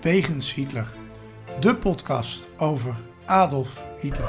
Wegens 0.00 0.54
Hitler. 0.54 0.86
De 1.60 1.76
podcast 1.76 2.48
over 2.56 2.94
Adolf 3.24 3.84
Hitler. 3.98 4.28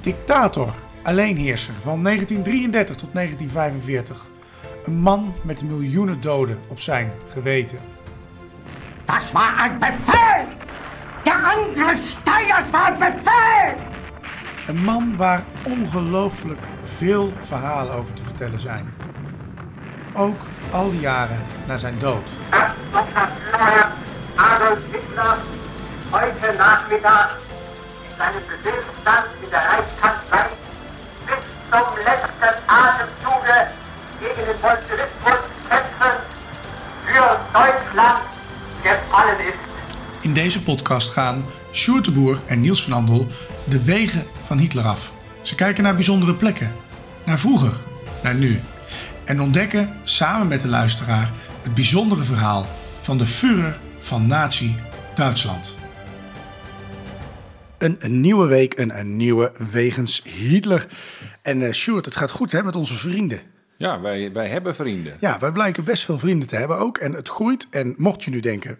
Dictator, 0.00 0.74
alleenheerser 1.02 1.74
van 1.74 2.02
1933 2.02 2.96
tot 2.96 3.14
1945. 3.14 4.30
Een 4.84 5.00
man 5.00 5.34
met 5.42 5.64
miljoenen 5.64 6.20
doden 6.20 6.60
op 6.68 6.80
zijn 6.80 7.12
geweten. 7.28 7.78
Das 9.04 9.32
war 9.32 9.56
ein 9.58 9.78
Befehl! 9.78 10.46
Der 11.22 11.44
Angriff 11.44 12.08
Steiners 12.08 12.70
war 12.70 12.86
ein 12.86 12.96
Befehl! 12.98 13.74
Een 14.66 14.84
man 14.84 15.16
waar 15.16 15.44
ongelooflijk 15.64 16.66
veel 16.96 17.32
verhalen 17.38 17.94
over 17.94 18.14
te 18.14 18.22
vertellen 18.22 18.60
zijn. 18.60 18.94
Ook 20.14 20.40
al 20.70 20.90
die 20.90 21.00
jaren 21.00 21.38
na 21.66 21.78
zijn 21.78 21.98
dood. 21.98 22.30
Herr 22.50 23.88
Adolf 24.34 24.78
Hitler 24.92 25.36
heute 26.10 26.56
Nachmittag 26.58 27.38
in 28.08 28.16
seinem 28.16 28.42
Befehlsstand 28.50 29.26
in 29.42 29.50
der 29.50 29.62
Reichskanzlei 29.70 30.46
bis 31.26 31.42
zum 31.70 31.88
letzten 32.08 32.54
Atemzuge 32.66 33.58
gegen 34.20 34.44
den 34.48 34.58
Bolschewismus 34.60 35.40
kämpfen 35.68 36.16
für 37.06 37.28
Deutschland 37.52 38.22
gefallen 38.82 39.40
ist. 39.40 39.64
In 40.20 40.34
deze 40.34 40.62
podcast 40.62 41.10
gaan 41.10 41.44
Sjoerd 41.72 42.10
en 42.46 42.60
Niels 42.60 42.82
van 42.82 42.92
Andel 42.92 43.26
de 43.64 43.82
wegen 43.84 44.26
van 44.42 44.58
Hitler 44.58 44.84
af. 44.84 45.12
Ze 45.42 45.54
kijken 45.54 45.82
naar 45.82 45.94
bijzondere 45.94 46.34
plekken, 46.34 46.72
naar 47.26 47.38
vroeger, 47.38 47.72
naar 48.22 48.34
nu. 48.34 48.60
En 49.24 49.40
ontdekken 49.40 49.90
samen 50.04 50.48
met 50.48 50.60
de 50.60 50.68
luisteraar 50.68 51.30
het 51.62 51.74
bijzondere 51.74 52.24
verhaal 52.24 52.66
van 53.00 53.18
de 53.18 53.26
Führer 53.26 53.78
van 53.98 54.26
Nazi-Duitsland. 54.26 55.74
Een, 57.78 57.96
een 57.98 58.20
nieuwe 58.20 58.46
week, 58.46 58.78
een, 58.78 58.98
een 58.98 59.16
nieuwe 59.16 59.52
wegens 59.70 60.22
Hitler. 60.24 60.86
En 61.42 61.62
eh 61.62 61.72
Sjoerd, 61.72 62.04
het 62.04 62.16
gaat 62.16 62.30
goed 62.30 62.52
hè, 62.52 62.62
met 62.62 62.76
onze 62.76 62.94
vrienden. 62.94 63.40
Ja, 63.76 64.00
wij, 64.00 64.32
wij 64.32 64.48
hebben 64.48 64.74
vrienden. 64.74 65.16
Ja, 65.20 65.38
wij 65.38 65.52
blijken 65.52 65.84
best 65.84 66.04
veel 66.04 66.18
vrienden 66.18 66.48
te 66.48 66.56
hebben 66.56 66.78
ook. 66.78 66.98
En 66.98 67.12
het 67.12 67.28
groeit. 67.28 67.66
En 67.70 67.94
mocht 67.96 68.24
je 68.24 68.30
nu 68.30 68.40
denken, 68.40 68.78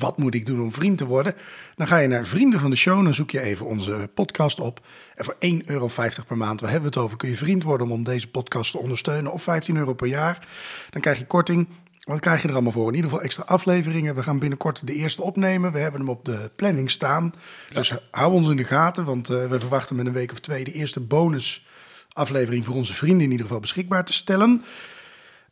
wat 0.00 0.18
moet 0.18 0.34
ik 0.34 0.46
doen 0.46 0.60
om 0.60 0.72
vriend 0.72 0.98
te 0.98 1.06
worden? 1.06 1.34
Dan 1.76 1.86
ga 1.86 1.98
je 1.98 2.08
naar 2.08 2.26
Vrienden 2.26 2.60
van 2.60 2.70
de 2.70 2.76
Show. 2.76 3.04
Dan 3.04 3.14
zoek 3.14 3.30
je 3.30 3.40
even 3.40 3.66
onze 3.66 4.10
podcast 4.14 4.60
op. 4.60 4.86
En 5.14 5.24
voor 5.24 5.34
1,50 5.34 5.40
euro 5.64 5.90
per 6.26 6.36
maand, 6.36 6.60
waar 6.60 6.70
hebben 6.70 6.90
we 6.90 6.96
het 6.96 7.04
over, 7.04 7.16
kun 7.16 7.28
je 7.28 7.36
vriend 7.36 7.62
worden 7.62 7.90
om, 7.90 8.04
deze 8.04 8.28
podcast 8.28 8.70
te 8.70 8.78
ondersteunen. 8.78 9.32
Of 9.32 9.42
15 9.42 9.76
euro 9.76 9.94
per 9.94 10.06
jaar. 10.06 10.48
Dan 10.90 11.00
krijg 11.00 11.18
je 11.18 11.26
korting. 11.26 11.68
Wat 12.00 12.20
krijg 12.20 12.42
je 12.42 12.48
er 12.48 12.54
allemaal 12.54 12.72
voor? 12.72 12.88
In 12.88 12.94
ieder 12.94 13.10
geval 13.10 13.24
extra 13.24 13.44
afleveringen. 13.44 14.14
We 14.14 14.22
gaan 14.22 14.38
binnenkort 14.38 14.86
de 14.86 14.94
eerste 14.94 15.22
opnemen. 15.22 15.72
We 15.72 15.78
hebben 15.78 16.00
hem 16.00 16.10
op 16.10 16.24
de 16.24 16.50
planning 16.56 16.90
staan. 16.90 17.34
Dus 17.72 17.94
hou 18.10 18.32
ons 18.32 18.48
in 18.48 18.56
de 18.56 18.64
gaten, 18.64 19.04
want 19.04 19.28
eh, 19.28 19.46
we 19.46 19.60
verwachten 19.60 19.96
met 19.96 20.06
een 20.06 20.12
week 20.12 20.32
of 20.32 20.38
twee 20.38 20.64
de 20.64 20.72
eerste 20.72 21.00
bonus 21.00 21.66
aflevering 22.12 22.64
voor 22.64 22.74
onze 22.74 22.94
vrienden 22.94 23.24
in 23.24 23.30
ieder 23.30 23.46
geval 23.46 23.60
beschikbaar 23.60 24.04
te 24.04 24.12
stellen. 24.12 24.64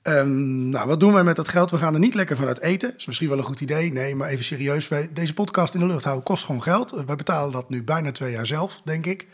Ehm, 0.02 0.68
nou, 0.68 0.86
wat 0.86 1.00
doen 1.00 1.12
wij 1.12 1.24
met 1.24 1.36
dat 1.36 1.48
geld? 1.48 1.70
We 1.70 1.78
gaan 1.78 1.94
er 1.94 2.00
niet 2.00 2.14
lekker 2.14 2.36
vanuit 2.36 2.60
eten. 2.60 2.94
is 2.96 3.06
misschien 3.06 3.28
wel 3.28 3.38
een 3.38 3.44
goed 3.44 3.60
idee. 3.60 3.92
Nee, 3.92 4.14
maar 4.14 4.28
even 4.28 4.44
serieus. 4.44 4.88
Wij, 4.88 5.08
deze 5.12 5.34
podcast 5.34 5.74
in 5.74 5.80
de 5.80 5.86
lucht 5.86 6.04
houden 6.04 6.24
kost 6.24 6.44
gewoon 6.44 6.62
geld. 6.62 6.90
Wij 7.06 7.16
betalen 7.16 7.52
dat 7.52 7.68
nu 7.68 7.82
bijna 7.82 8.12
twee 8.12 8.32
jaar 8.32 8.46
zelf, 8.46 8.80
denk 8.84 9.06
ik. 9.06 9.26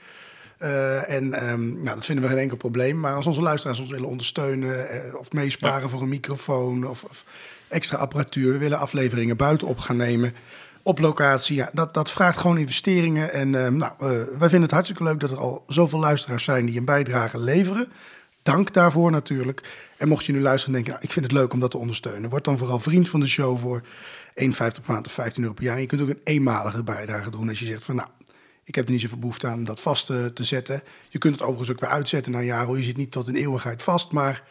Uh, 0.58 1.10
en 1.10 1.48
um, 1.50 1.82
nou, 1.82 1.94
dat 1.94 2.04
vinden 2.04 2.24
we 2.24 2.30
geen 2.30 2.38
enkel 2.38 2.56
probleem. 2.56 3.00
Maar 3.00 3.14
als 3.14 3.26
onze 3.26 3.40
luisteraars 3.40 3.80
ons 3.80 3.90
willen 3.90 4.08
ondersteunen... 4.08 4.88
Uh, 5.06 5.14
of 5.18 5.32
meesparen 5.32 5.82
ja. 5.82 5.88
voor 5.88 6.02
een 6.02 6.08
microfoon 6.08 6.86
of, 6.86 7.04
of, 7.04 7.24
extra 7.68 7.98
apparatuur... 7.98 8.52
we 8.52 8.58
willen 8.58 8.78
afleveringen 8.78 9.36
buiten 9.36 9.66
op 9.66 9.78
gaan 9.78 9.96
nemen 9.96 10.34
op 10.82 10.98
locatie. 10.98 11.56
Ja, 11.56 11.70
dat, 11.72 11.94
dat 11.94 12.10
vraagt 12.10 12.38
gewoon 12.38 12.58
investeringen. 12.58 13.32
En 13.32 13.52
uh, 13.52 13.68
nou, 13.68 13.92
uh, 13.92 14.08
wij 14.38 14.38
vinden 14.38 14.62
het 14.62 14.70
hartstikke 14.70 15.04
leuk 15.04 15.20
dat 15.20 15.30
er 15.30 15.38
al 15.38 15.64
zoveel 15.66 15.98
luisteraars 15.98 16.44
zijn 16.44 16.66
die 16.66 16.78
een 16.78 16.84
bijdrage 16.84 17.38
leveren. 17.38 17.88
Dank 18.44 18.72
daarvoor 18.72 19.10
natuurlijk. 19.10 19.62
En 19.96 20.08
mocht 20.08 20.24
je 20.24 20.32
nu 20.32 20.40
luisteren 20.40 20.76
en 20.76 20.82
denken, 20.82 21.02
ik 21.02 21.12
vind 21.12 21.24
het 21.24 21.34
leuk 21.34 21.52
om 21.52 21.60
dat 21.60 21.70
te 21.70 21.78
ondersteunen. 21.78 22.30
Word 22.30 22.44
dan 22.44 22.58
vooral 22.58 22.78
vriend 22.78 23.08
van 23.08 23.20
de 23.20 23.26
show 23.26 23.58
voor 23.58 23.82
1,50 23.82 23.86
per 24.34 24.82
maand 24.86 25.06
of 25.06 25.12
15 25.12 25.42
euro 25.42 25.54
per 25.54 25.64
jaar. 25.64 25.80
Je 25.80 25.86
kunt 25.86 26.00
ook 26.00 26.08
een 26.08 26.20
eenmalige 26.24 26.82
bijdrage 26.82 27.30
doen 27.30 27.48
als 27.48 27.58
je 27.58 27.66
zegt 27.66 27.82
van 27.82 27.94
nou, 27.94 28.08
ik 28.64 28.74
heb 28.74 28.84
er 28.86 28.92
niet 28.92 29.00
zoveel 29.00 29.18
behoefte 29.18 29.46
aan 29.46 29.64
dat 29.64 29.80
vast 29.80 30.06
te, 30.06 30.30
te 30.34 30.44
zetten. 30.44 30.82
Je 31.08 31.18
kunt 31.18 31.34
het 31.34 31.42
overigens 31.42 31.70
ook 31.70 31.80
weer 31.80 31.90
uitzetten 31.90 32.32
na 32.32 32.38
een 32.38 32.44
jaar. 32.44 32.76
Je 32.76 32.82
zit 32.82 32.96
niet 32.96 33.12
tot 33.12 33.28
een 33.28 33.36
eeuwigheid 33.36 33.82
vast, 33.82 34.12
maar 34.12 34.42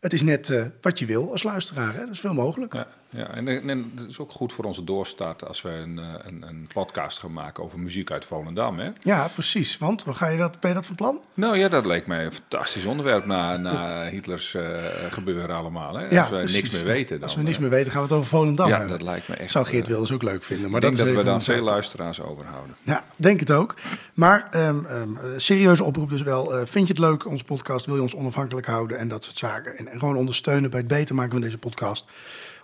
het 0.00 0.12
is 0.12 0.22
net 0.22 0.48
uh, 0.48 0.66
wat 0.80 0.98
je 0.98 1.06
wil 1.06 1.30
als 1.30 1.42
luisteraar. 1.42 1.94
Hè? 1.94 2.00
Dat 2.00 2.10
is 2.10 2.20
veel 2.20 2.34
mogelijk. 2.34 2.72
Ja, 2.72 2.88
ja. 3.10 3.34
En, 3.34 3.48
en, 3.68 3.92
het 3.96 4.08
is 4.08 4.18
ook 4.18 4.32
goed 4.32 4.52
voor 4.52 4.64
onze 4.64 4.84
doorstart 4.84 5.46
als 5.46 5.62
we 5.62 5.70
een, 5.70 6.00
een, 6.22 6.42
een 6.48 6.68
podcast 6.72 7.18
gaan 7.18 7.32
maken 7.32 7.64
over 7.64 7.78
muziek 7.78 8.10
uit 8.10 8.24
Volendam. 8.24 8.78
Hè? 8.78 8.90
Ja, 9.02 9.28
precies. 9.28 9.78
Want 9.78 10.04
ga 10.08 10.28
je 10.28 10.38
dat, 10.38 10.60
ben 10.60 10.70
je 10.70 10.76
dat 10.76 10.86
van 10.86 10.94
plan? 10.94 11.20
Nou 11.34 11.58
ja, 11.58 11.68
dat 11.68 11.86
leek 11.86 12.06
mij 12.06 12.24
een 12.24 12.32
fantastisch 12.32 12.84
onderwerp 12.84 13.24
na, 13.24 13.56
na 13.56 14.08
Hitlers 14.08 14.54
uh, 14.54 14.62
gebeuren 15.08 15.56
allemaal. 15.56 15.94
Hè? 15.94 16.08
Ja, 16.08 16.20
als 16.20 16.30
we 16.30 16.36
precies. 16.36 16.62
niks 16.62 16.74
meer 16.74 16.84
weten. 16.84 17.14
Dan, 17.14 17.22
als 17.22 17.36
we 17.36 17.42
niks 17.42 17.58
meer 17.58 17.70
weten, 17.70 17.92
gaan 17.92 18.02
we 18.02 18.06
het 18.06 18.16
over 18.16 18.28
Volendam 18.28 18.68
ja, 18.68 18.78
hebben. 18.78 18.98
dat 18.98 19.06
lijkt 19.06 19.28
me 19.28 19.34
echt. 19.34 19.50
Zou 19.50 19.66
Geert 19.66 19.86
Wilders 19.86 20.12
ook 20.12 20.22
leuk 20.22 20.44
vinden. 20.44 20.70
Maar 20.70 20.84
ik 20.84 20.96
denk 20.96 21.08
dat, 21.08 21.16
we 21.16 21.24
dan 21.24 21.42
veel 21.42 21.62
luisteraars 21.62 22.20
overhouden. 22.20 22.76
Ja, 22.82 23.04
denk 23.16 23.40
het 23.40 23.52
ook. 23.52 23.74
Maar 24.14 24.48
um, 24.54 24.86
um, 24.90 25.18
serieuze 25.36 25.84
oproep 25.84 26.10
dus 26.10 26.22
wel. 26.22 26.54
Uh, 26.54 26.66
vind 26.66 26.86
je 26.86 26.92
het 26.92 27.02
leuk, 27.02 27.26
onze 27.26 27.44
podcast? 27.44 27.86
Wil 27.86 27.94
je 27.94 28.02
ons 28.02 28.14
onafhankelijk 28.14 28.66
houden 28.66 28.98
en 28.98 29.08
dat 29.08 29.24
soort 29.24 29.36
zaken? 29.36 29.78
En, 29.78 29.88
en 29.88 29.98
gewoon 29.98 30.16
ondersteunen 30.16 30.70
bij 30.70 30.78
het 30.78 30.88
beter 30.88 31.14
maken 31.14 31.32
van 31.32 31.40
deze 31.40 31.58
podcast. 31.58 32.06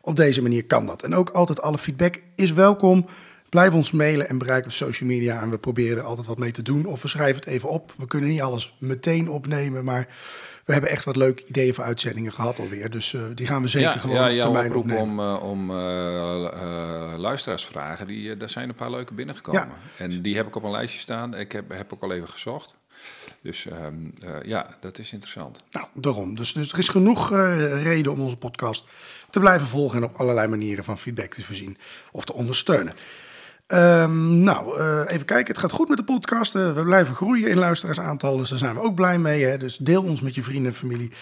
Op 0.06 0.16
deze 0.16 0.42
manier 0.42 0.64
kan 0.64 0.86
dat. 0.86 1.02
En 1.02 1.14
ook 1.14 1.30
altijd 1.30 1.62
alle 1.62 1.78
feedback 1.78 2.20
is 2.34 2.52
welkom. 2.52 3.06
Blijf 3.48 3.74
ons 3.74 3.92
mailen 3.92 4.28
en 4.28 4.38
bereik 4.38 4.64
op 4.64 4.72
social 4.72 5.08
media. 5.08 5.42
En 5.42 5.50
we 5.50 5.58
proberen 5.58 5.98
er 5.98 6.04
altijd 6.04 6.26
wat 6.26 6.38
mee 6.38 6.50
te 6.50 6.62
doen. 6.62 6.86
Of 6.86 7.02
we 7.02 7.08
schrijven 7.08 7.36
het 7.36 7.46
even 7.46 7.68
op. 7.68 7.92
We 7.96 8.06
kunnen 8.06 8.30
niet 8.30 8.40
alles 8.40 8.76
meteen 8.78 9.30
opnemen. 9.30 9.84
Maar 9.84 10.08
we 10.64 10.72
hebben 10.72 10.90
echt 10.90 11.04
wat 11.04 11.16
leuke 11.16 11.44
ideeën 11.46 11.74
voor 11.74 11.84
uitzendingen 11.84 12.32
gehad 12.32 12.58
alweer. 12.58 12.90
Dus 12.90 13.12
uh, 13.12 13.22
die 13.34 13.46
gaan 13.46 13.62
we 13.62 13.68
zeker 13.68 13.92
ja, 13.92 13.98
gewoon 13.98 14.34
ja, 14.34 14.46
op 14.46 14.52
termijn 14.52 14.74
opnemen. 14.74 15.02
om, 15.02 15.20
uh, 15.20 15.42
om 15.42 15.70
uh, 15.70 17.14
luisteraarsvragen, 17.16 18.06
die, 18.06 18.36
daar 18.36 18.50
zijn 18.50 18.68
een 18.68 18.74
paar 18.74 18.90
leuke 18.90 19.14
binnengekomen. 19.14 19.60
Ja. 19.60 20.04
En 20.04 20.22
die 20.22 20.36
heb 20.36 20.46
ik 20.46 20.56
op 20.56 20.62
een 20.62 20.70
lijstje 20.70 21.00
staan. 21.00 21.34
Ik 21.34 21.52
heb, 21.52 21.72
heb 21.72 21.92
ook 21.92 22.02
al 22.02 22.12
even 22.12 22.28
gezocht. 22.28 22.74
Dus 23.40 23.64
um, 23.64 24.14
ja, 24.42 24.76
dat 24.80 24.98
is 24.98 25.12
interessant. 25.12 25.64
Nou, 25.70 25.86
daarom. 25.94 26.34
Dus, 26.34 26.52
dus 26.52 26.72
er 26.72 26.78
is 26.78 26.88
genoeg 26.88 27.30
reden 27.82 28.12
om 28.12 28.20
onze 28.20 28.36
podcast 28.36 28.86
te 29.30 29.40
blijven 29.40 29.66
volgen... 29.66 29.98
en 29.98 30.04
op 30.04 30.16
allerlei 30.16 30.46
manieren 30.46 30.84
van 30.84 30.98
feedback 30.98 31.34
te 31.34 31.44
voorzien 31.44 31.78
of 32.12 32.24
te 32.24 32.32
ondersteunen. 32.32 32.94
Um, 33.68 34.42
nou, 34.42 34.80
uh, 34.80 35.00
even 35.06 35.26
kijken. 35.26 35.52
Het 35.52 35.62
gaat 35.62 35.72
goed 35.72 35.88
met 35.88 35.98
de 35.98 36.04
podcast. 36.04 36.54
Uh, 36.54 36.72
we 36.72 36.84
blijven 36.84 37.14
groeien 37.14 37.50
in 37.50 37.58
luisteraarsaantal. 37.58 38.36
Dus 38.36 38.48
daar 38.48 38.58
zijn 38.58 38.74
we 38.74 38.80
ook 38.80 38.94
blij 38.94 39.18
mee. 39.18 39.44
Hè? 39.44 39.58
Dus 39.58 39.76
deel 39.76 40.02
ons 40.02 40.20
met 40.20 40.34
je 40.34 40.42
vrienden 40.42 40.70
en 40.70 40.76
familie. 40.76 41.12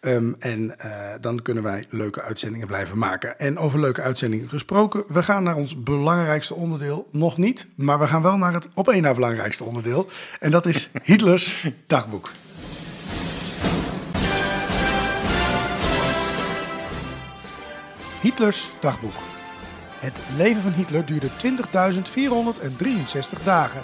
Um, 0.00 0.36
en 0.38 0.74
uh, 0.84 0.92
dan 1.20 1.42
kunnen 1.42 1.62
wij 1.62 1.84
leuke 1.90 2.22
uitzendingen 2.22 2.66
blijven 2.66 2.98
maken. 2.98 3.38
En 3.38 3.58
over 3.58 3.80
leuke 3.80 4.02
uitzendingen 4.02 4.48
gesproken. 4.48 5.04
We 5.08 5.22
gaan 5.22 5.42
naar 5.42 5.56
ons 5.56 5.82
belangrijkste 5.82 6.54
onderdeel. 6.54 7.08
Nog 7.12 7.38
niet, 7.38 7.66
maar 7.74 7.98
we 7.98 8.06
gaan 8.06 8.22
wel 8.22 8.36
naar 8.36 8.52
het 8.52 8.68
op 8.74 8.88
één 8.88 9.02
na 9.02 9.14
belangrijkste 9.14 9.64
onderdeel. 9.64 10.08
En 10.40 10.50
dat 10.50 10.66
is 10.66 10.90
Hitlers 11.02 11.66
dagboek. 11.86 12.30
Hitlers 18.20 18.72
dagboek. 18.80 19.33
Het 20.04 20.18
leven 20.36 20.62
van 20.62 20.72
Hitler 20.72 21.06
duurde 21.06 21.28
20.463 21.28 21.32
dagen. 23.44 23.82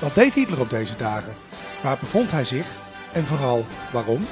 Wat 0.00 0.14
deed 0.14 0.34
Hitler 0.34 0.60
op 0.60 0.70
deze 0.70 0.96
dagen? 0.96 1.34
Waar 1.82 1.96
bevond 2.00 2.30
hij 2.30 2.44
zich? 2.44 2.74
En 3.12 3.26
vooral 3.26 3.66
waarom? 3.92 4.26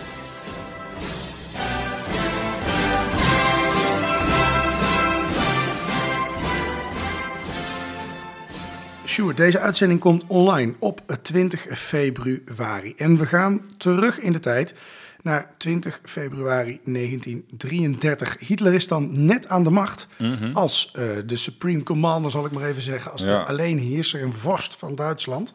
Sure, 9.04 9.34
deze 9.34 9.58
uitzending 9.58 10.00
komt 10.00 10.24
online 10.26 10.74
op 10.78 11.00
20 11.22 11.66
februari. 11.70 12.94
En 12.96 13.16
we 13.16 13.26
gaan 13.26 13.60
terug 13.76 14.20
in 14.20 14.32
de 14.32 14.40
tijd 14.40 14.74
naar 15.22 15.50
20 15.56 16.00
februari 16.02 16.80
1933. 16.84 18.38
Hitler 18.38 18.74
is 18.74 18.88
dan 18.88 19.24
net 19.24 19.48
aan 19.48 19.62
de 19.62 19.70
macht 19.70 20.06
mm 20.18 20.34
-hmm. 20.34 20.52
als 20.52 20.92
uh, 20.98 21.04
de 21.26 21.36
Supreme 21.36 21.82
Commander, 21.82 22.30
zal 22.30 22.46
ik 22.46 22.52
maar 22.52 22.64
even 22.64 22.82
zeggen. 22.82 23.12
Als 23.12 23.22
ja. 23.22 23.28
de 23.28 23.48
alleenheerser 23.48 24.22
en 24.22 24.32
vorst 24.32 24.76
van 24.76 24.94
Duitsland. 24.94 25.52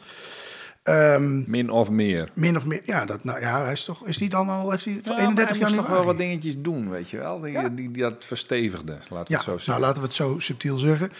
Um, 0.83 1.43
min 1.47 1.69
of 1.69 1.89
meer. 1.89 2.29
Min 2.33 2.55
of 2.55 2.65
meer, 2.65 2.81
ja. 2.85 3.05
Dat, 3.05 3.23
nou, 3.23 3.39
ja 3.39 3.63
hij 3.63 3.71
is, 3.71 3.83
toch, 3.83 4.07
is 4.07 4.17
die 4.17 4.29
dan 4.29 4.49
al, 4.49 4.71
heeft 4.71 4.85
hij 4.85 4.99
ja, 5.03 5.17
31 5.17 5.57
jaar 5.57 5.73
toch 5.73 5.87
wel 5.87 6.03
wat 6.03 6.17
dingetjes 6.17 6.57
doen, 6.57 6.89
weet 6.89 7.09
je 7.09 7.17
wel. 7.17 7.39
Die, 7.39 7.51
ja. 7.51 7.69
die, 7.69 7.91
dat 7.91 8.25
verstevigde, 8.25 8.91
laten 8.91 9.09
we 9.09 9.15
ja, 9.27 9.35
het 9.35 9.43
zo 9.43 9.51
zeggen. 9.51 9.69
Nou, 9.73 9.81
laten 9.85 10.01
we 10.01 10.07
het 10.07 10.15
zo 10.15 10.39
subtiel 10.39 10.77
zeggen. 10.77 11.11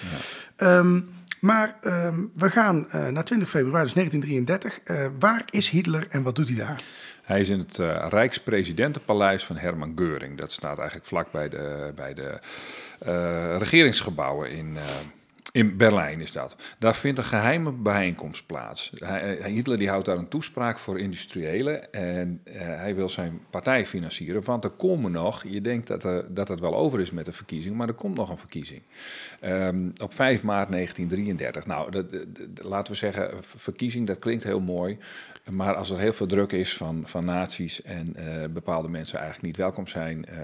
Ja. 0.58 0.78
Um, 0.78 1.10
Maar 1.40 1.78
ehm, 1.82 2.24
we 2.36 2.50
gaan 2.50 2.90
eh, 2.90 3.08
naar 3.08 3.24
20 3.24 3.50
februari, 3.50 3.84
dus 3.84 3.94
1933. 3.94 4.80
Eh, 4.84 5.06
waar 5.20 5.44
is 5.50 5.70
Hitler 5.70 6.08
en 6.10 6.24
wat 6.24 6.36
doet 6.36 6.48
hij 6.48 6.58
daar? 6.58 6.84
Hij 7.26 7.40
is 7.40 7.50
in 7.50 7.60
het 7.60 7.78
uh, 7.78 8.06
Rijkspresidentenpaleis 8.10 9.46
van 9.46 9.58
Herman 9.58 9.94
Geuring. 9.96 10.38
Dat 10.38 10.52
staat 10.52 10.78
eigenlijk 10.78 11.08
vlak 11.08 11.32
bij 11.32 11.50
de, 11.50 11.92
bij 11.96 12.14
de 12.14 12.40
regeringsgebouwen 13.58 14.52
in, 14.52 14.78
in 15.56 15.78
Berlijn 15.78 16.22
is 16.22 16.32
dat. 16.32 16.56
Daar 16.80 16.96
vindt 16.96 17.18
een 17.18 17.24
geheime 17.24 17.72
bijeenkomst 17.72 18.46
plaats. 18.46 18.92
Hitler 19.44 19.78
die 19.78 19.90
houdt 19.90 20.06
daar 20.06 20.18
een 20.18 20.28
toespraak 20.28 20.78
voor 20.78 21.00
industriëlen 21.00 21.94
en 21.94 22.42
hij 22.54 22.96
wil 22.96 23.10
zijn 23.10 23.40
partij 23.50 23.86
financieren. 23.86 24.44
Want 24.44 24.64
er 24.64 24.70
komen 24.70 25.12
nog, 25.12 25.44
je 25.48 25.62
denkt 25.62 25.88
dat, 25.88 26.26
dat 26.28 26.48
het 26.48 26.60
wel 26.60 26.76
over 26.76 27.00
is 27.00 27.12
met 27.12 27.26
de 27.26 27.32
verkiezing, 27.32 27.76
maar 27.76 27.88
er 27.88 27.94
komt 27.94 28.16
nog 28.16 28.30
een 28.30 28.38
verkiezing. 28.38 28.82
Um, 29.46 29.94
op 30.02 30.14
5 30.14 30.44
maart 30.44 30.72
1933. 30.72 31.66
Nou, 31.66 31.92
dat, 31.92 32.06
laten 32.62 32.92
we 32.92 32.98
zeggen, 32.98 33.32
verkiezing, 33.42 34.08
dat 34.08 34.20
klinkt 34.20 34.44
heel 34.44 34.62
mooi. 34.62 34.98
Maar 35.50 35.76
als 35.76 35.90
er 35.90 36.00
heel 36.00 36.14
veel 36.14 36.28
druk 36.28 36.52
is 36.52 36.78
van, 36.78 37.04
van 37.08 37.26
naties 37.26 37.82
en 37.82 38.14
uh, 38.18 38.46
bepaalde 38.50 38.90
mensen 38.90 39.18
eigenlijk 39.18 39.48
niet 39.48 39.58
welkom 39.58 39.88
zijn, 39.88 40.26
uh, 40.30 40.38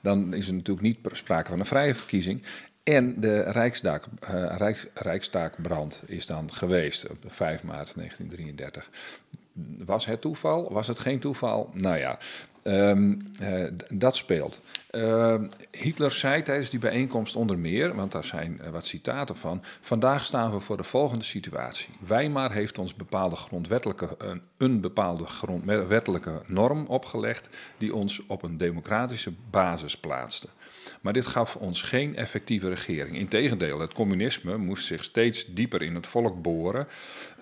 dan 0.00 0.34
is 0.34 0.48
er 0.48 0.54
natuurlijk 0.54 0.86
niet 0.86 0.98
sprake 1.12 1.50
van 1.50 1.58
een 1.58 1.66
vrije 1.66 1.94
verkiezing. 1.94 2.42
En 2.82 3.20
de 3.20 3.40
Rijksdaak, 3.40 4.04
uh, 4.30 4.56
Rijks, 4.94 5.30
is 6.06 6.26
dan 6.26 6.52
geweest 6.52 7.08
op 7.08 7.18
5 7.26 7.62
maart 7.62 7.94
1933. 7.94 8.90
Was 9.84 10.06
het 10.06 10.20
toeval? 10.20 10.72
Was 10.72 10.86
het 10.86 10.98
geen 10.98 11.18
toeval? 11.18 11.70
Nou 11.72 11.98
ja, 11.98 12.18
um, 12.66 13.30
uh, 13.42 13.64
dat 13.92 14.16
speelt. 14.16 14.60
Uh, 14.90 15.34
Hitler 15.70 16.10
zei 16.10 16.42
tijdens 16.42 16.70
die 16.70 16.80
bijeenkomst 16.80 17.36
onder 17.36 17.58
meer, 17.58 17.94
want 17.94 18.12
daar 18.12 18.24
zijn 18.24 18.60
uh, 18.62 18.68
wat 18.68 18.86
citaten 18.86 19.36
van. 19.36 19.62
Vandaag 19.80 20.24
staan 20.24 20.52
we 20.52 20.60
voor 20.60 20.76
de 20.76 20.82
volgende 20.82 21.24
situatie. 21.24 21.88
Weimar 22.00 22.52
heeft 22.52 22.78
ons 22.78 22.94
bepaalde 22.94 23.36
grondwettelijke, 23.36 24.08
een, 24.18 24.42
een 24.56 24.80
bepaalde 24.80 25.26
grondwettelijke 25.26 26.42
norm 26.46 26.86
opgelegd 26.86 27.48
die 27.78 27.94
ons 27.94 28.26
op 28.26 28.42
een 28.42 28.56
democratische 28.56 29.32
basis 29.50 29.96
plaatste. 29.96 30.48
Maar 31.06 31.14
dit 31.14 31.26
gaf 31.26 31.56
ons 31.56 31.82
geen 31.82 32.16
effectieve 32.16 32.68
regering. 32.68 33.16
Integendeel, 33.16 33.80
het 33.80 33.92
communisme 33.92 34.56
moest 34.56 34.86
zich 34.86 35.04
steeds 35.04 35.46
dieper 35.46 35.82
in 35.82 35.94
het 35.94 36.06
volk 36.06 36.42
boren. 36.42 36.88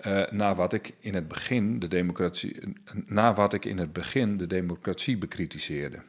Uh, 0.07 0.23
na, 0.29 0.55
wat 0.55 0.73
ik 0.73 0.93
in 0.99 1.13
het 1.13 1.27
begin 1.27 1.79
de 1.79 1.87
democratie, 1.87 2.59
na 3.05 3.33
wat 3.33 3.53
ik 3.53 3.65
in 3.65 3.77
het 3.77 3.93
begin 3.93 4.37
de 4.37 4.47
democratie 4.47 5.17
bekritiseerde. 5.17 5.99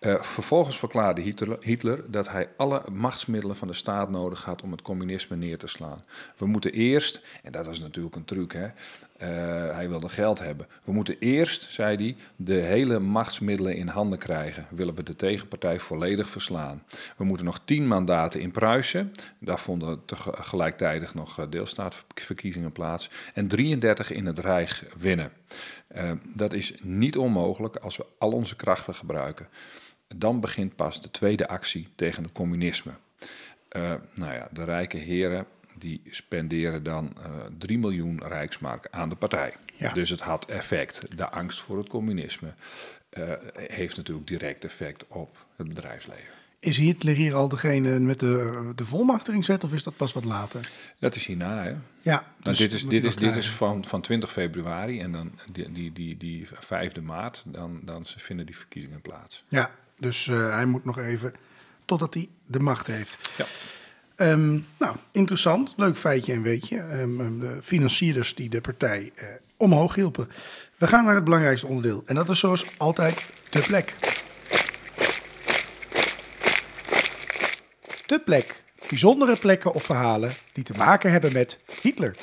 Uh, 0.00 0.22
vervolgens 0.22 0.78
verklaarde 0.78 1.20
Hitler, 1.20 1.56
Hitler, 1.60 2.10
dat 2.10 2.28
hij 2.28 2.48
alle 2.56 2.82
machtsmiddelen 2.92 3.56
van 3.56 3.68
de 3.68 3.74
staat 3.74 4.10
nodig 4.10 4.44
had 4.44 4.62
om 4.62 4.70
het 4.70 4.82
communisme 4.82 5.36
neer 5.36 5.58
te 5.58 5.66
slaan. 5.66 6.04
We 6.36 6.46
moeten 6.46 6.72
eerst, 6.72 7.20
en 7.42 7.52
dat 7.52 7.66
was 7.66 7.80
natuurlijk 7.80 8.16
een 8.16 8.24
truc, 8.24 8.52
hè, 8.52 8.68
uh, 9.22 9.28
hij 9.74 9.88
wilde 9.88 10.08
geld 10.08 10.38
hebben. 10.38 10.66
We 10.84 10.92
moeten 10.92 11.16
eerst, 11.18 11.70
zei 11.70 11.96
hij, 11.96 12.16
de 12.36 12.54
hele 12.54 12.98
machtsmiddelen 12.98 13.76
in 13.76 13.88
handen 13.88 14.18
krijgen. 14.18 14.66
Willen 14.70 14.94
we 14.94 15.02
de 15.02 15.16
tegenpartij 15.16 15.78
volledig 15.78 16.28
verslaan. 16.28 16.82
We 17.16 17.24
moeten 17.24 17.44
nog 17.44 17.60
tien 17.64 17.86
mandaten 17.86 18.40
in 18.40 18.50
Pruisen. 18.50 19.12
Daar 19.38 19.58
vonden 19.58 20.02
gelijktijdig 20.32 21.14
nog 21.14 21.38
eh, 21.38 21.46
deelstaatverkiezingen 21.50 22.72
plaats. 22.72 23.10
En 23.34 23.48
33 23.48 24.12
in 24.12 24.26
het 24.26 24.38
Rijk 24.38 24.92
winnen. 24.98 25.32
Uh, 25.96 26.10
dat 26.34 26.52
is 26.52 26.74
niet 26.82 27.16
onmogelijk 27.16 27.76
als 27.76 27.96
we 27.96 28.06
al 28.18 28.32
onze 28.32 28.56
krachten 28.56 28.94
gebruiken 28.94 29.46
dan 30.16 30.40
begint 30.40 30.76
pas 30.76 31.02
de 31.02 31.10
tweede 31.10 31.48
actie 31.48 31.88
tegen 31.94 32.22
het 32.22 32.32
communisme. 32.32 32.92
Uh, 33.76 33.94
nou 34.14 34.34
ja, 34.34 34.48
de 34.52 34.64
rijke 34.64 34.96
heren 34.96 35.46
die 35.80 36.02
spenderen 36.10 36.82
dan 36.82 37.12
uh, 37.18 37.24
3 37.58 37.78
miljoen 37.78 38.22
rijksmark 38.22 38.88
aan 38.90 39.08
de 39.08 39.14
partij. 39.14 39.54
Ja. 39.76 39.92
Dus 39.92 40.10
het 40.10 40.20
had 40.20 40.44
effect. 40.44 41.16
De 41.16 41.28
angst 41.30 41.60
voor 41.60 41.78
het 41.78 41.88
communisme 41.88 42.52
uh, 43.18 43.32
heeft 43.54 43.96
natuurlijk 43.96 44.26
direct 44.26 44.64
effect 44.64 45.06
op 45.08 45.46
het 45.56 45.68
bedrijfsleven. 45.68 46.38
Is 46.58 46.76
Hitler 46.76 47.14
hier 47.14 47.34
al 47.34 47.48
degene 47.48 47.98
met 47.98 48.20
de, 48.20 48.72
de 48.74 48.84
volmacht 48.84 49.28
erin 49.28 49.44
zet 49.44 49.64
of 49.64 49.72
is 49.72 49.82
dat 49.82 49.96
pas 49.96 50.12
wat 50.12 50.24
later? 50.24 50.68
Dat 50.98 51.14
is 51.14 51.26
hierna, 51.26 51.62
hè? 51.62 51.74
Ja. 52.00 52.24
Dus 52.42 52.58
dit 52.58 52.72
is, 52.72 52.86
dit 52.86 53.04
is, 53.04 53.16
dit 53.16 53.36
is 53.36 53.50
van, 53.50 53.84
van 53.84 54.00
20 54.00 54.32
februari 54.32 55.00
en 55.00 55.12
dan 55.12 55.32
die, 55.52 55.72
die, 55.72 55.92
die, 55.92 56.16
die 56.16 56.46
5e 56.46 57.02
maart, 57.02 57.42
dan, 57.46 57.80
dan 57.82 58.04
vinden 58.06 58.46
die 58.46 58.56
verkiezingen 58.56 59.00
plaats. 59.00 59.42
Ja, 59.48 59.70
dus 59.98 60.26
uh, 60.26 60.52
hij 60.54 60.64
moet 60.64 60.84
nog 60.84 60.98
even 60.98 61.32
totdat 61.84 62.14
hij 62.14 62.28
de 62.46 62.60
macht 62.60 62.86
heeft. 62.86 63.30
Ja. 63.36 63.44
Um, 64.22 64.66
nou, 64.78 64.96
interessant. 65.10 65.74
Leuk 65.76 65.96
feitje 65.96 66.32
en 66.32 66.42
weetje. 66.42 66.78
Um, 66.78 67.40
de 67.40 67.58
financierders 67.62 68.34
die 68.34 68.48
de 68.48 68.60
partij 68.60 69.12
uh, 69.16 69.24
omhoog 69.56 69.94
hielpen. 69.94 70.28
We 70.76 70.86
gaan 70.86 71.04
naar 71.04 71.14
het 71.14 71.24
belangrijkste 71.24 71.66
onderdeel. 71.66 72.02
En 72.06 72.14
dat 72.14 72.28
is 72.28 72.38
zoals 72.38 72.66
altijd 72.76 73.24
de 73.50 73.60
plek. 73.60 73.96
De 78.06 78.20
plek. 78.24 78.64
Bijzondere 78.88 79.36
plekken 79.36 79.72
of 79.72 79.84
verhalen 79.84 80.34
die 80.52 80.64
te 80.64 80.74
maken 80.76 81.10
hebben 81.10 81.32
met 81.32 81.58
Hitler. 81.80 82.16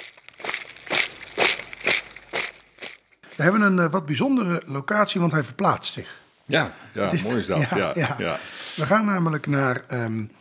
We 3.36 3.44
hebben 3.44 3.62
een 3.62 3.78
uh, 3.78 3.92
wat 3.92 4.06
bijzondere 4.06 4.62
locatie, 4.66 5.20
want 5.20 5.32
hij 5.32 5.44
verplaatst 5.44 5.94
zich. 5.94 6.22
Ja, 6.46 6.72
ja 6.94 7.12
is, 7.12 7.24
mooi 7.24 7.38
is 7.38 7.46
dat. 7.46 7.70
Ja, 7.70 7.92
ja, 7.96 8.16
ja. 8.18 8.40
We 8.76 8.86
gaan 8.86 9.06
namelijk 9.06 9.48
naar, 9.48 9.84
um, 9.92 10.32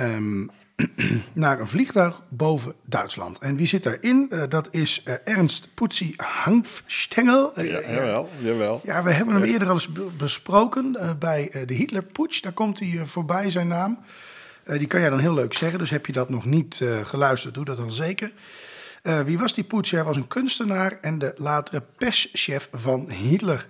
um, 0.00 0.50
naar 1.32 1.60
een 1.60 1.68
vliegtuig 1.68 2.22
boven 2.28 2.74
Duitsland. 2.84 3.38
En 3.38 3.56
wie 3.56 3.66
zit 3.66 3.82
daarin? 3.82 4.26
Uh, 4.30 4.42
dat 4.48 4.68
is 4.70 5.02
uh, 5.04 5.14
Ernst 5.24 5.68
Putzi 5.74 6.14
Hanfstengel. 6.16 7.58
Uh, 7.58 7.70
ja, 7.70 7.80
jawel, 7.80 8.28
jawel. 8.38 8.80
Ja, 8.84 9.02
we 9.02 9.12
hebben 9.12 9.34
hem 9.34 9.44
eerder 9.44 9.68
al 9.68 9.74
eens 9.74 9.88
besproken 10.16 11.16
bij 11.18 11.64
de 11.66 11.74
Hitlerputsch. 11.74 12.40
Daar 12.40 12.52
komt 12.52 12.78
hij 12.78 13.06
voorbij, 13.06 13.50
zijn 13.50 13.68
naam. 13.68 13.98
die 14.64 14.86
kan 14.86 15.00
jij 15.00 15.10
dan 15.10 15.18
heel 15.18 15.34
leuk 15.34 15.54
zeggen, 15.54 15.78
dus 15.78 15.90
heb 15.90 16.06
je 16.06 16.12
dat 16.12 16.28
nog 16.28 16.44
niet 16.44 16.84
geluisterd, 17.02 17.54
doe 17.54 17.64
dat 17.64 17.76
dan 17.76 17.92
zeker. 17.92 18.32
wie 19.24 19.38
was 19.38 19.54
die 19.54 19.64
Putsch? 19.64 19.92
Hij 19.92 20.04
was 20.04 20.16
een 20.16 20.26
kunstenaar 20.26 20.98
en 21.00 21.18
de 21.18 21.32
latere 21.36 21.82
perschef 21.96 22.68
van 22.72 23.10
Hitler. 23.10 23.68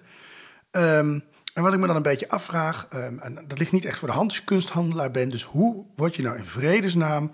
Um, 0.71 1.23
en 1.59 1.65
wat 1.65 1.73
ik 1.73 1.79
me 1.79 1.87
dan 1.87 1.97
een 1.97 2.03
beetje 2.03 2.29
afvraag, 2.29 2.89
um, 2.95 3.19
en 3.19 3.45
dat 3.47 3.59
ligt 3.59 3.73
niet 3.73 3.85
echt 3.85 3.99
voor 3.99 4.09
de 4.09 4.15
hand 4.15 4.29
als 4.29 4.39
je 4.39 4.45
kunsthandelaar 4.45 5.11
bent, 5.11 5.31
dus 5.31 5.43
hoe 5.43 5.85
word 5.95 6.17
je 6.17 6.23
nou 6.23 6.37
in 6.37 6.45
vredesnaam 6.45 7.33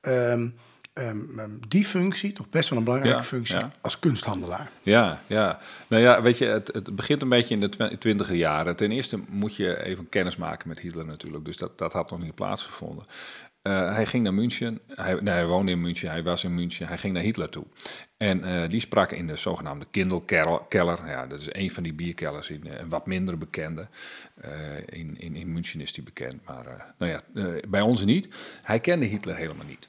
um, 0.00 0.54
um, 0.94 1.60
die 1.68 1.84
functie, 1.84 2.32
toch 2.32 2.48
best 2.48 2.68
wel 2.68 2.78
een 2.78 2.84
belangrijke 2.84 3.18
ja, 3.18 3.24
functie, 3.24 3.58
ja. 3.58 3.70
als 3.80 3.98
kunsthandelaar? 3.98 4.70
Ja, 4.82 5.20
ja. 5.26 5.58
Nou 5.86 6.02
ja, 6.02 6.22
weet 6.22 6.38
je, 6.38 6.44
het, 6.44 6.70
het 6.72 6.96
begint 6.96 7.22
een 7.22 7.28
beetje 7.28 7.54
in 7.54 7.60
de 7.60 7.98
twintiger 7.98 8.34
jaren. 8.34 8.76
Ten 8.76 8.90
eerste 8.90 9.20
moet 9.28 9.56
je 9.56 9.84
even 9.84 10.08
kennis 10.08 10.36
maken 10.36 10.68
met 10.68 10.80
Hitler 10.80 11.06
natuurlijk, 11.06 11.44
dus 11.44 11.56
dat, 11.56 11.78
dat 11.78 11.92
had 11.92 12.10
nog 12.10 12.22
niet 12.22 12.34
plaatsgevonden. 12.34 13.04
Uh, 13.62 13.94
hij 13.94 14.06
ging 14.06 14.22
naar 14.22 14.34
München. 14.34 14.80
Hij, 14.86 15.14
nee, 15.14 15.34
hij 15.34 15.46
woonde 15.46 15.72
in 15.72 15.80
München. 15.80 16.10
Hij 16.10 16.22
was 16.22 16.44
in 16.44 16.54
München. 16.54 16.86
Hij 16.86 16.98
ging 16.98 17.14
naar 17.14 17.22
Hitler 17.22 17.48
toe. 17.48 17.64
En 18.16 18.44
uh, 18.44 18.68
die 18.68 18.80
sprak 18.80 19.12
in 19.12 19.26
de 19.26 19.36
zogenaamde 19.36 19.86
Kindelkeller. 19.90 20.98
Ja, 21.06 21.26
dat 21.26 21.40
is 21.40 21.48
een 21.52 21.70
van 21.70 21.82
die 21.82 21.94
bierkellers. 21.94 22.50
In, 22.50 22.66
een 22.66 22.88
wat 22.88 23.06
minder 23.06 23.38
bekende. 23.38 23.88
In, 24.86 25.18
in, 25.18 25.34
in 25.34 25.52
München 25.52 25.80
is 25.80 25.92
die 25.92 26.04
bekend. 26.04 26.44
Maar 26.44 26.94
nou 26.98 27.12
ja, 27.12 27.22
bij 27.68 27.80
ons 27.80 28.04
niet. 28.04 28.28
Hij 28.62 28.80
kende 28.80 29.06
Hitler 29.06 29.36
helemaal 29.36 29.66
niet 29.66 29.88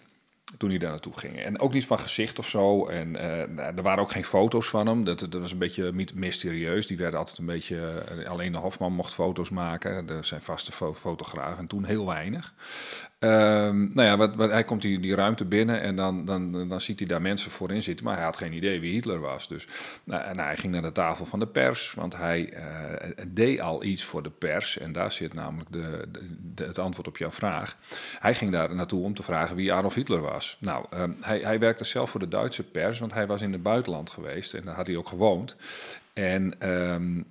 toen 0.57 0.69
hij 0.69 0.79
daar 0.79 0.89
naartoe 0.89 1.17
ging. 1.17 1.39
En 1.39 1.59
ook 1.59 1.73
niet 1.73 1.85
van 1.85 1.99
gezicht 1.99 2.39
of 2.39 2.47
zo. 2.47 2.85
En 2.85 3.15
er 3.57 3.81
waren 3.81 4.03
ook 4.03 4.11
geen 4.11 4.25
foto's 4.25 4.67
van 4.67 4.87
hem. 4.87 5.05
Dat, 5.05 5.19
dat 5.19 5.41
was 5.41 5.51
een 5.51 5.57
beetje 5.57 5.91
mysterieus. 6.13 6.87
Die 6.87 6.97
werden 6.97 7.19
altijd 7.19 7.37
een 7.37 7.45
beetje... 7.45 8.03
Alleen 8.27 8.51
de 8.51 8.57
Hofman 8.57 8.93
mocht 8.93 9.13
foto's 9.13 9.49
maken. 9.49 10.09
Er 10.09 10.25
zijn 10.25 10.41
vaste 10.41 10.71
fo 10.71 10.93
fotografen. 10.93 11.57
En 11.57 11.67
toen 11.67 11.83
heel 11.83 12.05
weinig. 12.05 12.53
Um, 13.23 13.91
nou 13.93 14.07
ja, 14.07 14.17
wat, 14.17 14.35
wat, 14.35 14.49
hij 14.49 14.63
komt 14.63 14.81
die, 14.81 14.99
die 14.99 15.15
ruimte 15.15 15.45
binnen 15.45 15.81
en 15.81 15.95
dan, 15.95 16.25
dan, 16.25 16.67
dan 16.67 16.81
ziet 16.81 16.99
hij 16.99 17.07
daar 17.07 17.21
mensen 17.21 17.51
voorin 17.51 17.83
zitten, 17.83 18.05
maar 18.05 18.15
hij 18.15 18.23
had 18.23 18.37
geen 18.37 18.53
idee 18.53 18.79
wie 18.79 18.93
Hitler 18.93 19.19
was. 19.19 19.47
Dus 19.47 19.67
nou, 20.03 20.23
en 20.23 20.39
hij 20.39 20.57
ging 20.57 20.73
naar 20.73 20.81
de 20.81 20.91
tafel 20.91 21.25
van 21.25 21.39
de 21.39 21.47
pers, 21.47 21.93
want 21.93 22.15
hij 22.17 22.53
uh, 22.53 23.23
deed 23.27 23.59
al 23.59 23.83
iets 23.83 24.03
voor 24.03 24.23
de 24.23 24.29
pers. 24.29 24.77
En 24.77 24.91
daar 24.91 25.11
zit 25.11 25.33
namelijk 25.33 25.71
de, 25.71 26.07
het 26.55 26.79
antwoord 26.79 27.07
op 27.07 27.17
jouw 27.17 27.31
vraag. 27.31 27.75
Hij 28.19 28.35
ging 28.35 28.51
daar 28.51 28.75
naartoe 28.75 29.03
om 29.03 29.13
te 29.13 29.23
vragen 29.23 29.55
wie 29.55 29.73
Adolf 29.73 29.93
Hitler 29.93 30.21
was. 30.21 30.57
Nou, 30.59 30.85
um, 30.95 31.17
hij, 31.19 31.39
hij 31.39 31.59
werkte 31.59 31.83
zelf 31.83 32.09
voor 32.09 32.19
de 32.19 32.27
Duitse 32.27 32.63
pers, 32.63 32.99
want 32.99 33.13
hij 33.13 33.27
was 33.27 33.41
in 33.41 33.51
het 33.51 33.63
buitenland 33.63 34.09
geweest 34.09 34.53
en 34.53 34.65
daar 34.65 34.75
had 34.75 34.87
hij 34.87 34.97
ook 34.97 35.07
gewoond. 35.07 35.55
En 36.13 36.69
um, 36.69 37.25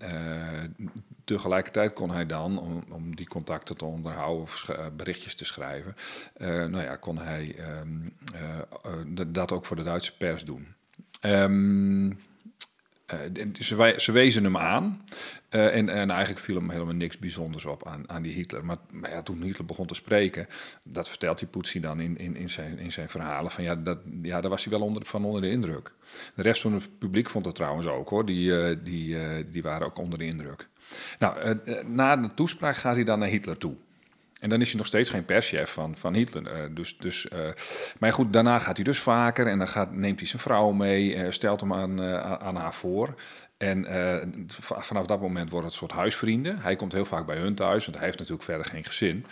tegelijkertijd 1.35 1.93
kon 1.93 2.11
hij 2.11 2.27
dan, 2.27 2.59
om, 2.59 2.85
om, 2.91 3.17
die 3.17 3.27
contacten 3.27 3.77
te 3.77 3.85
onderhouden 3.85 4.43
of 4.43 4.67
berichtjes 4.97 5.35
te 5.35 5.45
schrijven, 5.45 5.95
uh, 6.37 6.49
nou 6.49 6.83
ja, 6.83 6.97
kon 6.97 7.19
hij 7.19 7.57
um, 7.81 8.17
uh, 8.35 9.25
dat 9.27 9.53
ook 9.53 9.67
voor 9.67 9.77
de 9.77 9.83
Duitse 9.83 10.17
pers 10.17 10.45
doen. 10.45 10.75
Um, 11.21 12.19
Eh, 13.11 13.47
ze, 13.61 13.77
wij- 13.77 13.99
ze 13.99 14.13
wezen 14.13 14.45
hem 14.45 14.57
aan. 14.57 15.05
Eh, 15.49 15.77
en, 15.77 15.89
en 15.89 16.11
eigenlijk 16.11 16.41
viel 16.45 16.55
hem 16.55 16.71
helemaal 16.71 16.95
niks 16.95 17.19
bijzonders 17.19 17.65
op 17.65 17.87
aan, 17.87 18.11
aan 18.11 18.23
die 18.23 18.33
Hitler. 18.33 18.65
Maar, 18.65 18.77
maar 18.91 19.11
ja, 19.11 19.23
toen 19.23 19.43
Hitler 19.43 19.67
begon 19.67 19.87
te 19.87 19.95
spreken, 19.95 20.47
dat 20.83 21.09
vertelt 21.09 21.39
die 21.39 21.49
Poetsie 21.49 21.81
dan 21.81 22.01
in, 22.01 22.19
in, 22.19 22.37
in, 22.37 22.51
zijn, 22.51 22.79
in 22.79 22.93
zijn 22.93 23.09
verhalen. 23.09 23.51
Van 23.51 23.65
ja, 23.65 23.77
dat, 23.77 23.99
ja, 24.23 24.41
daar 24.41 24.51
was 24.51 24.65
hij 24.65 24.73
wel 24.79 24.87
onder, 24.87 25.05
van 25.05 25.25
onder 25.25 25.41
de 25.43 25.51
indruk. 25.51 25.95
De 26.35 26.43
rest 26.43 26.61
van 26.61 26.73
het 26.73 26.99
publiek 26.99 27.29
vond 27.31 27.45
het 27.47 27.55
trouwens 27.55 27.87
ook 27.87 28.09
hoor. 28.09 28.27
Die, 28.27 28.61
eh, 28.61 28.77
die, 28.83 29.17
die 29.51 29.63
waren 29.63 29.87
ook 29.87 29.99
onder 29.99 30.19
de 30.19 30.25
indruk. 30.25 30.69
Nou, 31.19 31.59
na 31.87 32.17
de 32.17 32.35
toespraak 32.35 32.77
gaat 32.77 32.95
hij 32.95 33.05
dan 33.05 33.19
naar 33.19 33.29
Hitler 33.29 33.59
toe. 33.59 33.75
En 34.41 34.49
dan 34.49 34.61
is 34.61 34.69
hij 34.69 34.77
nog 34.79 34.87
steeds 34.87 35.11
geen 35.11 35.25
perschef 35.25 35.71
van, 35.73 35.97
van 35.97 36.15
Hitler. 36.15 36.47
Eh, 36.47 36.63
dus, 36.71 36.97
dus, 36.99 37.29
eh, 37.29 37.39
maar 37.99 38.13
goed, 38.13 38.33
daarna 38.33 38.59
gaat 38.59 38.77
hij 38.77 38.85
dus 38.85 38.99
vaker 38.99 39.47
en 39.47 39.59
dan 39.59 39.69
gaat, 39.69 39.93
neemt 39.93 40.19
hij 40.19 40.29
zijn 40.29 40.43
vrouw 40.43 40.71
mee, 40.71 41.15
eh, 41.15 41.31
stelt 41.31 41.61
hem 41.61 41.73
aan, 41.73 42.03
aan- 42.41 42.57
haar 42.57 42.75
voor. 42.75 43.15
En 43.59 43.87
vanaf 44.59 45.07
dat 45.07 45.21
moment 45.21 45.51
wordt 45.51 45.65
het 45.65 45.73
een 45.75 45.79
soort 45.81 45.93
huisvrienden. 46.01 46.59
Hij 46.59 46.77
komt 46.77 46.93
heel 46.93 47.05
vaak 47.05 47.27
bij 47.27 47.37
hun 47.37 47.55
thuis, 47.55 47.85
want 47.85 47.97
hij 47.97 48.07
heeft 48.07 48.19
natuurlijk 48.19 48.45
verder 48.47 48.67
geen 48.67 48.85
gezin. 48.85 49.27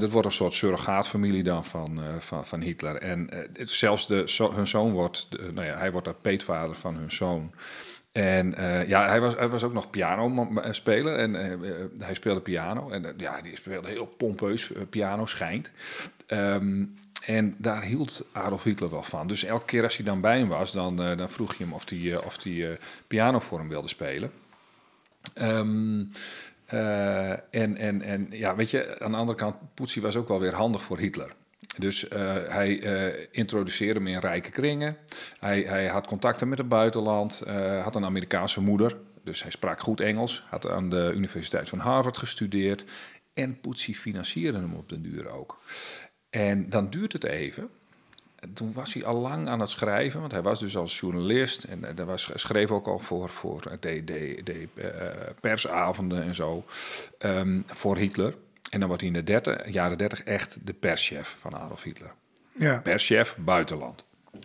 Dat 0.00 0.10
wordt 0.10 0.26
een 0.26 0.32
soort 0.32 0.52
surrogaatfamilie 0.52 1.42
dan 1.42 1.64
van, 1.64 2.00
van, 2.18 2.46
van 2.46 2.60
Hitler. 2.60 2.96
En 2.96 3.28
het- 3.52 3.70
zelfs 3.70 4.06
de, 4.06 4.48
hun 4.54 4.66
zoon 4.66 4.92
wordt, 4.92 5.28
nou 5.54 5.66
ja, 5.66 5.76
hij 5.76 5.92
wordt 5.92 6.06
de 6.06 6.14
peetvader 6.14 6.74
van 6.76 6.96
hun 6.96 7.10
zoon. 7.10 7.52
En 8.12 8.54
eh, 8.54 8.88
ja, 8.88 9.08
hij 9.08 9.20
was, 9.20 9.36
hij 9.36 9.48
was 9.48 9.62
ook 9.62 9.72
nog 9.72 9.90
pianospeler 9.90 11.16
en 11.16 11.36
eh, 11.36 11.52
eh, 11.52 11.86
hij 11.98 12.14
speelde 12.14 12.40
piano. 12.40 12.90
En 12.90 13.04
eh, 13.04 13.12
ja, 13.16 13.40
die 13.40 13.56
speelde 13.56 13.88
heel 13.88 14.06
pompeus 14.06 14.72
eh, 14.72 14.82
piano, 14.90 15.26
schijnt. 15.26 15.70
Ehm, 16.26 16.84
en 17.24 17.54
daar 17.58 17.82
hield 17.82 18.24
Adolf 18.32 18.62
Hitler 18.62 18.90
wel 18.90 19.02
van. 19.02 19.26
Dus 19.26 19.44
elke 19.44 19.64
keer 19.64 19.82
als 19.82 19.96
hij 19.96 20.04
dan 20.04 20.20
bij 20.20 20.38
hem 20.38 20.48
was, 20.48 20.72
dan, 20.72 21.02
eh, 21.02 21.16
dan 21.16 21.30
vroeg 21.30 21.54
je 21.54 21.64
hem 21.64 21.72
of 21.72 21.88
hij, 21.88 22.12
eh, 22.12 22.26
of 22.26 22.44
eh, 22.44 22.68
piano 23.06 23.38
voor 23.38 23.58
hem 23.58 23.68
wilde 23.68 23.88
spelen. 23.88 24.30
Ehm, 25.34 26.04
eh, 26.66 27.30
en, 27.30 27.76
en, 27.76 28.02
en 28.02 28.26
ja, 28.30 28.56
weet 28.56 28.70
je, 28.70 29.00
aan 29.00 29.10
de 29.10 29.16
andere 29.16 29.38
kant, 29.38 29.56
Poetsie 29.74 30.02
was 30.02 30.16
ook 30.16 30.28
wel 30.28 30.40
weer 30.40 30.54
handig 30.54 30.82
voor 30.82 30.98
Hitler. 30.98 31.34
Dus 31.78 32.08
eh, 32.08 32.34
hij 32.48 32.82
eh, 32.82 33.26
introduceerde 33.30 34.00
hem 34.00 34.08
in 34.08 34.18
rijke 34.18 34.50
kringen. 34.50 34.96
Hij, 35.38 35.62
hij 35.62 35.86
had 35.86 36.06
contacten 36.06 36.48
met 36.48 36.58
het 36.58 36.68
buitenland, 36.68 37.40
eh, 37.40 37.82
had 37.82 37.94
een 37.94 38.04
Amerikaanse 38.04 38.60
moeder. 38.60 38.96
Dus 39.24 39.42
hij 39.42 39.50
sprak 39.50 39.80
goed 39.80 40.00
Engels, 40.00 40.44
had 40.48 40.68
aan 40.68 40.90
de 40.90 41.12
Universiteit 41.14 41.68
van 41.68 41.78
Harvard 41.78 42.16
gestudeerd. 42.16 42.84
En 43.34 43.60
Poetsie 43.60 43.94
financierde 43.94 44.58
hem 44.58 44.74
op 44.74 44.88
den 44.88 45.02
duur 45.02 45.28
ook. 45.28 45.58
En 46.30 46.68
dan 46.68 46.90
duurt 46.90 47.12
het 47.12 47.24
even. 47.24 47.68
En 48.36 48.52
toen 48.52 48.72
was 48.72 48.94
hij 48.94 49.04
al 49.04 49.20
lang 49.20 49.48
aan 49.48 49.60
het 49.60 49.68
schrijven, 49.68 50.20
want 50.20 50.32
hij 50.32 50.42
was 50.42 50.60
dus 50.60 50.76
als 50.76 51.00
journalist 51.00 51.64
en 51.64 51.84
hij 51.84 52.04
was, 52.04 52.30
schreef 52.34 52.70
ook 52.70 52.86
al 52.86 52.98
voor, 52.98 53.28
voor 53.28 53.62
de, 53.80 54.04
de, 54.04 54.40
de 54.44 54.68
persavonden 55.40 56.22
en 56.22 56.34
zo 56.34 56.64
ehm, 57.18 57.60
voor 57.66 57.96
Hitler. 57.96 58.34
En 58.70 58.78
dan 58.78 58.88
wordt 58.88 59.02
hij 59.02 59.10
in 59.12 59.16
de 59.18 59.24
30, 59.24 59.68
jaren 59.72 59.98
30 59.98 60.22
echt 60.22 60.58
de 60.64 60.72
perschef 60.72 61.36
van 61.38 61.54
Adolf 61.54 61.82
Hitler. 61.82 62.10
Ja, 62.52 62.80
Perschef 62.80 63.36
buitenland. 63.38 64.04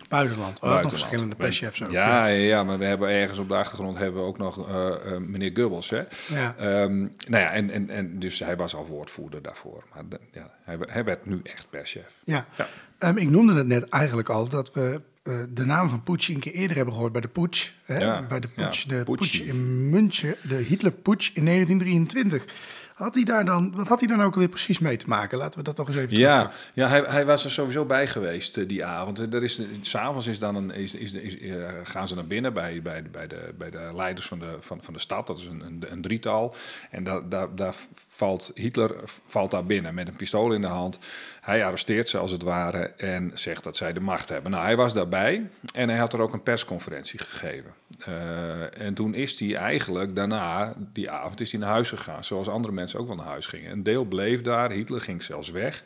buitenland. 0.10 0.60
We 0.60 0.66
hadden 0.66 0.84
nog 0.84 0.92
verschillende 0.92 1.36
perschefs 1.36 1.84
ook. 1.84 1.92
Ja, 1.92 2.26
ja, 2.28 2.36
ja, 2.44 2.64
maar 2.64 2.78
we 2.78 2.86
hebben 2.86 3.10
ergens 3.10 3.40
op 3.40 3.48
de 3.48 3.56
achtergrond 3.56 3.98
hebben 3.98 4.22
we 4.22 4.28
ook 4.28 4.38
nog 4.38 4.68
eh, 4.70 4.88
eh, 5.14 5.18
meneer 5.22 5.52
Goebbels. 5.54 5.90
Hè? 5.90 6.04
Ja. 6.28 6.56
Ehm, 6.58 6.98
nou 7.00 7.44
ja, 7.44 7.52
en, 7.52 7.70
en, 7.70 7.90
en 7.90 8.20
dus 8.20 8.40
hij 8.40 8.56
was 8.58 8.76
al 8.76 8.86
woordvoerder 8.86 9.42
daarvoor. 9.42 9.84
Maar 9.94 10.04
de- 10.10 10.20
ja, 10.32 10.52
hij, 10.64 10.78
hij 10.80 11.04
werd 11.04 11.26
nu 11.26 11.40
echt 11.44 11.68
perschef. 11.70 12.16
Ja. 12.24 12.46
Ja. 12.58 12.68
Ehm, 12.98 13.18
ik 13.18 13.30
noemde 13.30 13.54
het 13.54 13.68
net 13.68 13.90
eigenlijk 13.90 14.30
al 14.30 14.48
dat 14.50 14.74
we 14.74 15.02
eh, 15.24 15.40
de 15.50 15.66
naam 15.66 15.90
van 15.90 16.04
Putsch 16.04 16.30
een 16.30 16.40
keer 16.40 16.54
eerder 16.54 16.76
hebben 16.76 16.94
gehoord 16.94 17.12
bij 17.12 17.22
de 17.22 17.28
Putsch. 17.28 17.72
Hè? 17.86 17.98
Ja, 17.98 18.26
Bij 18.28 18.40
de 18.40 18.48
Putsch, 18.48 18.84
de. 18.86 19.04
Putsch 19.04 19.40
in 19.40 19.90
München, 19.90 20.36
de 20.42 20.56
Hitler-Putsch 20.56 21.30
in 21.34 21.46
1923. 21.46 22.46
Had 22.96 23.16
hij 23.16 23.24
daar 23.24 23.46
dan, 23.46 23.72
wat 23.76 23.88
had 23.88 24.00
hij 24.00 24.10
dan 24.10 24.22
ook 24.22 24.36
weer 24.36 24.48
precies 24.48 24.80
mee 24.80 24.98
te 24.98 25.08
maken? 25.08 25.38
Laten 25.38 25.58
we 25.58 25.64
dat 25.64 25.76
toch 25.76 25.88
eens 25.88 25.98
even 25.98 26.18
Ja, 26.18 26.52
ja 26.74 26.88
hij, 26.88 27.04
hij 27.08 27.26
was 27.26 27.44
er 27.44 27.52
sowieso 27.52 27.86
bij 27.86 28.08
geweest 28.08 28.58
eh, 28.58 28.68
die 28.68 28.86
avond. 28.86 29.20
Er 29.20 29.44
is, 29.44 29.62
s'avonds 29.82 30.28
is 30.28 30.40
dan 30.40 30.56
een, 30.56 30.72
is, 30.72 30.94
is, 30.94 31.14
is, 31.14 31.40
eh, 31.40 31.68
gaan 31.84 32.08
ze 32.08 32.16
naar 32.16 32.28
binnen 32.28 32.54
bij, 32.54 32.82
bij, 32.82 33.04
bij, 33.12 33.28
de, 33.28 33.54
bij 33.58 33.70
de 33.72 33.92
leiders 33.94 34.28
van 34.28 34.40
de, 34.40 34.56
van, 34.60 34.84
van 34.84 34.94
de 34.94 35.00
stad. 35.00 35.28
Dat 35.28 35.38
is 35.38 35.46
een, 35.46 35.62
een, 35.62 35.84
een 35.90 36.02
drietal. 36.02 36.56
En 36.92 37.04
daar 37.04 37.30
daar 37.30 37.56
daar 37.56 37.76
valt 38.08 38.52
Hitler 38.54 38.96
valt 39.28 39.52
daar 39.52 39.66
binnen 39.66 39.94
met 39.94 40.08
een 40.08 40.16
pistool 40.16 40.54
in 40.54 40.62
de 40.62 40.68
hand. 40.68 41.00
Hij 41.42 41.66
arresteert 41.66 42.10
ze 42.10 42.18
als 42.18 42.32
het 42.32 42.44
ware 42.44 42.86
en 42.88 43.32
zegt 43.34 43.64
dat 43.64 43.78
zij 43.78 43.94
de 43.94 44.00
macht 44.00 44.30
hebben. 44.30 44.52
Nou, 44.52 44.64
hij 44.64 44.76
was 44.76 44.94
daarbij 44.94 45.50
en 45.74 45.90
hij 45.90 45.98
had 45.98 46.14
er 46.14 46.22
ook 46.22 46.34
een 46.34 46.44
persconferentie 46.44 47.20
gegeven. 47.20 47.74
Eh, 48.00 48.82
en 48.82 48.94
toen 48.94 49.14
is 49.14 49.40
hij 49.40 49.56
eigenlijk 49.56 50.16
daarna, 50.16 50.74
die 50.78 51.10
avond, 51.10 51.42
is 51.42 51.52
hij 51.52 51.60
naar 51.60 51.70
huis 51.70 51.90
gegaan. 51.90 52.24
Zoals 52.24 52.48
andere 52.48 52.74
mensen 52.74 52.85
ook 52.96 53.08
wel 53.08 53.16
naar 53.16 53.26
huis 53.26 53.46
gingen. 53.46 53.72
Een 53.72 53.84
deel 53.84 54.04
bleef 54.04 54.42
daar, 54.42 54.72
Hitler 54.72 55.02
ging 55.02 55.24
zelfs 55.24 55.50
weg. 55.50 55.84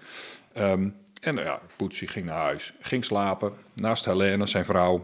Ehm, 0.53 0.89
en 1.21 1.35
nou 1.35 1.47
ja, 1.47 1.61
Poetsie 1.75 2.07
ging 2.07 2.25
naar 2.25 2.41
huis, 2.41 2.73
ging 2.79 3.05
slapen 3.05 3.53
naast 3.73 4.05
Helene, 4.05 4.45
zijn 4.45 4.65
vrouw. 4.65 5.03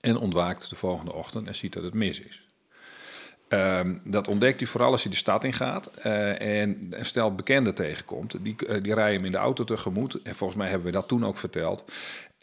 En 0.00 0.16
ontwaakt 0.16 0.70
de 0.70 0.76
volgende 0.76 1.12
ochtend 1.12 1.46
en 1.46 1.54
ziet 1.54 1.72
dat 1.72 1.82
het 1.82 1.94
mis 1.94 2.20
is. 2.20 2.48
Ehm, 3.48 3.94
dat 4.04 4.28
ontdekt 4.28 4.60
hij 4.60 4.68
vooral 4.68 4.90
als 4.90 5.02
hij 5.02 5.10
de 5.12 5.18
stad 5.18 5.44
in 5.44 5.52
gaat 5.52 5.86
eh, 5.86 6.60
en 6.60 6.86
een 6.90 7.04
stel 7.04 7.34
bekenden 7.34 7.74
tegenkomt. 7.74 8.44
Die, 8.44 8.56
eh, 8.66 8.82
die 8.82 8.94
rijden 8.94 9.14
hem 9.14 9.24
in 9.24 9.32
de 9.32 9.38
auto 9.38 9.64
tegemoet. 9.64 10.22
En 10.22 10.34
volgens 10.34 10.58
mij 10.58 10.68
hebben 10.68 10.86
we 10.86 10.92
dat 10.92 11.08
toen 11.08 11.26
ook 11.26 11.38
verteld. 11.38 11.84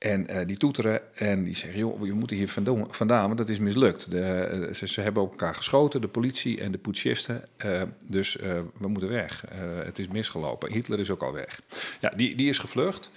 En 0.05 0.27
eh, 0.27 0.47
die 0.47 0.57
toeteren 0.57 1.17
en 1.17 1.43
die 1.43 1.55
zeggen, 1.55 1.79
joh, 1.79 1.99
we 1.99 2.13
moeten 2.13 2.37
hier 2.37 2.49
vandaan, 2.89 3.25
want 3.25 3.37
dat 3.37 3.49
is 3.49 3.59
mislukt. 3.59 4.11
De, 4.11 4.21
eh, 4.21 4.73
ze, 4.73 4.87
ze 4.87 5.01
hebben 5.01 5.23
elkaar 5.23 5.55
geschoten, 5.55 6.01
de 6.01 6.07
politie 6.07 6.61
en 6.61 6.71
de 6.71 6.77
putschisten. 6.77 7.43
eh, 7.57 7.81
dus 8.07 8.35
we 8.79 8.87
moeten 8.87 9.09
weg. 9.09 9.43
Het 9.83 9.99
is 9.99 10.07
misgelopen. 10.07 10.71
Hitler 10.71 10.99
is 10.99 11.09
ook 11.09 11.23
al 11.23 11.33
weg. 11.33 11.61
Ja, 11.99 12.13
die, 12.15 12.35
die 12.35 12.49
is 12.49 12.57
gevlucht. 12.57 13.11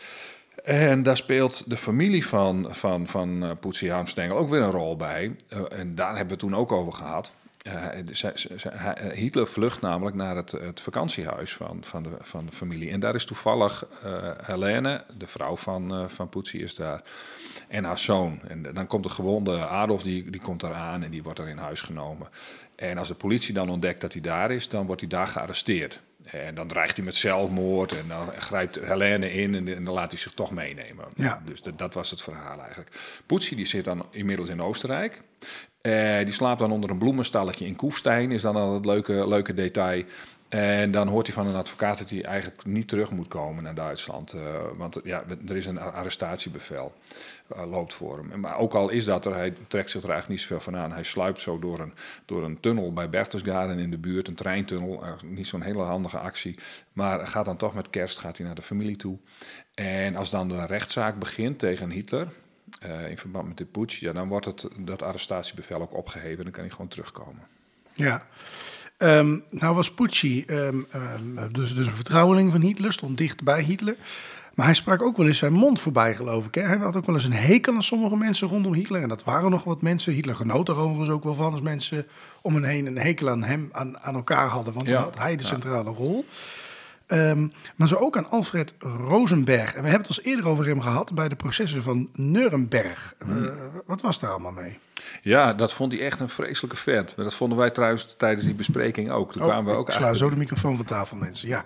En 0.65 1.03
daar 1.03 1.17
speelt 1.17 1.71
de 1.71 1.77
familie 1.77 2.27
van, 2.27 2.67
van, 2.71 3.07
van 3.07 3.57
Poetsie 3.61 3.91
Harmstengel 3.91 4.37
ook 4.37 4.49
weer 4.49 4.63
een 4.63 4.71
rol 4.71 4.97
bij. 4.97 5.37
En 5.69 5.95
daar 5.95 6.17
hebben 6.17 6.27
we 6.27 6.31
het 6.31 6.39
toen 6.39 6.55
ook 6.55 6.73
over 6.73 6.93
gehad. 6.93 7.33
Uh, 7.69 7.87
ze, 8.13 8.33
ze, 8.35 8.59
ze, 8.59 8.71
Hitler 9.15 9.47
vlucht 9.47 9.81
namelijk 9.81 10.17
naar 10.17 10.37
het, 10.37 10.51
het 10.51 10.81
vakantiehuis 10.81 11.55
van, 11.55 11.79
van, 11.81 12.03
de, 12.03 12.11
van 12.21 12.53
familie. 12.53 12.91
En 12.91 13.01
daar 13.01 13.15
is 13.15 13.25
toevallig 13.25 13.87
uh, 14.05 14.31
Helene, 14.43 15.05
de 15.19 15.27
vrouw 15.27 15.57
van, 15.57 15.95
uh, 15.95 16.09
van 16.09 16.29
is 16.43 16.75
daar. 16.75 17.03
En 17.69 17.85
haar 17.85 17.99
zoon. 17.99 18.41
En 18.49 18.63
dan 18.63 18.87
komt 18.87 19.03
de 19.03 19.09
gewonde 19.09 19.67
Adolf, 19.67 20.03
die, 20.03 20.31
die 20.31 20.41
komt 20.41 20.61
daar 20.61 20.75
aan 20.75 21.03
en 21.03 21.11
die 21.11 21.23
wordt 21.23 21.39
er 21.39 21.49
in 21.49 21.57
huis 21.57 21.81
genomen. 21.81 22.29
En 22.75 22.99
als 22.99 23.09
de 23.09 23.15
politie 23.15 23.55
dan 23.55 23.69
ontdekt 23.69 24.01
dat 24.01 24.13
hij 24.13 24.23
daar 24.23 24.51
is, 24.51 24.69
dan 24.69 24.87
wordt 24.87 25.01
hij 25.01 25.11
daar 25.11 25.27
gearresteerd. 25.27 26.01
En 26.33 26.55
dan 26.55 26.69
dreigt 26.69 26.97
hij 26.97 27.05
met 27.05 27.15
zelfmoord 27.15 27.93
en 27.93 28.09
dan 28.09 28.33
grijpt 28.39 28.79
Helene 28.81 29.33
in 29.33 29.55
en, 29.55 29.77
en 29.77 29.85
dan 29.85 29.95
laat 29.95 30.11
hij 30.11 30.21
zich 30.21 30.33
toch 30.33 30.51
meenemen. 30.51 31.05
Ja. 31.17 31.43
Dus 31.45 31.63
dat, 31.63 31.79
dat, 31.79 31.95
was 31.95 32.11
het 32.11 32.23
verhaal 32.23 32.61
eigenlijk. 32.61 32.91
Poetsie 33.27 33.57
die 33.57 33.67
zit 33.67 33.85
dan 33.85 34.07
inmiddels 34.11 34.49
in 34.49 34.63
Oostenrijk. 34.63 35.21
Uh, 35.83 36.19
die 36.25 36.33
slaapt 36.33 36.59
dan 36.59 36.73
onder 36.73 36.91
een 36.91 36.99
bloemenstalletje 36.99 37.67
in 37.67 37.77
Koefstein, 37.77 38.33
is 38.33 38.43
dan 38.43 38.57
al 38.57 38.75
het 38.75 38.87
leuke, 38.87 39.29
leuke 39.29 39.55
detail. 39.55 40.05
En 40.49 40.91
dan 40.91 41.09
hoort 41.09 41.27
hij 41.27 41.35
van 41.35 41.47
een 41.47 41.55
advocaat 41.55 41.99
dat 41.99 42.11
hij 42.11 42.25
eigenlijk 42.25 42.65
niet 42.65 42.89
terug 42.89 43.11
moet 43.11 43.29
komen 43.29 43.63
naar 43.63 43.75
Duitsland. 43.75 44.35
Uh, 44.35 44.43
want 44.77 45.01
ja, 45.05 45.25
er 45.49 45.57
is 45.57 45.67
een 45.67 45.81
arrestatiebevel, 45.81 46.93
uh, 47.57 47.71
loopt 47.71 47.95
voor 47.95 48.19
hem. 48.19 48.41
Maar 48.41 48.59
ook 48.59 48.75
al 48.75 48.89
is 48.89 49.05
dat 49.05 49.25
er, 49.25 49.35
hij 49.35 49.53
trekt 49.67 49.91
zich 49.91 50.03
er 50.03 50.11
eigenlijk 50.11 50.41
niet 50.41 50.49
zoveel 50.49 50.73
van 50.73 50.77
aan. 50.77 50.93
Hij 50.93 51.03
sluipt 51.03 51.41
zo 51.41 51.59
door 51.59 51.79
een, 51.79 51.93
door 52.25 52.45
een 52.45 52.61
tunnel 52.61 52.93
bij 52.93 53.09
Berchtesgaden 53.09 53.79
in 53.79 53.91
de 53.91 53.99
buurt, 53.99 54.29
een 54.29 54.35
treintunnel. 54.35 55.05
niet 55.25 55.47
zo'n 55.47 55.63
hele 55.63 55.83
handige 55.83 56.19
actie. 56.19 56.59
Maar 56.93 57.27
gaat 57.27 57.45
dan 57.45 57.57
toch 57.57 57.75
met 57.75 57.91
kerst 57.91 58.19
gaat 58.19 58.37
hij 58.37 58.47
naar 58.47 58.55
de 58.55 58.63
familie 58.63 58.97
toe. 58.97 59.19
En 59.75 60.17
als 60.17 60.31
dan 60.31 60.49
de 60.49 60.67
rechtszaak 60.67 61.19
begint 61.19 61.59
tegen 61.59 61.91
Hitler... 61.91 62.29
In 63.09 63.19
verband 63.19 63.49
met 63.49 63.57
de 63.57 63.65
putsch, 63.65 64.01
ja, 64.01 64.13
dan 64.13 64.29
wordt 64.29 64.47
het, 64.47 64.69
dat 64.79 65.03
arrestatiebevel 65.03 65.81
ook 65.81 65.95
opgeheven 65.95 66.37
en 66.37 66.43
dan 66.43 66.53
kan 66.53 66.63
hij 66.63 66.73
gewoon 66.73 66.89
terugkomen. 66.89 67.47
Ja, 67.93 68.27
um, 68.99 69.43
nou 69.51 69.75
was 69.75 69.95
Pucci 69.95 70.45
um, 70.47 70.87
um, 70.95 71.53
dus, 71.53 71.75
dus 71.75 71.87
een 71.87 71.95
vertrouweling 71.95 72.51
van 72.51 72.61
Hitler, 72.61 72.93
stond 72.93 73.19
dicht 73.19 73.43
bij 73.45 73.63
Hitler. 73.63 73.97
Maar 74.59 74.67
hij 74.67 74.75
sprak 74.77 75.03
ook 75.03 75.17
wel 75.17 75.27
eens 75.27 75.39
zijn 75.39 75.53
mond 75.53 75.81
voorbij, 75.81 76.15
geloof 76.15 76.47
ik. 76.47 76.55
Hè? 76.55 76.63
Hij 76.63 76.77
had 76.77 76.97
ook 76.97 77.07
wel 77.07 77.15
eens 77.15 77.25
een 77.25 77.33
hekel 77.33 77.75
aan 77.75 77.83
sommige 77.83 78.17
mensen 78.17 78.49
rondom 78.49 78.75
Hitler. 78.75 79.03
En 79.03 79.09
dat 79.09 79.25
waren 79.25 79.51
nog 79.51 79.65
wat 79.65 79.83
mensen. 79.83 80.13
Hitler 80.13 80.35
genoot 80.35 80.69
er 80.69 80.77
overigens 80.77 81.11
ook 81.11 81.25
wel 81.25 81.35
van 81.35 81.53
als 81.53 81.61
mensen 81.61 82.07
om 82.43 82.55
hem 82.55 82.65
heen 82.65 82.87
een 82.87 82.99
hekel 82.99 83.29
aan 83.29 83.43
hem, 83.43 83.69
aan, 83.73 83.99
aan 83.99 84.15
elkaar 84.15 84.49
hadden. 84.49 84.75
Want 84.75 84.89
ja. 84.89 84.95
dan 84.95 85.03
had 85.03 85.19
hij 85.19 85.37
de 85.37 85.45
centrale 85.45 85.91
ja. 85.91 85.97
rol. 85.97 86.25
Um, 87.13 87.53
maar 87.77 87.89
zo 87.89 87.95
ook 87.95 88.17
aan 88.17 88.31
Alfred 88.31 88.75
Rosenberg. 88.79 89.75
En 89.75 89.83
we 89.83 89.89
hebben 89.89 90.09
het 90.09 90.19
al 90.19 90.25
eerder 90.31 90.49
over 90.49 90.67
hem 90.67 90.81
gehad 90.81 91.15
bij 91.15 91.29
de 91.29 91.37
processen 91.37 91.83
van 91.83 92.09
Nuremberg. 92.13 93.15
Hmm. 93.25 93.45
Uh, 93.45 93.51
wat 93.87 94.03
was 94.03 94.19
daar 94.19 94.31
allemaal 94.31 94.53
mee? 94.53 94.79
Ja, 95.23 95.55
dat 95.55 95.73
vond 95.73 95.93
hij 95.93 96.01
echt 96.01 96.21
een 96.21 96.29
vreselijke 96.29 96.77
vent. 96.77 97.17
Dat 97.17 97.35
vonden 97.35 97.59
wij 97.59 97.71
trouwens 97.71 98.15
tijdens 98.17 98.45
die 98.45 98.55
bespreking 98.55 99.11
ook. 99.11 99.33
Toen 99.33 99.43
oh, 99.43 99.49
kwamen 99.49 99.73
we 99.73 99.79
ook 99.79 99.89
ik 99.89 99.95
sla 99.95 100.13
zo 100.13 100.31
de 100.31 100.37
microfoon 100.37 100.77
van 100.77 100.85
tafel, 100.85 101.17
mensen. 101.17 101.49
Ja. 101.49 101.65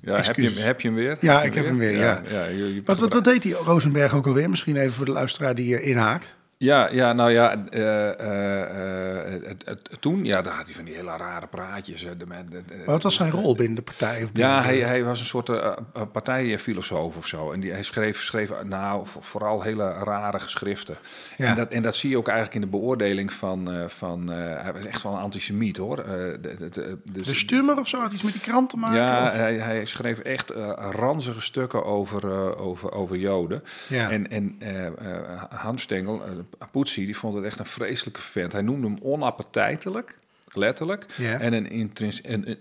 Ja, 0.00 0.20
heb 0.20 0.36
je, 0.36 0.42
hem, 0.42 0.64
heb 0.64 0.80
je 0.80 0.88
hem 0.88 0.96
weer? 0.96 1.16
Ja, 1.20 1.42
ik 1.42 1.54
heb 1.54 1.64
hem 1.64 1.78
weer, 1.78 1.96
ja. 1.96 2.00
ja, 2.00 2.22
ja 2.30 2.44
je, 2.44 2.74
je 2.74 2.82
wat, 2.84 3.00
wat, 3.00 3.12
wat, 3.12 3.24
deed 3.24 3.42
die 3.42 3.54
Rosenberg 3.54 4.14
ook 4.14 4.26
alweer? 4.26 4.50
Misschien 4.50 4.76
even 4.76 4.92
voor 4.92 5.04
de 5.04 5.10
luisteraar 5.10 5.54
die 5.54 5.64
hier 5.64 5.80
inhaakt. 5.80 6.34
Ja, 6.62 6.88
ja, 6.90 7.12
nou 7.12 7.30
ja, 7.30 7.64
eh, 7.70 8.08
eh, 8.20 9.50
eh, 9.50 9.76
toen, 10.00 10.24
ja, 10.24 10.42
daar 10.42 10.54
had 10.54 10.66
hij 10.66 10.74
van 10.74 10.84
die 10.84 10.94
hele 10.94 11.16
rare 11.16 11.46
praatjes. 11.46 12.00
de, 12.00 12.16
de, 12.16 12.24
de- 12.48 12.62
Maar 12.76 12.84
wat 12.84 13.02
was 13.02 13.14
zijn 13.14 13.30
rol 13.30 13.54
binnen 13.54 13.74
de 13.74 13.82
partij? 13.82 14.22
Of 14.24 14.32
binnen 14.32 14.52
Ja, 14.52 14.62
hij, 14.62 14.78
hij 14.78 15.04
was 15.04 15.20
een 15.20 15.26
soort 15.26 15.50
partijfilosoof 16.12 17.16
of 17.16 17.26
zo. 17.26 17.52
En 17.52 17.60
die, 17.60 17.72
hij 17.72 17.82
schreef, 17.82 18.22
schreef 18.22 18.50
nou, 18.64 19.06
vo- 19.06 19.20
vooral 19.20 19.62
hele 19.62 19.92
rare 19.92 20.40
geschriften. 20.40 20.96
Ja. 21.36 21.46
En, 21.46 21.56
dat, 21.56 21.68
en 21.70 21.82
dat 21.82 21.94
zie 21.96 22.10
je 22.10 22.16
ook 22.16 22.28
eigenlijk 22.28 22.56
in 22.56 22.70
de 22.70 22.76
beoordeling 22.78 23.32
van... 23.32 23.68
van 23.86 24.28
hij 24.30 24.72
was 24.72 24.84
echt 24.84 25.02
wel 25.02 25.12
een 25.12 25.18
antisemiet, 25.18 25.76
hoor. 25.76 25.96
De, 25.96 26.38
de, 26.58 26.68
de- 26.70 26.98
dus, 27.12 27.26
De 27.26 27.34
Stummer 27.34 27.78
of 27.78 27.88
zo 27.88 28.00
had 28.00 28.12
iets 28.12 28.22
met 28.22 28.32
die 28.32 28.42
krant 28.42 28.70
te 28.70 28.76
maken? 28.76 28.96
ja, 29.00 29.24
of? 29.24 29.32
hij, 29.32 29.54
hij 29.54 29.84
schreef 29.84 30.18
echt 30.18 30.50
ranzige 30.90 31.40
stukken 31.40 31.84
over, 31.84 32.56
over, 32.58 32.92
over 32.92 33.16
Joden. 33.16 33.62
Ja. 33.88 34.10
En, 34.10 34.30
en 34.30 34.58
Hans 35.50 35.82
Stengel, 35.82 36.22
uh, 36.62 36.68
Poetsie, 36.70 37.04
die 37.04 37.16
vond 37.16 37.34
het 37.34 37.44
echt 37.44 37.58
een 37.58 37.66
vreselijke 37.66 38.20
vent. 38.20 38.52
Hij 38.52 38.62
noemde 38.62 38.86
hem 38.86 38.98
onappetijtelijk, 39.02 40.18
letterlijk. 40.52 41.06
Ja. 41.16 41.38
En 41.40 41.52
een, 41.52 41.70
intrins, 41.70 42.20
een, 42.22 42.48
een, 42.48 42.58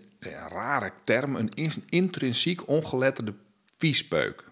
rare 0.50 0.91
term, 1.03 1.36
een 1.36 1.50
in- 1.53 1.83
intrinsiek 1.89 2.67
ongeletterde 2.67 3.33
viespeuk. 3.77 4.43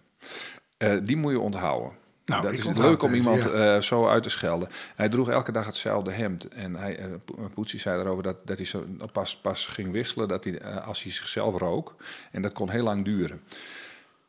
Eh, 0.77 0.97
die 1.03 1.17
moet 1.17 1.31
je 1.31 1.39
onthouden. 1.39 1.91
Nou, 2.25 2.41
dat 2.43 2.51
is 2.51 2.65
leuk 2.65 3.03
om 3.03 3.13
iemand 3.13 3.43
ja. 3.43 3.75
eh, 3.75 3.81
zo 3.81 4.07
uit 4.07 4.23
te 4.23 4.29
schelden. 4.29 4.69
Hij 4.95 5.09
droeg 5.09 5.29
elke 5.29 5.51
dag 5.51 5.65
hetzelfde 5.65 6.11
hemd. 6.11 6.47
En 6.47 6.75
hij, 6.75 6.97
eh, 6.97 7.05
Po- 7.25 7.49
Poetsie 7.53 7.79
zei 7.79 8.01
erover 8.01 8.23
dat, 8.23 8.47
dat 8.47 8.57
hij 8.57 8.65
zo 8.65 8.85
pas, 9.11 9.37
pas 9.37 9.65
ging 9.65 9.91
wisselen 9.91 10.27
dat 10.27 10.43
hij, 10.43 10.63
als 10.63 11.03
hij 11.03 11.11
zichzelf 11.11 11.57
rook. 11.57 11.95
En 12.31 12.41
dat 12.41 12.53
kon 12.53 12.69
heel 12.69 12.83
lang 12.83 13.05
duren. 13.05 13.41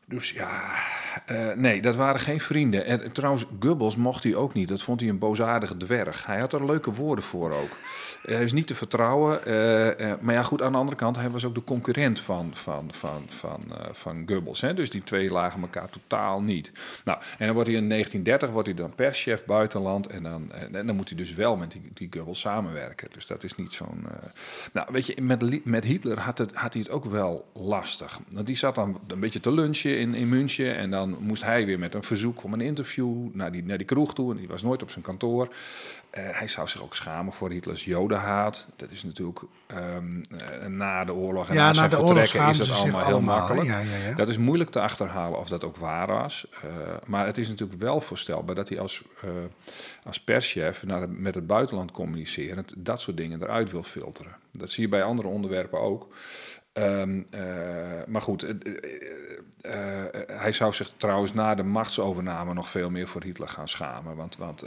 Dus 0.05 0.31
ja, 0.31 0.73
eh, 1.25 1.37
nee, 1.55 1.81
dat 1.81 1.95
waren 1.95 2.19
geen 2.19 2.39
vrienden. 2.39 2.85
En 2.85 3.11
trouwens, 3.11 3.45
Gubbels 3.59 3.95
mocht 3.95 4.23
hij 4.23 4.35
ook 4.35 4.53
niet. 4.53 4.67
Dat 4.67 4.83
vond 4.83 4.99
hij 4.99 5.09
een 5.09 5.19
boosaardige 5.19 5.77
dwerg. 5.77 6.25
Hij 6.25 6.39
had 6.39 6.53
er 6.53 6.65
leuke 6.65 6.93
woorden 6.93 7.23
voor 7.23 7.51
ook. 7.51 7.77
Hij 8.21 8.43
is 8.43 8.51
niet 8.51 8.67
te 8.67 8.75
vertrouwen. 8.75 9.45
eh, 9.45 10.11
eh, 10.11 10.19
maar 10.21 10.33
ja, 10.33 10.43
goed, 10.43 10.61
aan 10.61 10.71
de 10.71 10.77
andere 10.77 10.97
kant, 10.97 11.15
hij 11.15 11.29
was 11.29 11.45
ook 11.45 11.55
de 11.55 11.63
concurrent 11.63 12.19
van, 12.19 12.51
van, 12.53 12.89
van, 12.91 13.23
van, 13.27 13.61
van 13.91 14.23
Gubbels. 14.25 14.61
Hè? 14.61 14.73
Dus 14.73 14.89
die 14.89 15.03
twee 15.03 15.31
lagen 15.31 15.61
elkaar 15.61 15.89
totaal 15.89 16.41
niet. 16.41 16.71
Nou, 17.03 17.19
en 17.37 17.45
dan 17.45 17.53
wordt 17.53 17.69
hij 17.69 17.77
in 17.77 17.89
1930 17.89 18.49
wordt 18.49 18.67
hij 18.67 18.77
dan 18.77 18.95
perschef 18.95 19.45
buitenland. 19.45 20.07
En 20.07 20.23
dan, 20.23 20.51
dan 20.71 20.95
moet 20.95 21.09
hij 21.09 21.17
dus 21.17 21.33
wel 21.33 21.57
met 21.57 21.71
die, 21.71 21.81
die 21.93 22.07
Gubbels 22.11 22.39
samenwerken. 22.39 23.09
Dus 23.11 23.25
dat 23.27 23.43
is 23.43 23.55
niet 23.55 23.73
zo'n... 23.73 24.05
Nou, 24.73 24.87
weet 24.91 25.05
je, 25.05 25.21
met, 25.21 25.65
met 25.65 25.83
Hitler 25.83 26.19
had, 26.19 26.37
het, 26.37 26.53
had 26.53 26.73
hij 26.73 26.81
het 26.81 26.91
ook 26.91 27.05
wel 27.05 27.45
lastig. 27.53 28.19
Want 28.29 28.47
die 28.47 28.55
zat 28.55 28.75
dan 28.75 28.99
een 29.07 29.19
beetje 29.19 29.39
te 29.39 29.51
lunchen 29.51 29.99
in, 29.99 30.13
in 30.13 30.29
München. 30.29 30.75
En 30.75 30.89
moest 31.09 31.43
hij 31.43 31.65
weer 31.65 31.79
met 31.79 31.93
een 31.93 32.03
verzoek 32.03 32.43
om 32.43 32.53
een 32.53 32.61
interview 32.61 33.27
naar 33.33 33.51
die, 33.51 33.63
naar 33.63 33.77
die 33.77 33.87
kroeg 33.87 34.13
toe. 34.13 34.31
En 34.31 34.37
die 34.37 34.47
was 34.47 34.61
nooit 34.61 34.81
op 34.81 34.91
zijn 34.91 35.03
kantoor. 35.03 35.49
Eh, 36.09 36.23
hij 36.31 36.47
zou 36.47 36.67
zich 36.67 36.83
ook 36.83 36.95
schamen 36.95 37.33
voor 37.33 37.49
Hitlers 37.51 37.85
jodenhaat. 37.85 38.67
Dat 38.75 38.91
is 38.91 39.03
natuurlijk 39.03 39.39
ehm, 39.67 40.21
eh, 40.31 40.67
na 40.67 41.05
de 41.05 41.13
oorlog 41.13 41.49
en 41.49 41.55
Ja, 41.55 41.61
na 41.61 41.67
na 41.67 41.73
zijn 41.73 41.89
de 41.89 42.01
oorlog 42.01 42.17
vertrekken 42.17 42.49
is 42.49 42.57
dat 42.57 42.77
allemaal 42.77 43.05
heel 43.05 43.13
allemaal, 43.13 43.37
makkelijk. 43.37 43.67
Ja, 43.67 43.79
ja. 43.79 44.15
Dat 44.15 44.27
is 44.27 44.37
moeilijk 44.37 44.69
te 44.69 44.81
achterhalen 44.81 45.39
of 45.39 45.47
dat 45.47 45.63
ook 45.63 45.77
waar 45.77 46.07
was. 46.07 46.47
Eh, 46.51 46.69
maar 47.05 47.25
het 47.25 47.37
is 47.37 47.47
natuurlijk 47.47 47.81
wel 47.81 48.01
voorstelbaar 48.01 48.55
dat 48.55 48.69
hij 48.69 48.79
als, 48.79 49.01
als 50.03 50.19
perschef 50.19 50.83
naar 50.83 51.09
met 51.09 51.35
het 51.35 51.47
buitenland 51.47 51.91
communicerend 51.91 52.73
dat 52.77 52.99
soort 52.99 53.17
dingen 53.17 53.41
eruit 53.43 53.71
wil 53.71 53.83
filteren. 53.83 54.35
Dat 54.51 54.69
zie 54.69 54.83
je 54.83 54.89
bij 54.89 55.03
andere 55.03 55.27
onderwerpen 55.27 55.79
ook. 55.79 56.07
Ehm, 56.73 57.21
eh, 57.29 58.05
maar 58.07 58.21
goed, 58.21 58.43
eh, 58.43 58.55
eh, 59.61 60.39
hij 60.39 60.51
zou 60.51 60.73
zich 60.73 60.91
trouwens 60.97 61.33
na 61.33 61.55
de 61.55 61.63
machtsovername 61.63 62.53
nog 62.53 62.67
veel 62.67 62.89
meer 62.89 63.07
voor 63.07 63.23
Hitler 63.23 63.47
gaan 63.47 63.67
schamen. 63.67 64.15
Want, 64.15 64.37
want 64.37 64.65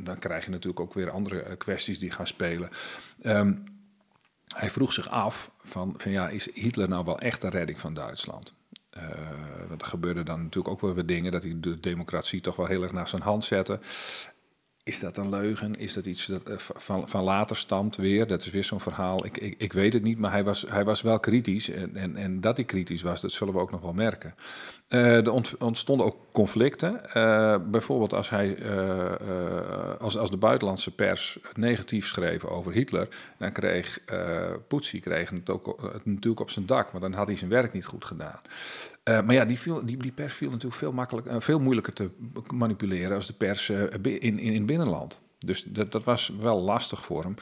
dan 0.00 0.18
krijg 0.18 0.44
je 0.44 0.50
natuurlijk 0.50 0.80
ook 0.80 0.94
weer 0.94 1.10
andere 1.10 1.56
kwesties 1.56 1.98
die 1.98 2.10
gaan 2.10 2.26
spelen. 2.26 2.70
Ehm, 3.22 3.54
hij 4.48 4.70
vroeg 4.70 4.92
zich 4.92 5.08
af 5.08 5.50
van, 5.58 5.94
van 5.96 6.10
ja, 6.10 6.28
is 6.28 6.54
Hitler 6.54 6.88
nou 6.88 7.04
wel 7.04 7.18
echt 7.18 7.42
een 7.42 7.50
redding 7.50 7.80
van 7.80 7.94
Duitsland? 7.94 8.54
Want 9.68 9.82
er 9.82 9.88
gebeurden 9.88 10.24
dan 10.24 10.42
natuurlijk 10.42 10.74
ook 10.74 10.80
wel 10.80 10.94
weer 10.94 11.06
dingen 11.06 11.32
dat 11.32 11.42
hij 11.42 11.56
de 11.56 11.80
democratie 11.80 12.40
toch 12.40 12.56
wel 12.56 12.66
heel 12.66 12.82
erg 12.82 12.92
naar 12.92 13.08
zijn 13.08 13.22
hand 13.22 13.44
zette. 13.44 13.80
Is 14.88 15.00
dat 15.00 15.16
een 15.16 15.28
leugen? 15.28 15.74
Is 15.74 15.92
dat 15.92 16.06
iets 16.06 16.26
dat 16.26 16.42
eh, 16.42 16.56
van, 16.58 17.08
van 17.08 17.22
later 17.22 17.56
stamt 17.56 17.96
weer? 17.96 18.26
Dat 18.26 18.40
is 18.40 18.50
weer 18.50 18.64
zo'n 18.64 18.80
verhaal. 18.80 19.24
Ik, 19.24 19.38
ik, 19.38 19.54
ik 19.58 19.72
weet 19.72 19.92
het 19.92 20.02
niet, 20.02 20.18
maar 20.18 20.30
hij 20.30 20.44
was, 20.44 20.64
hij 20.68 20.84
was 20.84 21.02
wel 21.02 21.20
kritisch. 21.20 21.70
En, 21.70 21.96
en, 21.96 22.16
en 22.16 22.40
dat 22.40 22.56
hij 22.56 22.66
kritisch 22.66 23.02
was, 23.02 23.20
dat 23.20 23.32
zullen 23.32 23.54
we 23.54 23.60
ook 23.60 23.70
nog 23.70 23.80
wel 23.80 23.92
merken. 23.92 24.34
Eh, 24.88 25.16
er 25.16 25.32
ont- 25.32 25.56
ontstonden 25.58 26.06
ook 26.06 26.16
conflicten. 26.32 27.12
Eh, 27.14 27.56
bijvoorbeeld 27.70 28.14
als, 28.14 28.30
hij, 28.30 28.56
eh, 28.56 29.98
als, 29.98 30.18
als 30.18 30.30
de 30.30 30.36
buitenlandse 30.36 30.94
pers 30.94 31.38
negatief 31.54 32.06
schreef 32.06 32.44
over 32.44 32.72
Hitler... 32.72 33.08
dan 33.38 33.52
kreeg 33.52 34.00
Poetsie 34.68 35.00
kreeg 35.00 35.30
het, 35.30 35.50
ook, 35.50 35.90
natuurlijk 36.04 36.40
op 36.40 36.50
zijn 36.50 36.66
dak. 36.66 36.90
Want 36.90 37.02
dan 37.02 37.12
had 37.12 37.26
hij 37.26 37.36
zijn 37.36 37.50
werk 37.50 37.72
niet 37.72 37.84
goed 37.84 38.04
gedaan. 38.04 38.40
Maar 39.04 39.32
ja, 39.32 39.44
die, 39.44 39.58
viel, 39.58 39.84
die, 39.84 39.96
die 39.96 40.12
pers 40.12 40.34
viel 40.34 40.50
natuurlijk 40.50 40.80
veel, 40.80 40.92
makkelijk, 40.92 41.42
veel 41.42 41.60
moeilijker 41.60 41.92
te 41.92 42.10
manipuleren 42.54 43.16
als 43.16 43.26
de 43.26 43.32
pers 43.32 43.70
in, 43.70 44.20
in, 44.20 44.38
in 44.38 44.54
het 44.54 44.66
binnenland. 44.66 45.22
Dus 45.38 45.62
dat, 45.62 45.92
dat 45.92 46.04
was 46.04 46.32
wel 46.40 46.60
lastig 46.60 47.04
voor 47.04 47.22
hem. 47.22 47.34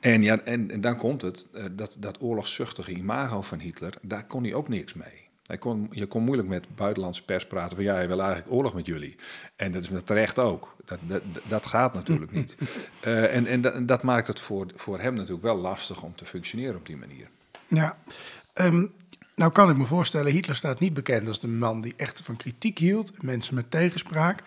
En, 0.00 0.22
ja, 0.22 0.40
en, 0.40 0.70
en 0.70 0.80
dan 0.80 0.96
komt 0.96 1.22
het, 1.22 1.48
dat, 1.72 1.96
dat 1.98 2.20
oorlogszuchtige 2.20 2.92
imago 2.92 3.42
van 3.42 3.58
Hitler, 3.58 3.94
daar 4.02 4.26
kon 4.26 4.42
hij 4.42 4.54
ook 4.54 4.68
niks 4.68 4.94
mee. 4.94 5.21
Hij 5.52 5.60
kon, 5.60 5.88
je 5.90 6.06
kon 6.06 6.22
moeilijk 6.22 6.48
met 6.48 6.66
buitenlandse 6.74 7.24
pers 7.24 7.46
praten 7.46 7.76
van 7.76 7.84
ja, 7.84 7.94
hij 7.94 8.08
wil 8.08 8.20
eigenlijk 8.20 8.52
oorlog 8.52 8.74
met 8.74 8.86
jullie. 8.86 9.16
En 9.56 9.72
dat 9.72 9.82
is 9.82 9.88
met 9.88 10.06
terecht 10.06 10.38
ook. 10.38 10.76
Dat, 10.84 10.98
dat, 11.02 11.22
dat 11.48 11.66
gaat 11.66 11.94
natuurlijk 11.94 12.32
niet. 12.32 12.56
Uh, 13.06 13.34
en 13.36 13.46
en 13.46 13.60
dat, 13.60 13.88
dat 13.88 14.02
maakt 14.02 14.26
het 14.26 14.40
voor, 14.40 14.66
voor 14.74 15.00
hem 15.00 15.14
natuurlijk 15.14 15.42
wel 15.42 15.56
lastig 15.56 16.02
om 16.02 16.14
te 16.14 16.24
functioneren 16.24 16.76
op 16.76 16.86
die 16.86 16.96
manier. 16.96 17.28
Ja, 17.68 17.96
um, 18.54 18.92
nou 19.34 19.52
kan 19.52 19.70
ik 19.70 19.76
me 19.76 19.84
voorstellen, 19.84 20.32
Hitler 20.32 20.56
staat 20.56 20.80
niet 20.80 20.94
bekend 20.94 21.28
als 21.28 21.40
de 21.40 21.48
man 21.48 21.80
die 21.80 21.94
echt 21.96 22.22
van 22.22 22.36
kritiek 22.36 22.78
hield, 22.78 23.22
mensen 23.22 23.54
met 23.54 23.70
tegenspraak. 23.70 24.42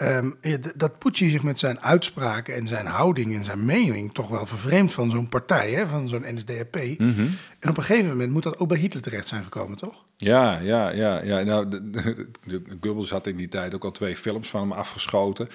Um, 0.00 0.36
dat 0.74 0.98
Poetsie 0.98 1.30
zich 1.30 1.42
met 1.42 1.58
zijn 1.58 1.80
uitspraken 1.80 2.54
en 2.54 2.66
zijn 2.66 2.86
houding 2.86 3.34
en 3.34 3.44
zijn 3.44 3.64
mening 3.64 4.14
toch 4.14 4.28
wel 4.28 4.46
vervreemd 4.46 4.92
van 4.92 5.10
zo'n 5.10 5.28
partij, 5.28 5.70
hè, 5.70 5.86
van 5.86 6.08
zo'n 6.08 6.24
NSDAP. 6.34 6.76
Mm 6.76 6.96
-hmm. 7.14 7.36
En 7.58 7.70
op 7.70 7.76
een 7.76 7.82
gegeven 7.82 8.10
moment 8.10 8.30
moet 8.30 8.42
dat 8.42 8.58
ook 8.58 8.68
bij 8.68 8.78
Hitler 8.78 9.02
terecht 9.02 9.28
zijn 9.28 9.42
gekomen, 9.42 9.76
toch? 9.76 10.04
Ja, 10.20 10.58
ja, 10.58 10.90
ja. 10.90 11.22
ja. 11.22 11.42
Nou, 11.42 11.68
de, 11.68 11.90
de, 11.90 12.26
de, 12.44 12.62
Goebbels 12.80 13.10
had 13.10 13.26
in 13.26 13.36
die 13.36 13.48
tijd 13.48 13.74
ook 13.74 13.84
al 13.84 13.90
twee 13.90 14.16
films 14.16 14.50
van 14.50 14.60
hem 14.60 14.72
afgeschoten. 14.72 15.48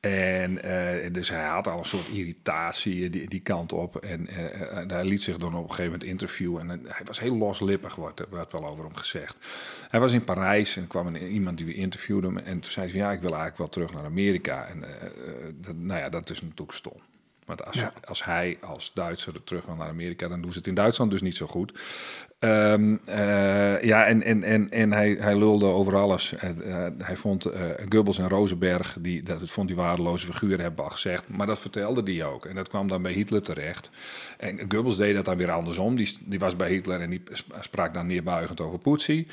En 0.00 0.66
uh, 0.66 1.12
dus 1.12 1.28
hij 1.28 1.44
had 1.44 1.66
al 1.66 1.78
een 1.78 1.84
soort 1.84 2.08
irritatie 2.08 3.10
die, 3.10 3.28
die 3.28 3.40
kant 3.40 3.72
op. 3.72 3.96
En 3.96 4.28
uh, 4.30 4.36
hij 4.86 5.04
liet 5.04 5.22
zich 5.22 5.36
dan 5.36 5.54
op 5.54 5.62
een 5.62 5.68
gegeven 5.68 5.84
moment 5.84 6.04
interviewen. 6.04 6.70
En 6.70 6.80
hij 6.88 7.04
was 7.04 7.20
heel 7.20 7.36
loslippig, 7.36 7.94
wordt, 7.94 8.22
werd 8.30 8.52
wel 8.52 8.66
over 8.66 8.84
hem 8.84 8.96
gezegd. 8.96 9.36
Hij 9.88 10.00
was 10.00 10.12
in 10.12 10.24
Parijs 10.24 10.76
en 10.76 10.86
kwam 10.86 11.06
een, 11.06 11.26
iemand 11.26 11.56
die 11.56 11.66
we 11.66 11.74
interviewden. 11.74 12.44
En 12.44 12.60
toen 12.60 12.70
zei 12.70 12.90
hij: 12.90 12.96
Ja, 12.96 13.12
ik 13.12 13.20
wil 13.20 13.30
eigenlijk 13.30 13.58
wel 13.58 13.68
terug 13.68 13.92
naar 13.92 14.04
Amerika. 14.04 14.66
En 14.66 14.84
dat, 15.60 15.76
nou 15.76 16.00
ja, 16.00 16.08
dat 16.08 16.30
is 16.30 16.42
natuurlijk 16.42 16.72
stom. 16.72 17.00
Want 17.44 17.64
als, 17.64 17.76
ja. 17.76 17.92
als 18.04 18.24
hij 18.24 18.58
als 18.60 18.92
Duitser 18.92 19.34
er 19.34 19.44
terug 19.44 19.64
wil 19.64 19.76
naar 19.76 19.88
Amerika, 19.88 20.28
dan 20.28 20.40
doen 20.42 20.52
ze 20.52 20.58
het 20.58 20.66
in 20.66 20.74
Duitsland 20.74 21.10
dus 21.10 21.22
niet 21.22 21.36
zo 21.36 21.46
goed. 21.46 21.72
Um, 22.44 23.00
uh, 23.08 23.82
ja, 23.82 24.04
en, 24.04 24.22
en, 24.22 24.42
en, 24.42 24.70
en 24.70 24.92
hij, 24.92 25.16
hij 25.20 25.38
lulde 25.38 25.66
over 25.66 25.96
alles. 25.96 26.32
Uh, 26.32 26.86
hij 26.98 27.16
vond 27.16 27.48
Goebbels 27.88 28.18
en 28.18 28.28
Rosenberg, 28.28 28.96
die, 29.00 29.22
dat 29.22 29.50
vond 29.50 29.68
die 29.68 29.76
waardeloze 29.76 30.26
figuren, 30.26 30.60
hebben 30.60 30.84
al 30.84 30.90
gezegd. 30.90 31.28
Maar 31.28 31.46
dat 31.46 31.58
vertelde 31.58 32.02
die 32.02 32.24
ook. 32.24 32.46
En 32.46 32.54
dat 32.54 32.68
kwam 32.68 32.88
dan 32.88 33.02
bij 33.02 33.12
Hitler 33.12 33.42
terecht. 33.42 33.90
En 34.38 34.58
Goebbels 34.58 34.96
deed 34.96 35.14
dat 35.14 35.24
dan 35.24 35.36
weer 35.36 35.50
andersom. 35.50 35.96
Die, 35.96 36.18
die 36.20 36.38
was 36.38 36.56
bij 36.56 36.68
Hitler 36.68 37.00
en 37.00 37.10
die 37.10 37.22
sprak 37.60 37.94
dan 37.94 38.06
neerbuigend 38.06 38.60
over 38.60 38.78
Poetsie. 38.78 39.26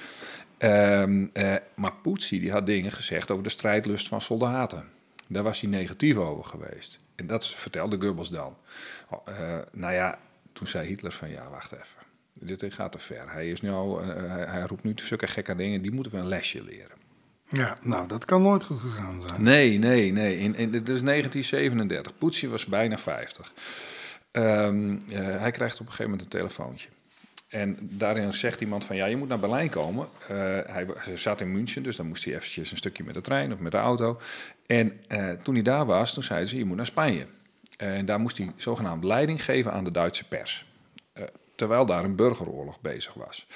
Um, 0.60 1.32
maar 1.76 1.94
Poetsie 2.04 2.40
die 2.40 2.52
had 2.52 2.66
dingen 2.66 2.92
gezegd 2.92 3.32
over 3.32 3.44
de 3.44 3.50
strijdlust 3.50 4.08
van 4.08 4.22
soldaten. 4.22 4.84
Daar 5.28 5.44
was 5.44 5.62
hij 5.62 5.70
negatief 5.70 6.18
over 6.18 6.44
geweest. 6.44 7.00
En 7.16 7.28
dat 7.28 7.48
vertelde 7.48 8.02
Goebbels 8.02 8.30
dan. 8.30 8.56
Uh, 9.30 9.58
nou 9.72 9.94
ja, 9.94 10.20
toen 10.54 10.68
zei 10.68 10.88
Hitler 10.88 11.12
van 11.12 11.30
ja, 11.30 11.50
wacht 11.50 11.72
even. 11.72 12.08
Dit 12.40 12.74
gaat 12.74 12.92
te 12.92 13.00
ver. 13.00 13.32
Hij, 13.32 13.50
is 13.50 13.62
nu 13.62 13.70
al, 13.72 14.02
uh, 14.02 14.08
hij, 14.08 14.46
hij, 14.46 14.62
roept 14.62 14.84
nu 14.84 14.94
zulke 14.96 15.28
gekke 15.28 15.56
dingen, 15.56 15.82
die 15.82 15.92
moeten 15.92 16.12
we 16.12 16.18
een 16.18 16.28
lesje 16.28 16.64
leren. 16.64 16.98
Ja, 17.50 17.78
nou, 17.82 18.08
dat 18.08 18.26
kan 18.26 18.42
nooit 18.42 18.64
goed 18.64 18.80
gegaan 18.80 19.22
zijn. 19.28 19.44
Nee, 19.44 19.78
nee, 19.78 20.12
nee. 20.12 20.38
In, 20.38 20.56
in, 20.56 20.72
dit 20.72 20.90
is 20.90 21.02
1937. 21.02 22.18
Poetsie 22.18 22.50
was 22.50 22.66
bijna 22.66 22.98
50. 22.98 23.54
Um, 24.32 24.92
uh, 24.92 25.18
hij 25.18 25.52
krijgt 25.52 25.74
op 25.74 25.86
een 25.86 25.92
gegeven 25.92 26.12
moment 26.12 26.22
een 26.22 26.40
telefoontje. 26.40 26.90
En 27.48 27.78
daarin 27.80 28.34
zegt 28.34 28.62
iemand 28.62 28.86
van, 28.86 28.96
ja, 28.96 29.06
je 29.06 29.18
moet 29.18 29.28
naar 29.28 29.40
Berlijn 29.40 29.70
komen. 29.70 30.08
Uh, 30.22 30.28
hij, 30.66 30.88
zat 31.16 31.42
in 31.42 31.52
München, 31.52 31.84
dus 31.84 31.96
dan 31.96 32.08
moest 32.08 32.26
hij 32.26 32.36
eventjes 32.36 32.72
een 32.72 32.78
stukje 32.78 33.04
met 33.04 33.14
de 33.14 33.22
trein 33.22 33.54
of 33.54 33.60
met 33.60 33.72
de 33.72 33.78
auto. 33.78 34.20
En 34.66 35.00
uh, 35.08 35.30
toen 35.32 35.54
hij 35.54 35.64
daar 35.64 35.86
was, 35.86 36.14
toen 36.14 36.24
zeiden 36.24 36.50
ze, 36.50 36.58
je 36.58 36.66
moet 36.66 36.78
naar 36.78 36.86
Spanje. 36.86 37.26
En 37.78 38.06
daar 38.06 38.20
moest 38.20 38.38
hij 38.38 38.52
zogenaamd 38.56 39.04
leiding 39.04 39.44
geven 39.44 39.72
aan 39.72 39.84
de 39.84 39.92
Duitse 39.92 40.28
pers. 40.28 40.66
Terwijl 41.60 41.86
daar 41.86 42.04
een 42.04 42.16
burgeroorlog 42.16 42.82
bezig 42.82 43.14
was. 43.14 43.48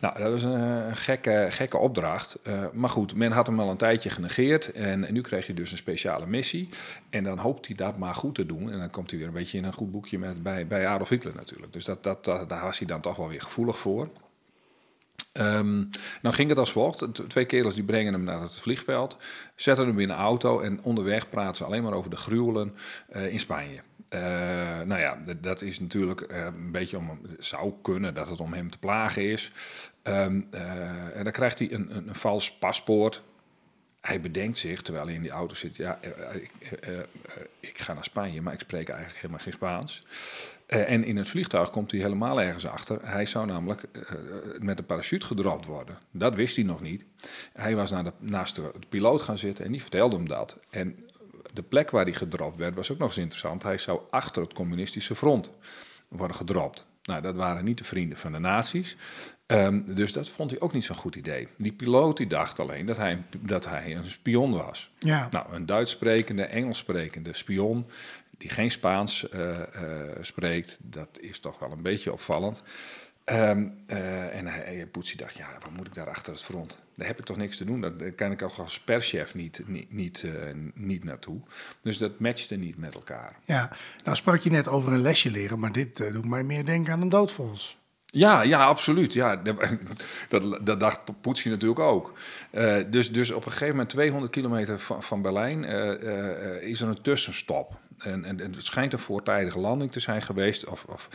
Nou, 0.00 0.18
dat 0.18 0.30
was 0.30 0.42
een 0.42 0.96
gekke, 0.96 1.46
gekke 1.50 1.78
opdracht. 1.78 2.38
Uh, 2.46 2.64
maar 2.72 2.90
goed, 2.90 3.14
men 3.14 3.32
had 3.32 3.46
hem 3.46 3.60
al 3.60 3.70
een 3.70 3.76
tijdje 3.76 4.10
genegeerd. 4.10 4.72
En, 4.72 5.04
en, 5.04 5.12
nu 5.12 5.20
kreeg 5.20 5.46
hij 5.46 5.54
dus 5.54 5.70
een 5.70 5.76
speciale 5.76 6.26
missie. 6.26 6.68
En 7.10 7.24
dan 7.24 7.38
hoopt 7.38 7.66
hij 7.66 7.76
dat 7.76 7.98
maar 7.98 8.14
goed 8.14 8.34
te 8.34 8.46
doen. 8.46 8.72
En 8.72 8.78
dan 8.78 8.90
komt 8.90 9.10
hij 9.10 9.18
weer 9.18 9.28
een 9.28 9.34
beetje 9.34 9.58
in 9.58 9.64
een 9.64 9.72
goed 9.72 9.90
boekje 9.90 10.18
met, 10.18 10.42
bij, 10.42 10.66
bij 10.66 10.86
Adolf 10.86 11.08
Hitler 11.08 11.34
natuurlijk. 11.34 11.72
Dus 11.72 11.84
dat, 11.84 12.02
dat, 12.02 12.24
dat, 12.24 12.48
daar 12.48 12.62
was 12.62 12.78
hij 12.78 12.86
dan 12.86 13.00
toch 13.00 13.16
wel 13.16 13.28
weer 13.28 13.42
gevoelig 13.42 13.78
voor. 13.78 14.08
Dan 16.20 16.32
ging 16.32 16.48
het 16.48 16.58
als 16.58 16.72
volgt. 16.72 17.28
Twee 17.28 17.44
kerels 17.44 17.74
die 17.74 17.84
brengen 17.84 18.12
hem 18.12 18.24
naar 18.24 18.40
het 18.40 18.54
vliegveld, 18.54 19.16
zetten 19.54 19.86
hem 19.86 19.98
in 19.98 20.10
een 20.10 20.16
auto 20.16 20.60
en 20.60 20.82
onderweg 20.82 21.28
praten 21.28 21.56
ze 21.56 21.64
alleen 21.64 21.82
maar 21.82 21.92
over 21.92 22.10
de 22.10 22.16
gruwelen 22.16 22.74
uh, 23.12 23.32
in 23.32 23.38
Spanje. 23.38 23.80
Uh, 24.14 24.20
nou 24.80 25.00
ja, 25.00 25.18
dat 25.40 25.62
is 25.62 25.80
natuurlijk 25.80 26.32
uh, 26.32 26.44
een 26.44 26.70
beetje 26.72 26.98
om. 26.98 27.20
Het 27.28 27.44
zou 27.44 27.72
kunnen 27.82 28.14
dat 28.14 28.28
het 28.28 28.40
om 28.40 28.52
hem 28.52 28.70
te 28.70 28.78
plagen 28.78 29.30
is. 29.30 29.52
Um, 30.02 30.48
en 31.14 31.24
dan 31.24 31.32
krijgt 31.32 31.58
hij 31.58 31.72
een, 31.72 31.96
een, 31.96 32.08
een, 32.08 32.14
vals 32.14 32.52
paspoort. 32.52 33.22
Hij 34.00 34.20
bedenkt 34.20 34.58
zich, 34.58 34.82
terwijl 34.82 35.06
hij 35.06 35.14
in 35.14 35.22
die 35.22 35.30
auto 35.30 35.54
zit: 35.54 35.76
ja, 35.76 35.98
ik, 36.32 36.50
ik, 37.60 37.78
ga 37.78 37.94
naar 37.94 38.04
Spanje, 38.04 38.42
maar 38.42 38.52
ik 38.52 38.60
spreek 38.60 38.88
eigenlijk 38.88 39.20
helemaal 39.20 39.42
geen 39.42 39.52
Spaans. 39.52 40.06
en 40.66 41.04
in 41.04 41.16
het 41.16 41.28
vliegtuig 41.28 41.70
komt 41.70 41.90
hij 41.90 42.00
helemaal 42.00 42.40
ergens 42.40 42.66
achter. 42.66 42.98
Hij 43.02 43.26
zou 43.26 43.46
namelijk 43.46 43.82
met 44.58 44.78
een 44.78 44.86
parachute 44.86 45.26
gedropt 45.26 45.66
worden. 45.66 45.98
Dat 46.10 46.34
wist 46.34 46.56
hij 46.56 46.64
nog 46.64 46.80
niet. 46.80 47.04
Hij 47.52 47.76
was 47.76 47.90
naar 47.90 48.04
de, 48.04 48.12
naast 48.18 48.54
de, 48.54 48.70
de 48.80 48.86
piloot 48.88 49.22
gaan 49.22 49.38
zitten 49.38 49.64
en 49.64 49.72
die 49.72 49.80
vertelde 49.80 50.16
hem 50.16 50.28
dat. 50.28 50.58
En 50.70 50.98
de 51.52 51.62
plek 51.62 51.90
waar 51.90 52.04
hij 52.04 52.14
gedropt 52.14 52.58
werd 52.58 52.74
was 52.74 52.92
ook 52.92 52.98
nog 52.98 53.08
eens 53.08 53.18
interessant. 53.18 53.62
Hij 53.62 53.78
zou 53.78 54.00
achter 54.10 54.42
het 54.42 54.52
communistische 54.52 55.14
front 55.14 55.50
worden 56.08 56.36
gedropt. 56.36 56.86
Nou, 57.02 57.22
dat 57.22 57.34
waren 57.34 57.64
niet 57.64 57.78
de 57.78 57.84
vrienden 57.84 58.18
van 58.18 58.32
de 58.32 58.38
nazi's. 58.38 58.96
Um, 59.46 59.94
dus 59.94 60.12
dat 60.12 60.28
vond 60.28 60.50
hij 60.50 60.60
ook 60.60 60.72
niet 60.72 60.84
zo'n 60.84 60.96
goed 60.96 61.16
idee. 61.16 61.48
Die 61.56 61.72
piloot 61.72 62.16
die 62.16 62.26
dacht 62.26 62.60
alleen 62.60 62.86
dat 62.86 62.96
hij, 62.96 63.22
dat 63.38 63.66
hij 63.66 63.96
een 63.96 64.10
spion 64.10 64.52
was. 64.52 64.90
Ja. 64.98 65.28
Nou, 65.30 65.52
een 65.52 65.66
Duits 65.66 65.90
sprekende, 65.90 66.42
Engels 66.42 66.78
sprekende 66.78 67.32
spion 67.32 67.86
die 68.42 68.50
geen 68.50 68.70
Spaans 68.70 69.26
uh, 69.34 69.58
uh, 69.58 69.62
spreekt, 70.20 70.78
dat 70.80 71.18
is 71.20 71.38
toch 71.38 71.58
wel 71.58 71.72
een 71.72 71.82
beetje 71.82 72.12
opvallend. 72.12 72.62
Um, 73.24 73.74
uh, 73.86 74.36
en 74.36 74.46
hij, 74.46 74.86
Poetsie 74.86 75.16
dacht, 75.16 75.36
ja, 75.36 75.46
wat 75.60 75.70
moet 75.70 75.86
ik 75.86 75.94
daar 75.94 76.08
achter 76.08 76.32
het 76.32 76.42
front? 76.42 76.78
Daar 76.94 77.06
heb 77.06 77.18
ik 77.18 77.24
toch 77.24 77.36
niks 77.36 77.56
te 77.56 77.64
doen. 77.64 77.80
Daar 77.80 78.12
kan 78.12 78.30
ik 78.30 78.42
ook 78.42 78.56
als 78.56 78.80
perschef 78.80 79.34
niet, 79.34 79.62
niet, 79.66 79.92
niet, 79.92 80.22
uh, 80.22 80.32
niet 80.74 81.04
naartoe. 81.04 81.40
Dus 81.82 81.98
dat 81.98 82.18
matchte 82.18 82.56
niet 82.56 82.78
met 82.78 82.94
elkaar. 82.94 83.36
Ja, 83.44 83.70
nou 84.04 84.16
sprak 84.16 84.40
je 84.40 84.50
net 84.50 84.68
over 84.68 84.92
een 84.92 85.02
lesje 85.02 85.30
leren, 85.30 85.58
maar 85.58 85.72
dit 85.72 86.00
uh, 86.00 86.12
doet 86.12 86.28
mij 86.28 86.44
meer 86.44 86.64
denken 86.64 86.92
aan 86.92 87.00
een 87.00 87.08
doodvonds. 87.08 87.80
Ja, 88.06 88.42
ja, 88.42 88.64
absoluut. 88.64 89.12
Ja, 89.12 89.42
dat, 90.28 90.66
dat 90.66 90.80
dacht 90.80 91.00
Poetsie 91.20 91.50
natuurlijk 91.50 91.80
ook. 91.80 92.12
Uh, 92.52 92.76
dus, 92.90 93.12
dus 93.12 93.30
op 93.30 93.44
een 93.44 93.52
gegeven 93.52 93.74
moment, 93.74 93.88
200 93.88 94.32
kilometer 94.32 94.78
van, 94.78 95.02
van 95.02 95.22
Berlijn, 95.22 95.64
is 96.60 96.80
er 96.80 96.88
een 96.88 97.02
tussenstop. 97.02 97.80
En, 97.98 98.24
en, 98.24 98.40
en, 98.40 98.52
het 98.52 98.64
schijnt 98.64 98.92
een 98.92 98.98
voortijdige 98.98 99.58
landing 99.58 99.92
te 99.92 100.00
zijn 100.00 100.22
geweest. 100.22 100.66
Of, 100.66 100.84
of 100.84 101.08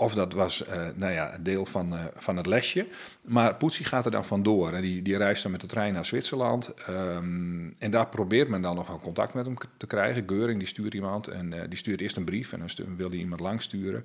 of 0.00 0.14
dat 0.14 0.32
was 0.32 0.62
uh, 0.68 0.86
nou 0.94 1.12
ja, 1.12 1.34
een 1.34 1.42
deel 1.42 1.66
van, 1.66 1.94
uh, 1.94 2.04
van 2.14 2.36
het 2.36 2.46
lesje. 2.46 2.86
Maar 3.20 3.54
Poetsie 3.54 3.84
gaat 3.84 4.04
er 4.04 4.10
dan 4.10 4.24
vandoor. 4.24 4.72
En 4.72 4.82
die, 4.82 5.02
die 5.02 5.16
reist 5.16 5.42
dan 5.42 5.52
met 5.52 5.60
de 5.60 5.66
trein 5.66 5.92
naar 5.92 6.04
Zwitserland. 6.04 6.72
Um, 6.88 7.74
en 7.78 7.90
daar 7.90 8.08
probeert 8.08 8.48
men 8.48 8.62
dan 8.62 8.74
nog 8.74 9.00
contact 9.00 9.34
met 9.34 9.46
hem 9.46 9.56
te 9.76 9.86
krijgen. 9.86 10.24
Geuring 10.26 10.58
die 10.58 10.68
stuurt 10.68 10.94
iemand. 10.94 11.28
En 11.28 11.52
uh, 11.52 11.60
die 11.68 11.78
stuurt 11.78 12.00
eerst 12.00 12.16
een 12.16 12.24
brief. 12.24 12.52
En 12.52 12.58
dan 12.58 12.96
wil 12.96 13.08
hij 13.08 13.18
iemand 13.18 13.40
lang 13.40 13.62
sturen. 13.62 14.04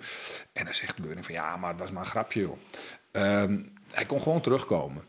En 0.53 0.65
dan 0.65 0.73
zegt 0.73 0.95
Geuring 1.01 1.25
van 1.25 1.33
ja, 1.33 1.57
maar 1.57 1.69
het 1.69 1.79
was 1.79 1.91
maar 1.91 2.03
een 2.03 2.09
grapje 2.09 2.39
joh. 2.39 2.57
Um, 3.41 3.71
hij 3.91 4.05
kon 4.05 4.21
gewoon 4.21 4.41
terugkomen. 4.41 5.03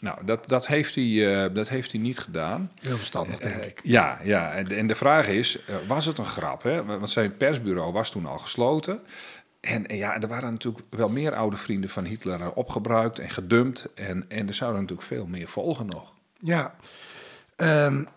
Nou, 0.00 0.24
dat, 0.24 0.48
dat, 0.48 0.66
heeft 0.66 0.94
hij, 0.94 1.04
uh, 1.04 1.54
dat 1.54 1.68
heeft 1.68 1.92
hij 1.92 2.00
niet 2.00 2.18
gedaan. 2.18 2.70
Heel 2.80 2.96
verstandig, 2.96 3.38
denk 3.38 3.62
ik. 3.62 3.80
Uh, 3.84 3.92
ja, 3.92 4.18
ja. 4.22 4.52
En, 4.52 4.68
en, 4.68 4.86
de 4.86 4.94
vraag 4.94 5.28
is, 5.28 5.58
uh, 5.58 5.76
was 5.86 6.06
het 6.06 6.18
een 6.18 6.24
grap? 6.24 6.62
Hè? 6.62 6.84
Want 6.84 7.10
zijn 7.10 7.36
persbureau 7.36 7.92
was 7.92 8.10
toen 8.10 8.26
al 8.26 8.38
gesloten. 8.38 9.00
En, 9.66 9.96
ja, 9.96 10.20
er 10.20 10.28
waren 10.28 10.52
natuurlijk 10.52 10.84
wel 10.90 11.08
meer 11.08 11.34
oude 11.34 11.56
vrienden 11.56 11.90
van 11.90 12.04
Hitler 12.04 12.52
opgebruikt 12.52 13.18
en 13.18 13.30
gedumpt. 13.30 13.88
En, 13.94 14.24
en 14.28 14.48
er 14.48 14.54
zouden 14.54 14.80
natuurlijk 14.80 15.08
veel 15.08 15.26
meer 15.26 15.48
volgen 15.48 15.86
nog. 15.86 16.14
Ja. 16.38 16.74
Um, 17.56 18.08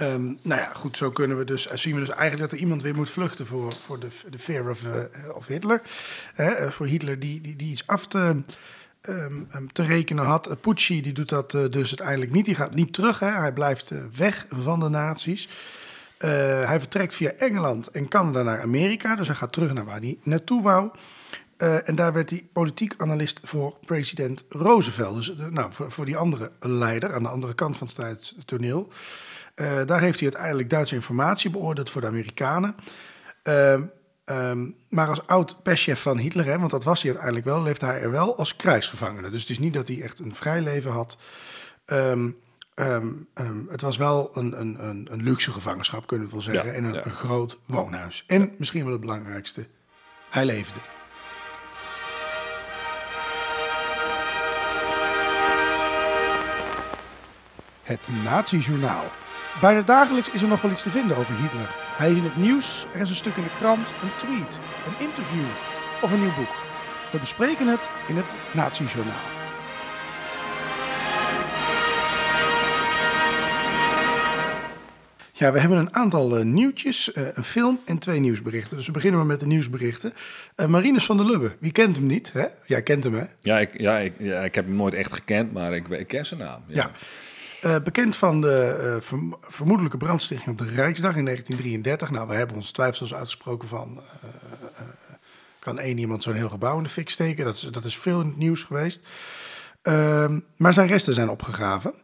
um, 0.00 0.38
nou 0.42 0.60
ja, 0.60 0.70
goed, 0.74 0.96
zo 0.96 1.10
kunnen 1.10 1.38
we 1.38 1.44
dus, 1.44 1.66
zien 1.66 1.94
we 1.94 2.00
dus 2.00 2.08
eigenlijk 2.08 2.40
dat 2.40 2.52
er 2.52 2.58
iemand 2.58 2.82
weer 2.82 2.94
moet 2.94 3.10
vluchten 3.10 3.46
voor, 3.46 3.72
voor 3.72 4.00
de, 4.00 4.08
de 4.30 4.38
fear 4.38 4.68
of, 4.68 4.84
uh, 4.86 5.02
of 5.34 5.46
Hitler. 5.46 5.82
Uh, 6.36 6.70
voor 6.70 6.86
Hitler 6.86 7.18
die, 7.18 7.40
die, 7.40 7.56
die 7.56 7.70
iets 7.70 7.86
af 7.86 8.06
te, 8.06 8.42
um, 9.02 9.72
te 9.72 9.82
rekenen 9.82 10.24
had. 10.24 10.60
Pucci 10.60 11.02
die 11.02 11.12
doet 11.12 11.28
dat 11.28 11.50
dus 11.50 11.88
uiteindelijk 11.88 12.32
niet. 12.32 12.44
Die 12.44 12.54
gaat 12.54 12.74
niet 12.74 12.92
terug, 12.92 13.18
hè. 13.18 13.30
hij 13.30 13.52
blijft 13.52 13.92
weg 14.16 14.46
van 14.50 14.80
de 14.80 14.88
nazi's. 14.88 15.48
Uh, 16.18 16.30
hij 16.68 16.78
vertrekt 16.78 17.14
via 17.14 17.32
Engeland 17.32 17.88
en 17.88 18.08
Canada 18.08 18.42
naar 18.42 18.62
Amerika. 18.62 19.16
Dus 19.16 19.26
hij 19.26 19.36
gaat 19.36 19.52
terug 19.52 19.72
naar 19.72 19.84
waar 19.84 20.00
hij 20.00 20.18
naartoe 20.22 20.62
wou. 20.62 20.90
Uh, 21.58 21.88
en 21.88 21.94
daar 21.94 22.12
werd 22.12 22.30
hij 22.30 22.48
politiek 22.52 22.94
analist 22.96 23.40
voor 23.42 23.78
president 23.86 24.44
Roosevelt. 24.48 25.14
Dus 25.14 25.30
uh, 25.30 25.46
nou, 25.46 25.72
voor, 25.72 25.90
voor, 25.90 26.04
die 26.04 26.16
andere 26.16 26.50
leider 26.60 27.14
aan 27.14 27.22
de 27.22 27.28
andere 27.28 27.54
kant 27.54 27.76
van 27.76 27.88
het 27.96 28.34
toneel. 28.44 28.88
daar 29.86 30.00
heeft 30.00 30.20
hij 30.20 30.28
uiteindelijk 30.28 30.70
Duitse 30.70 30.94
informatie 30.94 31.50
beoordeeld 31.50 31.90
voor 31.90 32.00
de 32.00 32.06
Amerikanen. 32.06 32.74
Um, 34.28 34.74
maar 34.88 35.08
als 35.08 35.26
oud 35.26 35.62
perschef 35.62 36.00
van 36.02 36.18
Hitler, 36.18 36.44
hè, 36.44 36.58
want 36.58 36.70
dat 36.70 36.84
was 36.84 37.02
hij 37.02 37.10
uiteindelijk 37.10 37.46
wel, 37.46 37.62
leefde 37.62 37.86
hij 37.86 38.00
er 38.00 38.10
wel 38.10 38.36
als 38.36 38.56
krijgsgevangene. 38.56 39.30
Dus 39.30 39.40
het 39.40 39.50
is 39.50 39.58
niet 39.58 39.74
dat 39.74 39.88
hij 39.88 40.02
echt 40.02 40.18
een 40.18 40.34
vrij 40.34 40.60
leven 40.60 40.90
had. 40.90 41.18
Um, 41.86 42.36
Um, 42.80 43.28
um, 43.34 43.66
het 43.70 43.80
was 43.80 43.96
wel 43.96 44.30
een, 44.34 44.60
een, 44.60 44.88
een, 44.88 45.08
een, 45.10 45.22
luxe 45.22 45.52
gevangenschap, 45.52 46.06
kunnen 46.06 46.26
we 46.26 46.32
wel 46.32 46.42
zeggen. 46.42 46.66
Ja, 46.66 46.72
en 46.72 46.84
een, 46.84 46.92
ja. 46.92 47.04
een, 47.04 47.12
groot 47.12 47.58
woonhuis. 47.66 48.24
En 48.26 48.54
misschien 48.58 48.82
wel 48.82 48.92
het 48.92 49.00
belangrijkste, 49.00 49.66
hij 50.30 50.44
leefde. 50.44 50.80
Het 57.82 58.10
Nazi-journaal. 58.24 59.04
Bijna 59.60 59.82
dagelijks 59.82 60.30
is 60.30 60.42
er 60.42 60.48
nog 60.48 60.60
wel 60.60 60.70
iets 60.70 60.82
te 60.82 60.90
vinden 60.90 61.16
over 61.16 61.34
Hitler. 61.34 61.76
Hij 61.96 62.10
is 62.10 62.16
in 62.16 62.24
het 62.24 62.36
nieuws, 62.36 62.86
er 62.94 63.00
is 63.00 63.10
een 63.10 63.16
stuk 63.16 63.36
in 63.36 63.42
de 63.42 63.54
krant, 63.58 63.94
een 64.02 64.16
tweet, 64.16 64.60
een 64.86 65.06
interview 65.06 65.46
of 66.02 66.12
een 66.12 66.20
nieuw 66.20 66.34
boek. 66.34 66.54
We 67.12 67.18
bespreken 67.18 67.66
het 67.66 67.90
in 68.08 68.16
het 68.16 68.34
Nazi-journaal. 68.54 69.37
Ja, 75.38 75.52
we 75.52 75.60
hebben 75.60 75.78
een 75.78 75.94
aantal 75.94 76.38
uh, 76.38 76.44
nieuwtjes, 76.44 77.10
uh, 77.14 77.26
een 77.34 77.44
film 77.44 77.80
en 77.84 77.98
twee 77.98 78.20
nieuwsberichten. 78.20 78.76
Dus 78.76 78.86
we 78.86 78.92
beginnen 78.92 79.18
maar 79.18 79.28
met 79.28 79.40
de 79.40 79.46
nieuwsberichten. 79.46 80.12
Uh, 80.56 80.66
Marinus 80.66 81.06
van 81.06 81.16
der 81.16 81.26
Lubbe, 81.26 81.56
wie 81.60 81.72
kent 81.72 81.96
hem 81.96 82.06
niet? 82.06 82.32
Hè? 82.32 82.46
Jij 82.66 82.82
kent 82.82 83.04
hem, 83.04 83.14
hè? 83.14 83.24
Ja, 83.40 83.58
ik, 83.58 83.80
ja, 83.80 83.98
ik, 83.98 84.12
ja, 84.18 84.40
ik 84.40 84.54
heb 84.54 84.66
hem 84.66 84.76
nooit 84.76 84.94
echt 84.94 85.12
gekend, 85.12 85.52
maar 85.52 85.74
ik, 85.74 85.88
ik 85.88 86.06
ken 86.06 86.26
zijn 86.26 86.40
naam. 86.40 86.62
Ja. 86.66 86.90
ja. 87.60 87.80
bekend 87.80 88.16
van 88.16 88.40
de 88.40 88.96
verm 89.00 89.36
vermoedelijke 89.40 89.96
brandstichting 89.96 90.60
op 90.60 90.66
de 90.66 90.74
Rijksdag 90.74 91.16
in 91.16 91.24
1933. 91.24 92.10
Nou, 92.10 92.28
we 92.28 92.34
hebben 92.34 92.56
ons 92.56 92.70
twijfels 92.70 93.14
uitgesproken 93.14 93.68
van... 93.68 94.00
kan 95.58 95.78
één 95.78 95.98
iemand 95.98 96.22
zo'n 96.22 96.34
heel 96.34 96.48
gebouw 96.48 96.76
in 96.76 96.82
de 96.82 96.90
fik 96.90 97.10
steken? 97.10 97.44
Dat 97.44 97.54
is, 97.54 97.60
dat 97.60 97.84
is 97.84 97.98
veel 97.98 98.20
in 98.20 98.26
het 98.26 98.36
nieuws 98.36 98.62
geweest. 98.62 99.06
Ehm, 99.82 100.40
maar 100.56 100.72
zijn 100.72 100.88
resten 100.88 101.14
zijn 101.14 101.28
opgegraven. 101.28 101.94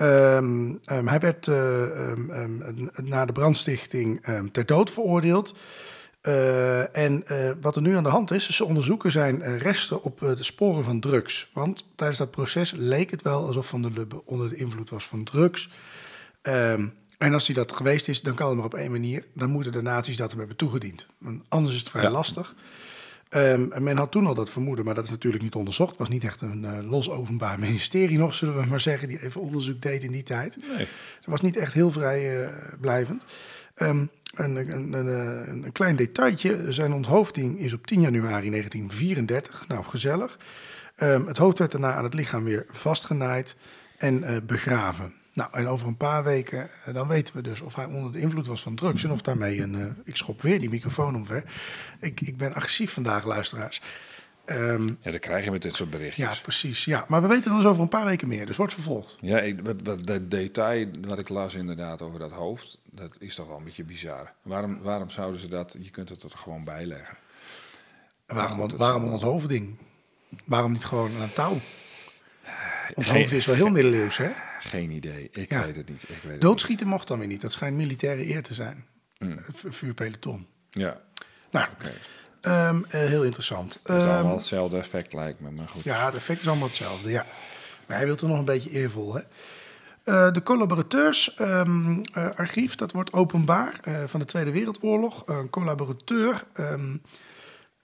Um, 0.00 0.80
um, 0.92 1.08
hij 1.08 1.18
werd 1.18 1.46
uh, 1.46 2.10
um, 2.10 2.90
na 3.02 3.24
de 3.24 3.32
brandstichting 3.32 4.24
ter 4.52 4.66
dood 4.66 4.90
veroordeeld. 4.90 5.54
Uh, 6.22 6.96
en 6.96 7.24
uh, 7.30 7.50
wat 7.60 7.76
er 7.76 7.82
nu 7.82 7.96
aan 7.96 8.02
de 8.02 8.08
hand 8.08 8.30
is, 8.30 8.50
ze 8.50 8.64
onderzoeken 8.64 9.10
zijn 9.10 9.58
resten 9.58 10.02
op 10.02 10.18
de 10.18 10.44
sporen 10.44 10.84
van 10.84 11.00
drugs. 11.00 11.50
Want 11.52 11.84
tijdens 11.94 12.18
dat 12.18 12.30
proces 12.30 12.72
leek 12.76 13.10
het 13.10 13.22
wel 13.22 13.46
alsof 13.46 13.68
Van 13.68 13.82
der 13.82 13.90
Lubbe 13.90 14.22
onder 14.24 14.48
de 14.48 14.56
invloed 14.56 14.90
was 14.90 15.06
van 15.06 15.24
drugs. 15.24 15.70
en 16.42 17.32
als 17.32 17.46
hij 17.46 17.54
dat 17.54 17.72
geweest 17.72 18.08
is, 18.08 18.22
dan 18.22 18.34
kan 18.34 18.46
het 18.46 18.56
maar 18.56 18.64
op 18.64 18.74
één 18.74 18.90
manier. 18.90 19.24
Dan 19.34 19.50
moeten 19.50 19.72
de 19.72 19.82
nazi's 19.82 20.16
dat 20.16 20.30
hem 20.30 20.38
hebben 20.38 20.56
toegediend. 20.56 21.06
Want 21.18 21.42
anders 21.48 21.74
is 21.74 21.80
het 21.80 21.90
vrij 21.90 22.02
ja. 22.02 22.10
lastig. 22.10 22.54
Um, 23.30 23.72
en 23.72 23.82
men 23.82 23.96
had 23.96 24.10
toen 24.10 24.26
al 24.26 24.34
dat 24.34 24.50
vermoeden, 24.50 24.84
maar 24.84 24.94
dat 24.94 25.04
is 25.04 25.10
natuurlijk 25.10 25.42
niet 25.42 25.54
onderzocht. 25.54 25.90
Het 25.90 25.98
was 25.98 26.08
niet 26.08 26.24
echt 26.24 26.40
een 26.40 26.62
uh, 26.64 26.90
los 26.90 27.10
openbaar 27.10 27.58
ministerie 27.58 28.18
nog, 28.18 28.34
zullen 28.34 28.60
we 28.60 28.66
maar 28.66 28.80
zeggen, 28.80 29.08
die 29.08 29.22
even 29.22 29.40
onderzoek 29.40 29.82
deed 29.82 30.02
in 30.02 30.12
die 30.12 30.22
tijd. 30.22 30.56
Nee. 30.76 30.86
Het 31.16 31.26
was 31.26 31.40
niet 31.40 31.56
echt 31.56 31.72
heel 31.72 31.90
vrijblijvend. 31.90 33.24
Uh, 33.76 33.88
um, 33.88 34.10
een, 34.34 34.56
een, 34.56 34.92
een, 34.92 35.06
een, 35.64 35.72
klein 35.72 35.96
detailtje, 35.96 36.72
zijn 36.72 36.92
onthoofding 36.92 37.58
is 37.58 37.72
op 37.72 37.86
10 37.86 38.00
januari 38.00 38.50
1934. 38.50 39.68
Nou, 39.68 39.84
gezellig. 39.84 40.38
Um, 41.02 41.26
het 41.26 41.36
hoofd 41.36 41.58
werd 41.58 41.72
daarna 41.72 41.92
aan 41.92 42.04
het 42.04 42.14
lichaam 42.14 42.44
weer 42.44 42.66
vastgenaaid 42.68 43.56
en 43.98 44.22
uh, 44.22 44.36
begraven. 44.46 45.14
Nou, 45.36 45.50
en 45.52 45.66
over 45.68 45.86
een 45.86 45.96
paar 45.96 46.24
weken, 46.24 46.70
eh, 46.84 46.94
dan 46.94 47.08
weten 47.08 47.36
we 47.36 47.42
dus 47.42 47.60
of 47.60 47.74
hij 47.74 47.84
onder 47.84 48.12
de 48.12 48.20
invloed 48.20 48.46
was 48.46 48.62
van 48.62 48.74
drugs 48.74 49.04
en 49.04 49.10
of 49.10 49.20
daarmee 49.22 49.60
een. 49.60 49.74
eh, 49.74 49.86
ik 50.04 50.16
schop 50.16 50.42
weer 50.42 50.60
die 50.60 50.68
microfoon 50.70 51.14
omver. 51.16 51.44
Ik, 52.00 52.20
ik 52.20 52.36
ben 52.36 52.54
agressief 52.54 52.92
vandaag, 52.92 53.24
luisteraars. 53.24 53.80
Ehm, 54.44 54.86
Ja, 55.00 55.10
dat 55.10 55.20
krijg 55.20 55.44
je 55.44 55.50
met 55.50 55.62
dit 55.62 55.74
soort 55.74 55.90
ja, 55.92 55.96
berichtjes. 55.98 56.40
precies. 56.40 56.84
Ja, 56.84 57.04
maar 57.08 57.22
we 57.22 57.28
weten 57.28 57.50
dan 57.50 57.56
dus 57.60 57.66
over 57.68 57.82
een 57.82 57.88
paar 57.88 58.04
weken 58.04 58.28
meer. 58.28 58.46
Dus 58.46 58.56
wordt 58.56 58.74
vervolgd. 58.74 59.16
Ja, 59.20 59.38
ik, 59.40 59.60
wat, 59.60 59.76
wat, 59.82 60.06
dat 60.06 60.30
detail 60.30 60.88
wat 61.06 61.18
ik 61.18 61.28
las 61.28 61.54
inderdaad 61.54 62.02
over 62.02 62.18
dat 62.18 62.32
hoofd, 62.32 62.78
dat 62.90 63.16
is 63.20 63.34
toch 63.34 63.46
wel 63.46 63.56
een 63.56 63.64
beetje 63.64 63.84
bizar. 63.84 64.32
Waarom, 64.42 64.78
waarom 64.82 65.10
zouden 65.10 65.40
ze 65.40 65.48
dat, 65.48 65.76
je 65.80 65.90
kunt 65.90 66.08
het 66.08 66.22
er 66.22 66.30
gewoon 66.38 66.64
bij 66.64 66.84
leggen. 66.86 67.16
En 68.26 68.36
waarom, 68.36 68.76
waarom 68.76 69.00
is- 69.02 69.06
een 69.06 69.12
onthoofding? 69.12 69.76
Waarom 70.44 70.72
niet 70.72 70.84
gewoon 70.84 71.10
een 71.20 71.32
touw? 71.32 71.56
Geen- 72.86 72.96
Onthoofden 72.96 73.36
is 73.36 73.46
wel 73.46 73.54
heel 73.54 73.68
middeleeuws, 73.70 74.16
hè? 74.16 74.30
Geen 74.60 74.90
idee, 74.90 75.28
ik 75.32 75.50
Ja. 75.50 75.64
weet 75.64 75.76
het 75.76 75.88
niet. 75.88 76.02
Ik 76.02 76.08
weet 76.22 76.32
het 76.32 76.40
Doodschieten 76.40 76.86
mocht 76.86 77.08
dan 77.08 77.18
weer 77.18 77.28
niet. 77.28 77.40
Dat 77.40 77.52
schijnt 77.52 77.76
militaire 77.76 78.28
eer 78.28 78.42
te 78.42 78.54
zijn. 78.54 78.84
Mm. 79.18 79.38
V- 79.52 79.64
Vuurpeloton. 79.68 80.46
Ja, 80.70 81.00
Nou, 81.50 81.68
ehm, 82.40 82.82
eh, 82.88 83.00
heel 83.00 83.24
interessant. 83.24 83.80
Het 83.82 83.96
is 83.96 84.02
Ehm, 84.02 84.10
allemaal 84.14 84.36
hetzelfde 84.36 84.76
effect 84.78 85.12
lijkt 85.12 85.40
me, 85.40 85.50
maar 85.50 85.68
goed. 85.68 85.84
Ja, 85.84 86.04
het 86.06 86.14
effect 86.14 86.40
is 86.40 86.48
allemaal 86.48 86.66
hetzelfde, 86.66 87.10
ja. 87.10 87.26
Maar 87.86 87.96
hij 87.96 88.06
wil 88.06 88.16
er 88.16 88.28
nog 88.28 88.38
een 88.38 88.44
beetje 88.44 88.70
eervol, 88.70 89.14
hè? 89.14 89.20
Eh, 90.04 90.32
de 90.32 90.42
collaborateursarchief, 90.42 92.74
dat 92.74 92.92
wordt 92.92 93.12
openbaar 93.12 93.78
eh, 93.82 93.94
van 94.06 94.20
de 94.20 94.26
Tweede 94.26 94.50
Wereldoorlog. 94.50 95.22
Een 95.26 95.50
collaborateur, 95.50 96.44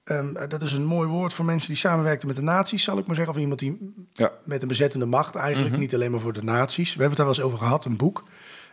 ehm, 0.04 0.36
ehm, 0.36 0.48
dat 0.48 0.62
is 0.62 0.72
een 0.72 0.84
mooi 0.84 1.08
woord 1.08 1.32
voor 1.32 1.44
mensen 1.44 1.68
die 1.68 1.76
samenwerkten 1.78 2.26
met 2.28 2.36
de 2.36 2.42
nazi's, 2.42 2.82
zal 2.82 2.98
ik 2.98 3.06
maar 3.06 3.14
zeggen. 3.16 3.34
Of 3.34 3.40
iemand 3.40 3.58
die 3.60 3.94
Ja, 4.12 4.32
met 4.44 4.62
een 4.62 4.68
bezettende 4.68 5.06
macht 5.06 5.34
eigenlijk, 5.34 5.76
niet 5.76 5.94
alleen 5.94 6.10
maar 6.10 6.20
voor 6.20 6.32
de 6.32 6.44
nazi's. 6.44 6.94
We 6.94 7.00
hebben 7.02 7.08
het 7.08 7.16
daar 7.16 7.26
wel 7.26 7.34
eens 7.36 7.44
over 7.44 7.58
gehad, 7.58 7.84
een 7.84 7.96
boek 7.96 8.24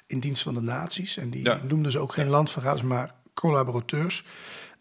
in 0.07 0.19
dienst 0.19 0.43
van 0.43 0.53
de 0.53 0.61
nazi's. 0.61 1.17
En 1.17 1.29
die 1.29 1.43
Ja. 1.43 1.59
noemden 1.67 1.91
ze 1.91 1.99
ook 1.99 2.13
geen 2.13 2.27
landverraders, 2.29 2.81
maar 2.81 3.13
collaborateurs. 3.33 4.25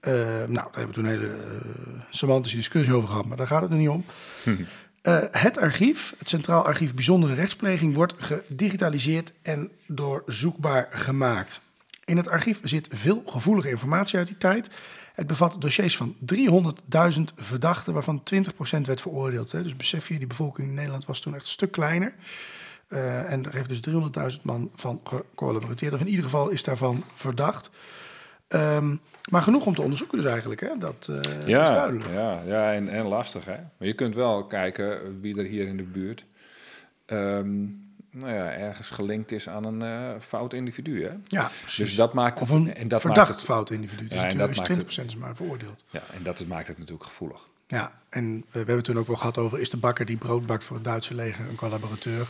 Eh, 0.00 0.12
nou, 0.14 0.48
daar 0.48 0.64
hebben 0.72 0.86
we 0.86 0.92
toen 0.92 1.04
een 1.04 1.10
hele 1.10 1.26
eh, 1.26 2.00
semantische 2.10 2.56
discussie 2.56 2.94
over 2.94 3.08
gehad, 3.08 3.24
maar 3.26 3.36
daar 3.36 3.46
gaat 3.46 3.62
het 3.62 3.70
nu 3.70 3.76
niet 3.76 3.88
om. 3.88 4.04
Eh, 5.02 5.18
het 5.30 5.58
archief, 5.58 6.14
het 6.18 6.28
Centraal 6.28 6.64
Archief 6.64 6.94
Bijzondere 6.94 7.34
Rechtspleging, 7.34 7.94
wordt 7.94 8.14
gedigitaliseerd 8.18 9.32
en 9.42 9.70
doorzoekbaar 9.86 10.88
gemaakt. 10.92 11.60
In 12.08 12.16
het 12.16 12.30
archief 12.30 12.60
zit 12.62 12.88
veel 12.92 13.22
gevoelige 13.26 13.70
informatie 13.70 14.18
uit 14.18 14.26
die 14.26 14.36
tijd. 14.36 14.70
Het 15.14 15.26
bevat 15.26 15.56
dossiers 15.58 15.96
van 15.96 16.16
300.000 16.34 17.22
verdachten, 17.36 17.92
waarvan 17.92 18.22
20% 18.34 18.80
werd 18.80 19.00
veroordeeld. 19.00 19.52
Hè. 19.52 19.62
Dus 19.62 19.76
besef 19.76 20.08
je, 20.08 20.18
die 20.18 20.26
bevolking 20.26 20.68
in 20.68 20.74
Nederland 20.74 21.04
was 21.04 21.20
toen 21.20 21.34
echt 21.34 21.44
een 21.44 21.50
stuk 21.50 21.70
kleiner. 21.70 22.14
Eh, 22.88 23.32
en 23.32 23.44
er 23.44 23.54
heeft 23.54 23.68
dus 23.68 23.80
300.000 24.36 24.42
man 24.42 24.70
van 24.74 25.00
gecollaboreerd. 25.04 25.92
Of 25.92 26.00
in 26.00 26.08
ieder 26.08 26.24
geval 26.24 26.48
is 26.48 26.64
daarvan 26.64 27.04
verdacht. 27.14 27.70
Ehm, 28.48 28.96
maar 29.30 29.42
genoeg 29.42 29.66
om 29.66 29.74
te 29.74 29.82
onderzoeken 29.82 30.20
dus 30.20 30.30
eigenlijk, 30.30 30.60
hè? 30.60 30.78
dat 30.78 31.08
eh, 31.10 31.38
is 31.38 31.44
ja, 31.46 31.70
duidelijk. 31.70 32.10
ja, 32.12 32.42
ja 32.42 32.72
en, 32.72 32.88
en 32.88 33.06
lastig 33.06 33.44
hè. 33.44 33.56
Maar 33.78 33.88
je 33.88 33.94
kunt 33.94 34.14
wel 34.14 34.46
kijken 34.46 35.20
wie 35.20 35.38
er 35.38 35.44
hier 35.44 35.66
in 35.66 35.76
de 35.76 35.82
buurt 35.82 36.24
ehm, 37.06 37.64
nou 38.10 38.32
ja, 38.32 38.52
ergens 38.52 38.90
gelinkt 38.90 39.32
is 39.32 39.48
aan 39.48 39.64
een 39.64 39.82
eh, 39.82 40.20
fout 40.20 40.52
individu 40.52 41.04
hè. 41.04 41.12
Ja, 41.24 41.50
precies. 41.60 41.86
Dus 41.86 41.94
dat 41.94 42.12
maakt 42.12 42.40
Of 42.40 42.50
een 42.50 42.74
en 42.74 42.88
dat 42.88 43.00
verdacht 43.00 43.28
maakt 43.28 43.40
het, 43.40 43.48
fout 43.48 43.70
individu. 43.70 44.06
Dus 44.08 44.18
Ja, 44.18 44.22
natuurlijk 44.22 44.50
is 44.50 44.68
maakt 44.68 45.02
20% 45.02 45.04
is 45.04 45.16
maar 45.16 45.36
veroordeeld. 45.36 45.84
ja, 45.90 46.02
en 46.14 46.22
dat 46.22 46.46
maakt 46.46 46.68
het 46.68 46.78
natuurlijk 46.78 47.04
gevoelig. 47.04 47.48
Ja, 47.66 48.00
en 48.08 48.34
we, 48.34 48.44
we 48.50 48.56
hebben 48.58 48.76
het 48.76 48.84
toen 48.84 48.98
ook 48.98 49.06
wel 49.06 49.16
gehad 49.16 49.38
over... 49.38 49.60
is 49.60 49.70
de 49.70 49.76
bakker 49.76 50.04
die 50.06 50.16
brood 50.16 50.46
bakt 50.46 50.64
voor 50.64 50.76
het 50.76 50.84
Duitse 50.84 51.14
leger 51.14 51.48
een 51.48 51.56
collaborateur? 51.56 52.28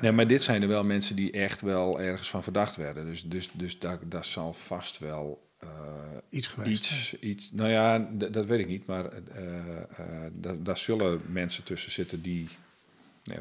Nee, 0.00 0.12
maar 0.12 0.26
dit 0.26 0.42
zijn 0.42 0.62
er 0.62 0.68
wel 0.68 0.84
mensen 0.84 1.16
die 1.16 1.32
echt 1.32 1.60
wel 1.60 2.00
ergens 2.00 2.30
van 2.30 2.42
verdacht 2.42 2.76
werden. 2.76 3.04
Dus, 3.04 3.22
dus, 3.22 3.50
dus 3.52 3.78
daar, 3.78 3.98
daar 4.08 4.24
zal 4.24 4.52
vast 4.52 4.98
wel 4.98 5.48
eh, 5.58 5.68
Iets 6.30 6.46
geweest. 6.46 6.70
iets, 6.70 7.18
iets... 7.20 7.50
Nou 7.52 7.70
ja, 7.70 8.08
dat 8.12 8.46
weet 8.46 8.60
ik 8.60 8.66
niet. 8.66 8.86
Maar 8.86 9.04
eh, 9.04 9.82
eh, 9.96 10.32
daar 10.58 10.78
zullen 10.78 11.20
mensen 11.26 11.64
tussen 11.64 11.92
zitten 11.92 12.22
die... 12.22 12.48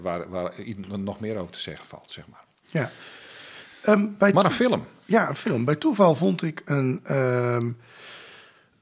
Waar, 0.02 0.30
waar 0.30 0.54
nog 0.98 1.20
meer 1.20 1.38
over 1.38 1.52
te 1.52 1.60
zeggen 1.60 1.88
valt, 1.88 2.12
zeg 2.12 2.28
maar. 2.28 2.44
Ja. 2.66 2.92
Ehm, 3.82 4.06
bij 4.18 4.34
Maar 4.34 4.46
een 4.46 4.52
film. 4.52 4.86
Ja, 5.06 5.30
een 5.30 5.36
film. 5.36 5.66
Bij 5.66 5.76
toeval 5.76 6.16
vond 6.16 6.42
ik 6.44 6.62
een, 6.66 7.00
ehm, 7.04 7.72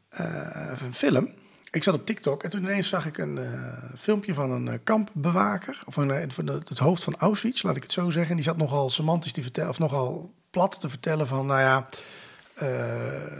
eh, 0.10 0.72
een 0.86 0.94
film. 0.94 1.30
Ik 1.72 1.84
zat 1.84 1.94
op 1.94 2.06
TikTok 2.06 2.44
en 2.44 2.50
toen 2.50 2.64
ineens 2.64 2.88
zag 2.90 3.06
ik 3.06 3.18
een 3.18 3.38
eh, 3.38 3.84
filmpje 3.98 4.34
van 4.34 4.52
een 4.52 4.68
eh, 4.68 4.78
kampbewaker. 4.84 5.82
Of 5.86 5.96
een, 5.98 6.32
van 6.32 6.46
de- 6.46 6.62
het 6.70 6.78
hoofd 6.78 7.04
van 7.04 7.16
Auschwitz, 7.18 7.64
laat 7.64 7.76
ik 7.76 7.84
het 7.84 7.92
zo 7.92 8.10
zeggen. 8.10 8.30
En 8.30 8.36
die 8.36 8.46
zat 8.46 8.58
nogal 8.58 8.90
semantisch 8.90 9.32
te 9.32 9.42
vertellen, 9.42 9.70
of 9.70 9.80
nogal 9.80 10.34
plat 10.50 10.80
te 10.80 10.90
vertellen 10.90 11.28
van, 11.28 11.46
nou 11.46 11.60
ja, 11.60 11.88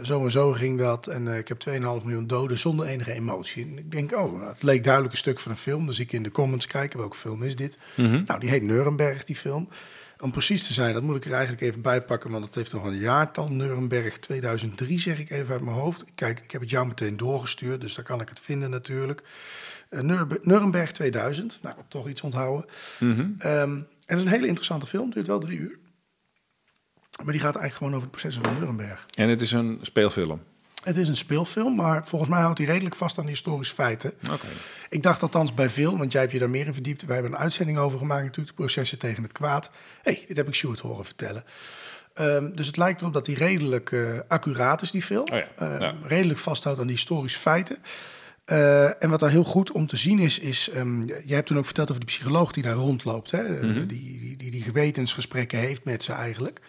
zo 0.02 0.24
en 0.24 0.30
zo 0.30 0.52
ging 0.52 0.78
dat. 0.78 1.06
En 1.06 1.28
eh, 1.28 1.38
ik 1.38 1.48
heb 1.48 1.64
2,5 1.68 1.74
miljoen 1.74 2.26
doden 2.26 2.58
zonder 2.58 2.86
enige 2.86 3.12
emotie. 3.12 3.64
En 3.64 3.78
ik 3.78 3.90
denk, 3.90 4.12
oh, 4.12 4.32
nou, 4.32 4.48
het 4.48 4.62
leek 4.62 4.84
duidelijk 4.84 5.12
een 5.12 5.18
stuk 5.18 5.40
van 5.40 5.50
een 5.50 5.58
film. 5.58 5.86
Dus 5.86 5.98
ik 5.98 6.12
in 6.12 6.22
de 6.22 6.30
comments 6.30 6.66
kijken, 6.66 6.98
welke 6.98 7.16
film 7.16 7.42
is 7.42 7.56
dit? 7.56 7.78
Nou, 8.26 8.40
die 8.40 8.48
heet 8.48 8.62
Nuremberg, 8.62 9.24
die 9.24 9.36
film. 9.36 9.68
Om 10.20 10.30
precies 10.30 10.66
te 10.66 10.72
zijn, 10.72 10.94
dat 10.94 11.02
moet 11.02 11.16
ik 11.16 11.24
er 11.24 11.32
eigenlijk 11.32 11.62
even 11.62 11.80
bij 11.80 12.00
pakken, 12.00 12.30
want 12.30 12.44
het 12.44 12.54
heeft 12.54 12.72
nog 12.72 12.84
een 12.84 12.98
jaartal. 12.98 13.48
Nuremberg 13.48 14.18
2003, 14.18 14.98
zeg 14.98 15.18
ik 15.18 15.30
even 15.30 15.52
uit 15.52 15.62
mijn 15.62 15.76
hoofd. 15.76 16.04
Kijk, 16.14 16.40
ik 16.40 16.50
heb 16.50 16.60
het 16.60 16.70
jou 16.70 16.86
meteen 16.86 17.16
doorgestuurd, 17.16 17.80
dus 17.80 17.94
daar 17.94 18.04
kan 18.04 18.20
ik 18.20 18.28
het 18.28 18.40
vinden 18.40 18.70
natuurlijk. 18.70 19.22
Eh, 19.88 20.00
Nuremberg, 20.00 20.44
Nuremberg 20.44 20.92
2000, 20.92 21.58
nou, 21.62 21.76
toch 21.88 22.08
iets 22.08 22.20
onthouden. 22.20 22.64
Ehm, 23.38 23.70
en 23.70 23.86
het 24.06 24.16
is 24.16 24.22
een 24.22 24.28
hele 24.28 24.46
interessante 24.46 24.86
film, 24.86 25.10
duurt 25.10 25.26
wel 25.26 25.38
drie 25.38 25.58
uur. 25.58 25.78
Maar 27.24 27.32
die 27.32 27.40
gaat 27.42 27.56
eigenlijk 27.56 27.74
gewoon 27.74 27.94
over 27.94 28.04
de 28.04 28.10
processen 28.10 28.42
van 28.42 28.54
Nuremberg. 28.58 29.06
En 29.14 29.28
het 29.28 29.40
is 29.40 29.52
een 29.52 29.78
speelfilm. 29.82 30.42
Het 30.84 30.96
is 30.96 31.08
een 31.08 31.16
speelfilm, 31.16 31.74
maar 31.74 32.06
volgens 32.06 32.30
mij 32.30 32.40
houdt 32.40 32.58
hij 32.58 32.66
redelijk 32.66 32.94
vast 32.94 33.18
aan 33.18 33.24
de 33.24 33.30
historische 33.30 33.74
feiten. 33.74 34.12
Oké. 34.30 34.46
Ik 34.88 35.02
dacht 35.02 35.22
althans 35.22 35.54
bij 35.54 35.70
veel, 35.70 35.98
want 35.98 36.12
jij 36.12 36.20
hebt 36.20 36.32
je 36.32 36.38
daar 36.38 36.50
meer 36.50 36.66
in 36.66 36.72
verdiept. 36.72 37.04
Wij 37.04 37.14
hebben 37.14 37.32
een 37.32 37.38
uitzending 37.38 37.78
over 37.78 37.98
gemaakt, 37.98 38.22
natuurlijk, 38.24 38.56
de 38.56 38.62
processen 38.62 38.98
tegen 38.98 39.22
het 39.22 39.32
kwaad. 39.32 39.70
hey, 40.02 40.24
dit 40.28 40.36
heb 40.36 40.48
ik 40.48 40.54
Sjoerd 40.54 40.80
horen 40.80 41.04
vertellen. 41.04 41.44
Ehm, 42.14 42.50
dus 42.54 42.66
het 42.66 42.76
lijkt 42.76 43.00
erop 43.00 43.12
dat 43.12 43.26
hij 43.26 43.34
redelijk 43.34 43.92
eh, 43.92 44.00
accuraat 44.28 44.82
is, 44.82 44.90
die 44.90 45.02
film. 45.02 45.22
Oh 45.32 45.38
ja, 45.38 45.46
Ehm, 45.56 45.80
ja. 45.80 45.94
Redelijk 46.02 46.38
vasthoudt 46.38 46.80
aan 46.80 46.86
die 46.86 46.96
historische 46.96 47.38
feiten. 47.38 47.78
Eh, 48.44 49.02
en 49.02 49.10
wat 49.10 49.20
daar 49.20 49.30
heel 49.30 49.44
goed 49.44 49.72
om 49.72 49.86
te 49.86 49.96
zien 49.96 50.18
is, 50.18 50.38
is 50.38 50.70
um, 50.76 51.04
jij 51.04 51.36
hebt 51.36 51.46
toen 51.46 51.58
ook 51.58 51.64
verteld 51.64 51.90
over 51.90 52.04
die 52.06 52.14
psycholoog 52.14 52.52
die 52.52 52.62
daar 52.62 52.74
rondloopt. 52.74 53.30
Hè? 53.30 53.42
Mhm. 53.42 53.86
die, 53.86 54.18
die, 54.18 54.36
die 54.36 54.50
die 54.50 54.62
gewetensgesprekken 54.62 55.58
heeft 55.58 55.84
met 55.84 56.02
ze 56.02 56.12
eigenlijk. 56.12 56.60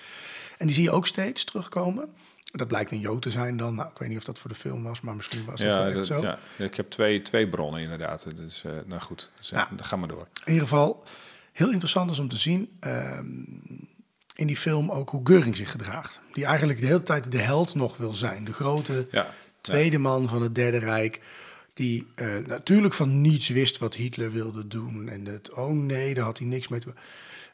En 0.57 0.65
die 0.65 0.75
zie 0.75 0.83
je 0.83 0.91
ook 0.91 1.07
steeds 1.07 1.43
terugkomen. 1.43 2.09
Dat 2.51 2.67
blijkt 2.67 2.91
een 2.91 2.99
Jood 2.99 3.21
te 3.21 3.31
zijn 3.31 3.57
dan. 3.57 3.75
Nou, 3.75 3.89
ik 3.89 3.97
weet 3.97 4.09
niet 4.09 4.17
of 4.17 4.23
dat 4.23 4.39
voor 4.39 4.49
de 4.49 4.55
film 4.55 4.83
was, 4.83 5.01
maar 5.01 5.15
misschien 5.15 5.45
was 5.45 5.61
wel 5.61 5.87
Ja, 5.87 5.93
echt 5.93 6.05
zo. 6.05 6.21
ja, 6.21 6.39
ik 6.57 6.75
heb 6.75 6.89
twee, 6.89 7.21
twee 7.21 7.49
bronnen 7.49 7.81
inderdaad. 7.81 8.27
Dus, 8.35 8.63
eh, 8.63 8.71
nou 8.85 9.01
goed, 9.01 9.31
dus, 9.37 9.51
eh, 9.51 9.63
dan 9.75 9.85
gaan 9.85 10.01
we 10.01 10.07
door. 10.07 10.27
In 10.45 10.53
ieder 10.53 10.67
geval 10.67 11.03
heel 11.51 11.71
interessant 11.71 12.11
is 12.11 12.19
om 12.19 12.29
te 12.29 12.37
zien 12.37 12.69
ehm, 12.79 13.25
in 14.35 14.47
die 14.47 14.57
film 14.57 14.91
ook 14.91 15.09
hoe 15.09 15.21
Geuring 15.23 15.57
zich 15.57 15.71
gedraagt. 15.71 16.19
Die 16.33 16.45
eigenlijk 16.45 16.79
de 16.79 16.85
hele 16.85 17.03
tijd 17.03 17.31
de 17.31 17.37
held 17.41 17.75
nog 17.75 17.97
wil 17.97 18.13
zijn. 18.13 18.45
De 18.45 18.53
grote 18.53 19.07
Ja, 19.11 19.27
tweede 19.61 19.97
man 19.97 20.27
van 20.29 20.41
het 20.41 20.55
Derde 20.55 20.77
Rijk. 20.77 21.21
Die 21.73 22.07
eh, 22.15 22.35
natuurlijk 22.45 22.93
van 22.93 23.21
niets 23.21 23.47
wist 23.49 23.77
wat 23.77 23.95
Hitler 23.95 24.31
wilde 24.31 24.67
doen. 24.67 25.09
En 25.09 25.25
het, 25.25 25.51
oh 25.53 25.71
nee, 25.71 26.13
daar 26.13 26.25
had 26.25 26.37
hij 26.37 26.47
niks 26.47 26.67
mee 26.67 26.79
te 26.79 26.93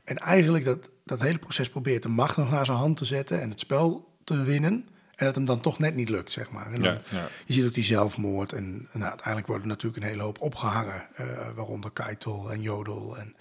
En 0.03 0.17
eigenlijk 0.17 0.63
dat, 0.65 0.89
dat 1.05 1.21
hele 1.21 1.37
proces 1.37 1.69
probeert 1.69 2.03
de 2.03 2.09
macht 2.09 2.37
nog 2.37 2.49
naar 2.49 2.65
zijn 2.65 2.77
hand 2.77 2.97
te 2.97 3.05
zetten. 3.05 3.41
En 3.41 3.49
het 3.49 3.59
spel 3.59 4.13
te 4.23 4.43
winnen. 4.43 4.87
En 5.15 5.25
dat 5.25 5.35
hem 5.35 5.45
dan 5.45 5.59
toch 5.61 5.79
net 5.79 5.95
niet 5.95 6.09
lukt, 6.09 6.31
zeg 6.31 6.51
maar. 6.51 6.65
En 6.65 6.73
dan, 6.73 6.83
Ja, 6.83 7.01
ja. 7.09 7.27
Je 7.45 7.53
ziet 7.53 7.65
ook 7.65 7.73
die 7.73 7.83
zelfmoord. 7.83 8.53
En, 8.53 8.71
nou, 8.91 9.03
uiteindelijk 9.09 9.47
worden 9.47 9.65
er 9.65 9.71
natuurlijk 9.71 10.03
een 10.03 10.09
hele 10.09 10.21
hoop 10.23 10.41
opgehangen. 10.41 11.07
eh, 11.15 11.25
waaronder 11.55 11.91
Keitel 11.91 12.51
en 12.51 12.61
Jodel. 12.61 13.17
En, 13.17 13.35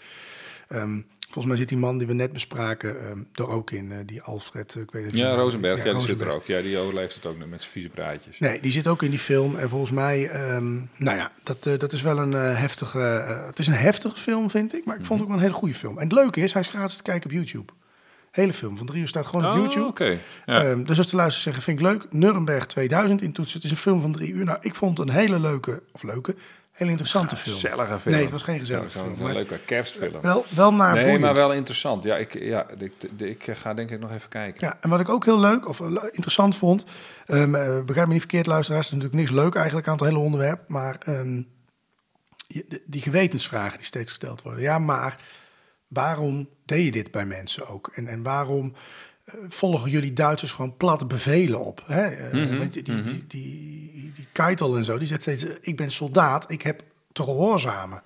ehm, 0.68 1.00
volgens 1.32 1.46
mij 1.46 1.56
zit 1.56 1.68
die 1.68 1.78
man 1.78 1.98
die 1.98 2.06
we 2.06 2.12
net 2.12 2.32
bespraken 2.32 3.08
ehm, 3.08 3.18
er 3.34 3.48
ook 3.48 3.70
in. 3.70 3.92
eh, 3.92 3.98
die 4.06 4.22
Alfred, 4.22 4.74
eh, 4.74 4.82
ik 4.82 4.90
weet 4.90 5.04
het 5.04 5.16
Ja. 5.16 5.34
Rosenberg, 5.34 5.84
ja, 5.84 5.92
die 5.92 6.00
zit 6.00 6.20
er 6.20 6.28
ook. 6.30 6.44
Ja, 6.44 6.60
die 6.60 6.78
overleeft 6.78 7.14
het 7.14 7.26
ook 7.26 7.36
met 7.38 7.48
zijn 7.60 7.72
vieze 7.72 7.88
praatjes. 7.88 8.38
Nee, 8.38 8.60
die 8.60 8.72
zit 8.72 8.86
ook 8.86 9.02
in 9.02 9.10
die 9.10 9.18
film. 9.18 9.56
En 9.56 9.68
volgens 9.68 9.90
mij, 9.90 10.28
ehm, 10.28 10.72
nou 10.96 11.16
ja, 11.16 11.30
dat, 11.42 11.66
eh, 11.66 11.78
dat 11.78 11.92
is 11.92 12.02
wel 12.02 12.18
een 12.18 12.32
heftige... 12.32 12.98
het 13.46 13.58
is 13.58 13.66
een 13.66 13.72
heftige 13.74 14.16
film, 14.16 14.50
vind 14.50 14.74
ik. 14.74 14.84
Maar 14.84 14.98
ik 14.98 15.04
vond 15.04 15.20
het 15.20 15.28
ook 15.28 15.34
wel 15.34 15.36
een 15.36 15.42
hele 15.48 15.58
goede 15.60 15.74
film. 15.74 15.98
En 15.98 16.04
het 16.04 16.12
leuke 16.12 16.40
is, 16.40 16.52
hij 16.52 16.62
is 16.62 16.68
gratis 16.68 16.96
te 16.96 17.02
kijken 17.02 17.30
op 17.30 17.36
YouTube. 17.36 17.72
Hele 18.30 18.52
film 18.52 18.76
van 18.76 18.86
drie 18.86 19.00
uur 19.00 19.08
staat 19.08 19.26
gewoon 19.26 19.44
op 19.46 19.50
Oh, 19.52 19.56
YouTube. 19.62 19.86
oké. 19.86 20.18
Ja. 20.46 20.64
Ehm, 20.64 20.82
dus 20.84 20.98
als 20.98 21.10
de 21.10 21.16
luisteraars 21.16 21.42
zeggen, 21.42 21.62
vind 21.62 21.78
ik 21.78 21.84
leuk. 21.84 22.06
Nuremberg 22.12 22.66
2000 22.66 23.22
intoetsen. 23.22 23.54
Het 23.56 23.64
is 23.64 23.70
een 23.70 23.76
film 23.76 24.00
van 24.00 24.12
drie 24.12 24.32
uur. 24.32 24.44
Nou, 24.44 24.58
ik 24.60 24.74
vond 24.74 24.98
het 24.98 25.08
een 25.08 25.14
hele 25.14 25.38
leuke, 25.40 25.82
of 25.92 26.02
leuke, 26.02 26.34
interessante 26.88 27.36
film. 27.36 27.54
Gezellige 27.54 27.98
film. 27.98 28.14
Nee, 28.14 28.22
het 28.22 28.32
was 28.32 28.42
geen 28.42 28.58
gezellige 28.58 28.90
film. 28.98 29.16
Zo'n 29.16 29.24
maar 29.24 29.34
leuke 29.34 29.58
kerstfilm. 29.58 30.20
Wel, 30.20 30.44
wel 30.48 30.74
naar 30.74 30.92
nee, 30.92 31.02
boeiend. 31.02 31.22
maar 31.22 31.34
wel 31.34 31.52
interessant. 31.52 32.04
Ja, 32.04 32.16
ik, 32.16 32.42
ja 32.42 32.66
ik, 32.78 32.92
ik 33.18 33.46
ga 33.54 33.74
denk 33.74 33.90
ik 33.90 34.00
nog 34.00 34.10
even 34.10 34.28
kijken. 34.28 34.66
Ja, 34.66 34.78
en 34.80 34.88
wat 34.88 35.00
ik 35.00 35.08
ook 35.08 35.24
heel 35.24 35.40
leuk 35.40 35.68
of 35.68 35.80
eh, 35.80 35.86
interessant 36.10 36.56
vond, 36.56 36.84
ehm, 37.26 37.54
eh, 37.54 37.80
begrijp 37.84 38.06
me 38.06 38.12
niet 38.12 38.22
verkeerd, 38.22 38.46
luisteraars, 38.46 38.86
er 38.86 38.96
is 38.96 39.02
natuurlijk 39.02 39.30
niks 39.30 39.42
leuk 39.42 39.54
eigenlijk 39.54 39.86
aan 39.86 39.96
het 39.96 40.04
hele 40.04 40.18
onderwerp, 40.18 40.68
maar 40.68 40.96
ehm, 41.04 41.42
die 42.84 43.00
gewetensvragen 43.00 43.76
die 43.76 43.86
steeds 43.86 44.08
gesteld 44.08 44.42
worden. 44.42 44.62
Ja, 44.62 44.78
maar 44.78 45.16
waarom 45.88 46.48
deed 46.64 46.84
je 46.84 46.92
dit 46.92 47.10
bij 47.10 47.26
mensen 47.26 47.68
ook? 47.68 47.90
En, 47.94 48.08
en 48.08 48.22
waarom 48.22 48.74
volgen 49.48 49.90
jullie 49.90 50.12
Duitsers 50.12 50.52
gewoon 50.52 50.76
platte 50.76 51.06
bevelen 51.06 51.60
op? 51.64 51.82
Hè? 51.86 52.06
Eh, 52.06 52.32
Mhm, 52.32 52.58
want 52.58 52.72
die, 52.72 52.82
die, 52.82 53.00
die, 53.02 53.24
die, 53.28 54.12
die 54.14 54.26
Keitel 54.32 54.76
en 54.76 54.84
zo, 54.84 54.98
die 54.98 55.06
zegt 55.06 55.20
steeds, 55.22 55.44
eh, 55.46 55.54
ik 55.60 55.76
ben 55.76 55.90
soldaat, 55.90 56.50
ik 56.50 56.62
heb 56.62 56.82
te 57.12 57.22
gehoorzamen. 57.22 58.02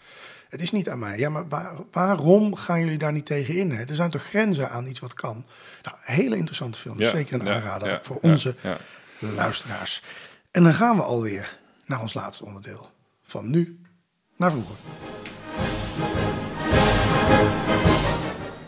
Het 0.49 0.61
is 0.61 0.73
niet 0.73 0.89
aan 0.89 0.99
mij. 0.99 1.19
Ja, 1.19 1.29
maar 1.29 1.49
waar- 1.49 1.77
waarom 1.91 2.55
gaan 2.55 2.81
jullie 2.81 2.99
daar 2.99 3.13
niet 3.13 3.27
tegen 3.27 3.55
in? 3.57 3.71
Hè? 3.71 3.83
Er 3.85 3.95
zijn 3.95 4.11
toch 4.11 4.23
grenzen 4.23 4.71
aan 4.71 4.87
iets 4.87 4.99
wat 5.01 5.15
kan? 5.15 5.45
Nou, 5.83 5.97
hele 6.01 6.37
interessante 6.37 6.79
film. 6.79 6.99
Ja, 6.99 7.09
Zeker 7.11 7.41
een 7.41 7.47
ja, 7.47 7.55
aanrader 7.55 7.89
ja, 7.89 7.99
voor 8.03 8.19
onze 8.23 8.55
luisteraars. 9.19 10.03
En 10.51 10.63
dan 10.63 10.75
gaan 10.75 10.97
we 10.97 11.03
alweer 11.03 11.59
naar 11.87 12.01
ons 12.01 12.15
laatste 12.15 12.45
onderdeel. 12.45 12.91
Van 13.23 13.51
nu 13.51 13.81
naar 14.37 14.51
vroeger. 14.51 14.75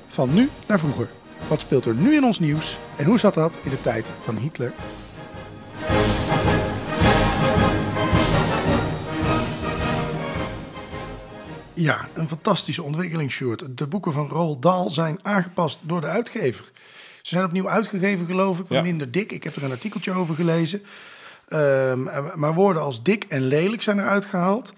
Van 0.09 0.35
nu 0.35 0.51
naar 0.66 0.79
vroeger. 0.79 1.09
Wat 1.48 1.61
speelt 1.61 1.84
er 1.84 1.94
nu 1.94 2.14
in 2.14 2.24
ons 2.24 2.38
nieuws 2.38 2.78
en 2.96 3.04
hoe 3.04 3.18
zat 3.18 3.34
dat 3.34 3.58
in 3.62 3.70
de 3.70 3.80
tijd 3.80 4.12
van 4.20 4.37
Hitler? 4.37 4.72
Ja, 11.74 12.08
een 12.14 12.28
fantastische 12.28 12.82
ontwikkeling, 12.82 13.30
Sjoerd. 13.30 13.78
De 13.78 13.87
boeken 13.87 14.12
van 14.12 14.28
Roald 14.28 14.62
Dahl 14.62 14.88
zijn 14.88 15.18
aangepast 15.22 15.80
door 15.82 16.00
de 16.00 16.06
uitgever. 16.06 16.64
Ze 17.22 17.34
zijn 17.34 17.44
opnieuw 17.44 17.68
uitgegeven, 17.68 18.26
geloof 18.26 18.58
ik, 18.58 18.66
wat 18.68 18.76
Ja. 18.78 18.82
minder 18.82 19.11
dik. 19.11 19.32
Ik 19.32 19.44
heb 19.44 19.56
er 19.56 19.64
een 19.64 19.70
artikeltje 19.70 20.12
over 20.12 20.34
gelezen. 20.34 20.82
Ehm, 21.48 22.02
maar 22.34 22.54
woorden 22.54 22.82
als 22.82 23.02
dik 23.02 23.24
en 23.28 23.42
lelijk 23.46 23.82
zijn 23.82 23.98
eruit 23.98 24.24
gehaald. 24.24 24.72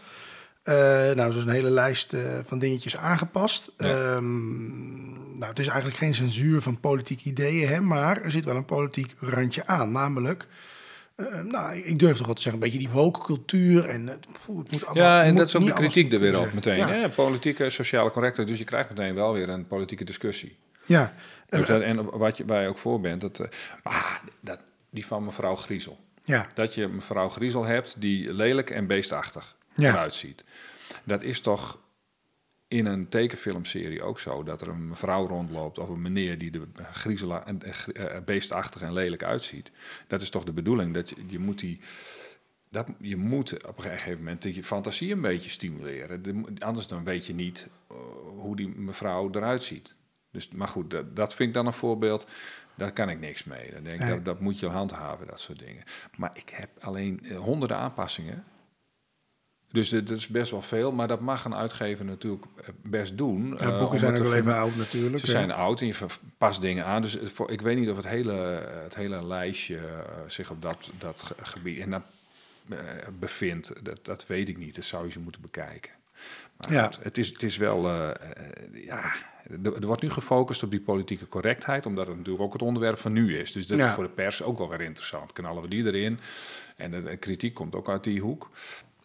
Eh, 0.62 0.74
nou, 0.76 1.14
dat 1.16 1.34
is 1.34 1.44
een 1.44 1.50
hele 1.50 1.70
lijst 1.70 2.12
eh, 2.12 2.20
van 2.44 2.58
dingetjes 2.58 2.96
aangepast. 2.96 3.72
Ja. 3.78 3.86
Ehm, 4.14 5.19
nou, 5.40 5.50
het 5.52 5.58
is 5.58 5.66
eigenlijk 5.66 5.98
geen 5.98 6.14
censuur 6.14 6.60
van 6.60 6.80
politieke 6.80 7.28
ideeën, 7.28 7.68
hè, 7.68 7.80
maar 7.80 8.22
er 8.22 8.30
zit 8.30 8.44
wel 8.44 8.56
een 8.56 8.64
politiek 8.64 9.14
randje 9.20 9.66
aan. 9.66 9.92
Namelijk, 9.92 10.46
eh, 11.14 11.40
nou, 11.40 11.76
ik 11.76 11.98
durf 11.98 12.16
toch 12.16 12.26
wel 12.26 12.34
te 12.34 12.42
zeggen, 12.42 12.62
een 12.62 12.68
beetje 12.70 12.86
die 12.86 12.94
woke 12.94 13.20
cultuur. 13.20 13.84
En 13.88 14.06
het, 14.06 14.26
moet 14.46 14.86
allemaal, 14.86 15.04
Ja, 15.04 15.22
en 15.22 15.34
dat 15.34 15.46
is 15.48 15.56
ook 15.56 15.64
de 15.64 15.72
kritiek 15.72 16.12
er 16.12 16.20
weer 16.20 16.40
op 16.40 16.52
meteen. 16.52 16.76
Ja, 16.76 16.88
hè? 16.88 17.08
Politieke, 17.08 17.70
sociale 17.70 18.10
correctheid. 18.10 18.48
Dus 18.48 18.58
je 18.58 18.64
krijgt 18.64 18.88
meteen 18.88 19.14
wel 19.14 19.32
weer 19.32 19.48
een 19.48 19.66
politieke 19.66 20.04
discussie. 20.04 20.56
ja. 20.86 21.14
Dus 21.48 21.66
dat- 21.66 21.82
en 21.82 22.18
wat 22.18 22.36
je, 22.36 22.44
waar 22.44 22.62
je 22.62 22.68
ook 22.68 22.78
voor 22.78 23.00
bent. 23.00 23.20
Dat, 23.20 23.38
eh, 23.38 23.46
maar 23.82 24.20
dat, 24.40 24.60
die 24.90 25.06
van 25.06 25.24
mevrouw 25.24 25.56
Griezel. 25.56 25.98
ja. 26.24 26.46
Dat 26.54 26.74
je 26.74 26.88
mevrouw 26.88 27.28
Griezel 27.28 27.64
hebt 27.64 28.00
die 28.00 28.32
lelijk 28.32 28.70
en 28.70 28.86
beestachtig 28.86 29.56
Ja. 29.74 29.90
eruit 29.90 30.14
ziet. 30.14 30.44
Dat 31.04 31.22
is 31.22 31.40
toch 31.40 31.78
in 32.70 32.86
een 32.86 33.08
tekenfilmserie 33.08 34.02
ook 34.02 34.18
zo. 34.20 34.42
Dat 34.42 34.60
er 34.60 34.68
een 34.68 34.88
mevrouw 34.88 35.26
rondloopt 35.26 35.78
of 35.78 35.88
een 35.88 36.02
meneer 36.02 36.38
die 36.38 36.50
er 36.52 36.84
griezela, 36.92 37.46
en, 37.46 37.62
eh, 37.62 38.16
eh, 38.16 38.24
beestachtig 38.24 38.80
en 38.80 38.92
lelijk 38.92 39.22
uitziet. 39.22 39.70
Dat 40.06 40.20
is 40.22 40.30
toch 40.30 40.44
de 40.44 40.52
bedoeling. 40.52 40.94
Dat 40.94 41.08
je, 41.08 41.16
je 41.26 41.38
moet 41.38 41.58
die... 41.58 41.80
Dat, 42.68 42.86
je 43.00 43.16
moet 43.16 43.66
op 43.66 43.76
een 43.78 43.82
gegeven 43.84 44.18
moment 44.18 44.42
je 44.42 44.64
fantasie 44.64 45.12
een 45.12 45.20
beetje 45.20 45.50
stimuleren. 45.50 46.22
De- 46.22 46.42
anders 46.58 46.86
dan 46.86 47.04
weet 47.04 47.26
je 47.26 47.34
niet 47.34 47.68
eh, 47.88 47.96
hoe 48.36 48.56
die 48.56 48.68
mevrouw 48.68 49.30
eruit 49.32 49.62
ziet. 49.62 49.94
Dus, 50.30 50.48
maar 50.48 50.68
goed, 50.68 50.90
dat, 50.90 51.16
dat 51.16 51.34
vind 51.34 51.48
ik 51.48 51.54
dan 51.54 51.66
een 51.66 51.72
voorbeeld. 51.72 52.26
Daar 52.74 52.92
kan 52.92 53.08
ik 53.08 53.20
niks 53.20 53.44
mee. 53.44 53.70
Dan 53.72 53.82
denk 53.82 53.94
ik, 53.94 54.00
Nee. 54.00 54.10
dat, 54.10 54.24
dat 54.24 54.40
moet 54.40 54.58
je 54.58 54.66
handhaven, 54.66 55.26
dat 55.26 55.40
soort 55.40 55.58
dingen. 55.58 55.82
Maar 56.16 56.30
ik 56.34 56.48
heb 56.48 56.70
alleen 56.80 57.26
honderden 57.36 57.76
aanpassingen. 57.76 58.44
Dus 59.72 59.88
dit 59.88 60.10
is 60.10 60.26
best 60.26 60.50
wel 60.50 60.62
veel. 60.62 60.92
Maar 60.92 61.08
dat 61.08 61.20
mag 61.20 61.44
een 61.44 61.54
uitgever 61.54 62.04
natuurlijk 62.04 62.44
eh, 62.56 62.68
best 62.82 63.18
doen. 63.18 63.48
Ja, 63.48 63.56
eh, 63.58 63.78
boeken 63.78 63.98
zijn 63.98 64.16
ook 64.18 64.22
wel 64.22 64.34
even 64.34 64.54
oud 64.54 64.76
natuurlijk. 64.76 65.18
Ze 65.18 65.26
hè. 65.26 65.32
zijn 65.32 65.50
oud 65.50 65.80
en 65.80 65.86
je 65.86 65.94
past 66.38 66.60
dingen 66.60 66.84
aan. 66.84 67.02
Dus 67.02 67.16
ik 67.46 67.60
weet 67.60 67.76
niet 67.78 67.90
of 67.90 67.96
het 67.96 68.06
hele, 68.06 68.32
het 68.82 68.94
hele 68.94 69.24
lijstje 69.24 69.76
eh, 69.76 69.82
zich 70.26 70.50
op 70.50 70.62
dat, 70.62 70.90
dat 70.98 71.22
ge- 71.22 71.34
gebied 71.42 71.78
en 71.78 71.90
dat, 71.90 72.02
bevindt. 73.18 73.72
Dat, 73.82 73.98
dat 74.04 74.26
weet 74.26 74.48
ik 74.48 74.56
niet. 74.58 74.74
Dat 74.74 74.84
zou 74.84 75.04
je 75.06 75.12
ze 75.12 75.18
moeten 75.18 75.40
bekijken. 75.40 75.90
Maar 76.56 76.72
Ja. 76.72 76.84
goed, 76.84 76.98
het, 77.02 77.18
is, 77.18 77.28
het 77.28 77.42
is 77.42 77.56
wel, 77.56 77.88
eh, 77.88 78.10
ja, 78.84 79.12
er, 79.62 79.74
er 79.74 79.86
wordt 79.86 80.02
nu 80.02 80.10
gefocust 80.10 80.62
op 80.62 80.70
die 80.70 80.80
politieke 80.80 81.28
correctheid, 81.28 81.86
omdat 81.86 82.06
het 82.06 82.16
natuurlijk 82.16 82.44
ook 82.44 82.52
het 82.52 82.62
onderwerp 82.62 82.98
van 82.98 83.12
nu 83.12 83.36
is. 83.36 83.52
Dus 83.52 83.66
dat 83.66 83.78
Ja. 83.78 83.86
is 83.86 83.92
voor 83.92 84.04
de 84.04 84.10
pers 84.10 84.42
ook 84.42 84.58
wel 84.58 84.68
weer 84.68 84.80
interessant. 84.80 85.32
Knallen 85.32 85.62
we 85.62 85.68
die 85.68 85.84
erin? 85.86 86.18
En 86.76 86.90
de, 86.90 87.02
de 87.02 87.16
kritiek 87.16 87.54
komt 87.54 87.74
ook 87.74 87.88
uit 87.88 88.04
die 88.04 88.20
hoek. 88.20 88.50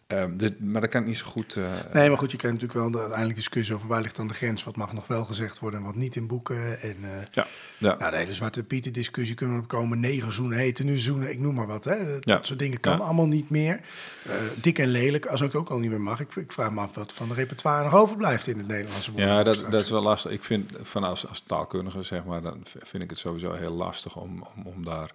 Ehm, 0.06 0.36
dit, 0.36 0.60
maar 0.60 0.80
dat 0.80 0.90
kan 0.90 1.00
ik 1.00 1.06
niet 1.06 1.16
zo 1.16 1.26
goed. 1.26 1.56
eh, 1.56 1.64
Nee, 1.92 2.08
maar 2.08 2.18
goed, 2.18 2.30
je 2.30 2.36
krijgt 2.36 2.60
natuurlijk 2.60 2.80
wel 2.80 2.90
de 2.90 2.98
uiteindelijk 2.98 3.36
discussie 3.38 3.74
over 3.74 3.88
waar 3.88 4.00
ligt 4.02 4.16
dan 4.16 4.26
de 4.26 4.34
grens. 4.34 4.64
Wat 4.64 4.76
mag 4.76 4.92
nog 4.92 5.06
wel 5.06 5.24
gezegd 5.24 5.58
worden 5.58 5.80
en 5.80 5.86
wat 5.86 5.94
niet 5.94 6.16
in 6.16 6.26
boeken. 6.26 6.80
En 6.80 6.96
eh, 7.02 7.10
ja, 7.32 7.46
ja. 7.78 7.96
nou, 7.98 8.10
de 8.10 8.16
hele 8.16 8.32
Zwarte 8.34 8.62
Pieten 8.64 8.92
discussie 8.92 9.34
kunnen 9.36 9.56
we 9.56 9.62
op 9.62 9.68
komen. 9.68 10.00
Negen 10.00 10.32
zoenen 10.32 10.58
heten 10.58 10.86
nu 10.86 10.98
zoenen, 10.98 11.30
ik 11.30 11.38
noem 11.38 11.54
maar 11.54 11.66
wat. 11.66 11.84
Hè. 11.84 12.04
Dat, 12.12 12.24
Ja. 12.24 12.38
soort 12.42 12.58
dingen 12.58 12.80
kan 12.80 12.96
Ja. 12.98 13.04
allemaal 13.04 13.26
niet 13.26 13.50
meer. 13.50 13.80
Eh, 14.26 14.32
dik 14.60 14.78
en 14.78 14.88
lelijk, 14.88 15.26
als 15.26 15.40
ook 15.42 15.46
het 15.52 15.56
ook 15.56 15.68
al 15.70 15.78
niet 15.78 15.90
meer 15.90 16.00
mag. 16.00 16.20
Ik, 16.20 16.34
ik 16.36 16.52
vraag 16.52 16.70
me 16.72 16.80
af 16.80 16.94
wat 16.94 17.12
van 17.12 17.28
de 17.28 17.34
repertoire 17.34 17.84
nog 17.84 17.94
overblijft 17.94 18.46
in 18.46 18.58
het 18.58 18.66
Nederlandse 18.66 19.10
woord. 19.12 19.22
Ja, 19.24 19.42
dat, 19.42 19.64
dat 19.70 19.80
is 19.82 19.90
wel 19.90 20.02
lastig. 20.02 20.30
Ik 20.30 20.44
vind 20.44 20.72
van 20.82 21.04
als, 21.04 21.28
als 21.28 21.40
taalkundige, 21.40 22.02
zeg 22.02 22.24
maar, 22.24 22.42
dan 22.42 22.60
vind 22.64 23.02
ik 23.02 23.10
het 23.10 23.18
sowieso 23.18 23.52
heel 23.52 23.72
lastig 23.74 24.16
om, 24.16 24.46
om, 24.56 24.66
om 24.66 24.84
daar 24.84 25.12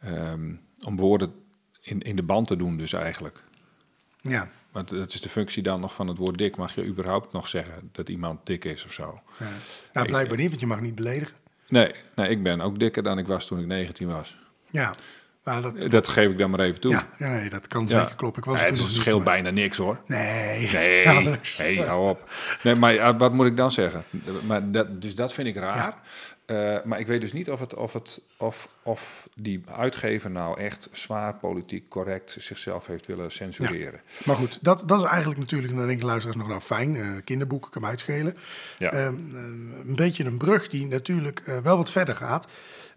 ehm, 0.00 0.52
om 0.82 0.96
woorden 0.96 1.32
in, 1.80 2.00
in 2.00 2.16
de 2.16 2.22
band 2.22 2.46
te 2.46 2.56
doen, 2.56 2.76
dus 2.76 2.92
eigenlijk. 2.92 3.42
Ja, 4.22 4.48
Want 4.72 4.90
het 4.90 5.12
is 5.14 5.20
de 5.20 5.28
functie 5.28 5.62
dan 5.62 5.80
nog 5.80 5.94
van 5.94 6.08
het 6.08 6.16
woord 6.16 6.38
dik. 6.38 6.56
Mag 6.56 6.74
je 6.74 6.84
überhaupt 6.86 7.32
nog 7.32 7.48
zeggen 7.48 7.88
dat 7.92 8.08
iemand 8.08 8.46
dik 8.46 8.64
is 8.64 8.84
of 8.84 8.92
zo? 8.92 9.20
ja. 9.38 9.46
Nou, 9.92 10.06
blijkbaar 10.06 10.36
niet, 10.36 10.48
want 10.48 10.60
je 10.60 10.66
mag 10.66 10.80
niet 10.80 10.94
beledigen. 10.94 11.36
Nee, 11.68 11.92
nee, 12.14 12.28
ik 12.28 12.42
ben 12.42 12.60
ook 12.60 12.78
dikker 12.78 13.02
dan 13.02 13.18
ik 13.18 13.26
was 13.26 13.46
toen 13.46 13.58
ik 13.60 13.66
19 13.66 14.08
was. 14.08 14.36
Ja, 14.70 14.94
maar 15.44 15.62
dat, 15.62 15.90
Dat 15.90 16.08
geef 16.08 16.30
ik 16.30 16.38
dan 16.38 16.50
maar 16.50 16.60
even 16.60 16.80
toe. 16.80 16.90
ja, 16.92 17.06
ja, 17.18 17.28
nee, 17.28 17.48
dat 17.48 17.68
kan 17.68 17.82
Ja. 17.88 18.00
zeker 18.00 18.16
kloppen. 18.16 18.42
Ik 18.42 18.48
was 18.48 18.58
Ja, 18.60 18.64
het 18.66 18.74
toen 18.74 18.82
nog 18.82 18.92
niet, 18.92 19.02
scheelt 19.02 19.24
bijna 19.24 19.50
niks 19.50 19.76
hoor. 19.76 20.00
Nee, 20.06 20.68
Nee, 20.72 21.06
hey, 21.56 21.74
hou 21.74 22.08
op. 22.10 22.30
Nee, 22.62 22.74
maar 22.74 23.16
wat 23.18 23.32
moet 23.32 23.46
ik 23.46 23.56
dan 23.56 23.70
zeggen? 23.70 24.04
Maar 24.46 24.70
dat, 24.70 25.02
dus 25.02 25.14
dat 25.14 25.32
vind 25.32 25.48
ik 25.48 25.56
raar. 25.56 25.94
Eh, 26.52 26.84
maar 26.84 27.00
ik 27.00 27.06
weet 27.06 27.20
dus 27.20 27.32
niet 27.32 27.50
of, 27.50 27.60
het, 27.60 27.74
of, 27.74 27.92
het, 27.92 28.20
of, 28.36 28.68
of 28.82 29.28
die 29.36 29.62
uitgever 29.74 30.30
nou 30.30 30.60
echt 30.60 30.88
zwaar 30.92 31.34
politiek 31.34 31.88
correct 31.88 32.36
zichzelf 32.38 32.86
heeft 32.86 33.06
willen 33.06 33.30
censureren. 33.30 34.00
Maar 34.24 34.36
goed, 34.36 34.58
dat, 34.62 34.82
dat 34.86 35.00
is 35.02 35.06
eigenlijk 35.08 35.40
natuurlijk, 35.40 35.74
dan 35.76 35.86
denk 35.86 35.98
ik 35.98 36.04
luisteraars 36.06 36.38
nog 36.38 36.48
nou 36.48 36.60
fijn. 36.60 36.96
eh, 36.96 37.08
kinderboeken 37.24 37.70
kan 37.70 37.84
uitschelen. 37.86 38.36
Ja. 38.78 38.90
Ehm, 38.92 39.14
ehm, 39.30 39.36
een 39.88 39.96
beetje 39.96 40.24
een 40.24 40.36
brug 40.36 40.68
die 40.68 40.86
natuurlijk 40.86 41.42
eh, 41.46 41.58
wel 41.58 41.76
wat 41.76 41.90
verder 41.90 42.16
gaat. 42.16 42.46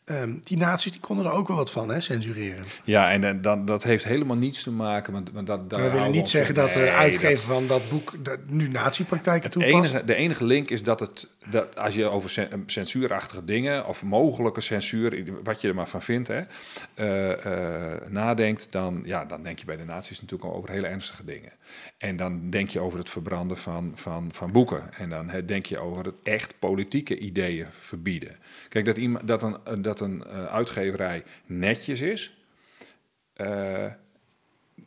Ehm, 0.06 0.34
die 0.44 0.58
naties 0.58 0.92
die 0.92 1.00
konden 1.02 1.26
er 1.26 1.32
ook 1.32 1.48
wel 1.48 1.58
wat 1.58 1.72
van, 1.72 1.90
hè, 1.90 2.00
censureren. 2.00 2.64
Ja, 2.84 3.12
en 3.12 3.22
dan- 3.22 3.42
dan, 3.42 3.66
dat 3.66 3.84
heeft 3.84 4.04
helemaal 4.04 4.36
niets 4.38 4.64
te 4.64 4.72
maken. 4.72 5.14
Want, 5.14 5.32
want 5.32 5.48
dat, 5.48 5.62
We 5.68 5.90
willen 5.90 6.12
niet 6.12 6.28
zeggen 6.30 6.56
dat 6.56 6.74
de 6.74 6.80
Nee, 6.80 6.90
uitgever 6.90 7.48
dat- 7.48 7.56
van 7.56 7.68
dat 7.68 7.82
boek 7.90 8.14
dat 8.26 8.40
nu 8.48 8.68
natiepraktijken 8.70 9.50
toepast. 9.50 9.74
enige, 9.74 10.06
de 10.06 10.16
enige 10.16 10.44
link 10.44 10.70
is 10.70 10.84
dat 10.84 11.00
het, 11.00 11.30
dat 11.50 11.78
als 11.78 11.94
je 11.96 12.06
over 12.06 12.30
cen- 12.30 12.64
censuurachtige 12.66 13.44
dingen 13.46 13.86
of 13.86 14.04
mogelijke 14.04 14.62
censuur, 14.62 15.24
wat 15.44 15.62
je 15.62 15.68
er 15.68 15.76
maar 15.76 15.88
van 15.88 16.02
vindt, 16.02 16.28
hè, 16.28 16.44
eh, 16.94 17.94
eh, 17.94 18.02
nadenkt, 18.10 18.72
dan, 18.72 19.02
ja, 19.06 19.26
dan 19.26 19.44
denk 19.44 19.60
je 19.60 19.66
bij 19.66 19.78
de 19.78 19.86
naties 19.86 20.22
natuurlijk 20.22 20.52
al 20.52 20.58
over 20.58 20.70
hele 20.70 20.88
ernstige 20.88 21.26
dingen. 21.26 21.52
En 21.98 22.16
dan 22.16 22.50
denk 22.50 22.70
je 22.70 22.80
over 22.80 23.00
het 23.00 23.10
verbranden 23.10 23.58
van, 23.58 23.92
van, 23.96 24.30
van 24.34 24.52
boeken. 24.52 24.94
En 24.94 25.10
dan 25.10 25.30
hè, 25.30 25.46
denk 25.46 25.66
je 25.66 25.78
over 25.80 26.06
het 26.06 26.16
echt 26.24 26.60
politieke 26.60 27.18
ideeën 27.18 27.68
verbieden. 27.72 28.36
Kijk, 28.70 28.86
dat, 28.86 28.98
iemand, 28.98 29.28
dat 29.28 29.44
een, 29.44 29.82
dat 29.82 30.00
een 30.00 30.24
eh, 30.24 30.46
uitgeverij 30.46 31.24
netjes 31.46 32.02
is. 32.02 32.38
eh, 33.34 33.86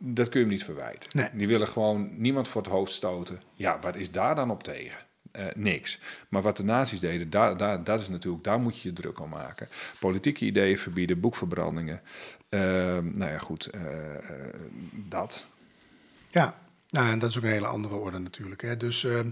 dat 0.01 0.29
kun 0.29 0.41
je 0.41 0.47
hem 0.47 0.55
niet 0.55 0.65
verwijten. 0.65 1.11
Nee. 1.15 1.29
Die 1.33 1.47
willen 1.47 1.69
gewoon 1.69 2.11
niemand 2.13 2.49
voor 2.49 2.63
het 2.63 2.71
hoofd 2.71 2.93
stoten. 2.93 3.41
Ja, 3.55 3.79
wat 3.81 3.97
is 3.97 4.11
daar 4.11 4.35
dan 4.35 4.51
op 4.51 4.63
tegen? 4.63 5.07
Eh, 5.39 5.47
niks. 5.55 5.99
Maar 6.29 6.43
wat 6.43 6.57
de 6.57 6.65
nazi's 6.65 7.01
deden, 7.01 7.31
daar, 7.31 7.85
dat 7.85 8.01
is 8.01 8.09
natuurlijk, 8.09 8.45
daar 8.45 8.61
moet 8.61 8.81
je 8.81 8.89
je 8.89 8.95
druk 8.95 9.21
om 9.21 9.29
maken. 9.29 9.69
Politieke 10.01 10.45
ideeën 10.45 10.79
verbieden, 10.79 11.21
boekverbrandingen. 11.21 12.01
Ehm, 12.49 13.19
nou 13.19 13.31
ja, 13.31 13.39
goed, 13.39 13.67
eh, 13.67 14.15
eh, 14.15 14.55
dat. 14.93 15.47
Ja, 16.31 16.59
nou, 16.91 17.11
en 17.11 17.19
dat 17.19 17.31
is 17.31 17.39
ook 17.39 17.43
een 17.43 17.51
hele 17.51 17.67
andere 17.67 17.95
orde 17.95 18.19
natuurlijk. 18.19 18.63
Hè. 18.63 18.77
Dus 18.77 19.05
ehm, 19.05 19.31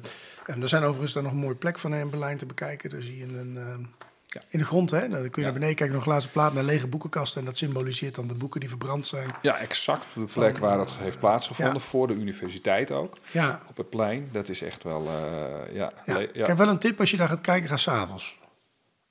er 0.61 0.69
zijn 0.69 0.83
overigens 0.83 1.13
daar 1.13 1.23
nog 1.23 1.33
een 1.33 1.39
mooie 1.39 1.55
plek 1.55 1.79
van 1.79 1.95
in 1.95 2.11
Berlijn 2.11 2.37
te 2.37 2.47
bekijken. 2.47 2.91
Daar 2.91 3.03
zie 3.03 3.17
je 3.17 3.39
een, 3.39 3.57
ehm, 3.57 3.85
Ja. 4.41 4.43
in 4.49 4.59
de 4.59 4.65
grond, 4.65 4.91
hè. 4.91 4.99
Dan 5.09 5.09
kun 5.11 5.19
je 5.21 5.31
Ja. 5.37 5.43
naar 5.43 5.53
beneden 5.53 5.75
kijken, 5.77 5.95
nog 5.95 6.05
een 6.05 6.11
glazen 6.11 6.31
plaat 6.31 6.53
naar 6.55 6.63
lege 6.63 6.87
boekenkasten. 6.87 7.41
En 7.41 7.47
dat 7.47 7.57
symboliseert 7.57 8.15
dan 8.15 8.27
de 8.27 8.35
boeken 8.35 8.61
die 8.61 8.69
verbrand 8.69 9.07
zijn. 9.07 9.29
Ja, 9.43 9.57
exact 9.59 10.05
de 10.15 10.21
plek 10.33 10.59
waar 10.59 10.79
het 10.79 10.95
heeft 10.97 11.19
plaatsgevonden, 11.19 11.75
Ja. 11.75 11.81
voor 11.81 12.07
de 12.07 12.15
universiteit 12.15 12.91
ook. 12.93 13.17
Ja, 13.31 13.61
Op 13.69 13.77
het 13.77 13.91
plein, 13.91 14.29
dat 14.33 14.49
is 14.49 14.63
echt 14.63 14.83
wel, 14.83 15.07
eh, 15.07 15.75
ja. 15.77 15.93
ja. 16.07 16.19
ik 16.19 16.47
heb 16.47 16.57
wel 16.57 16.69
een 16.69 16.79
tip 16.79 17.01
als 17.01 17.11
je 17.11 17.17
daar 17.17 17.29
gaat 17.29 17.41
kijken, 17.41 17.69
ga 17.69 17.77
s'avonds. 17.77 18.37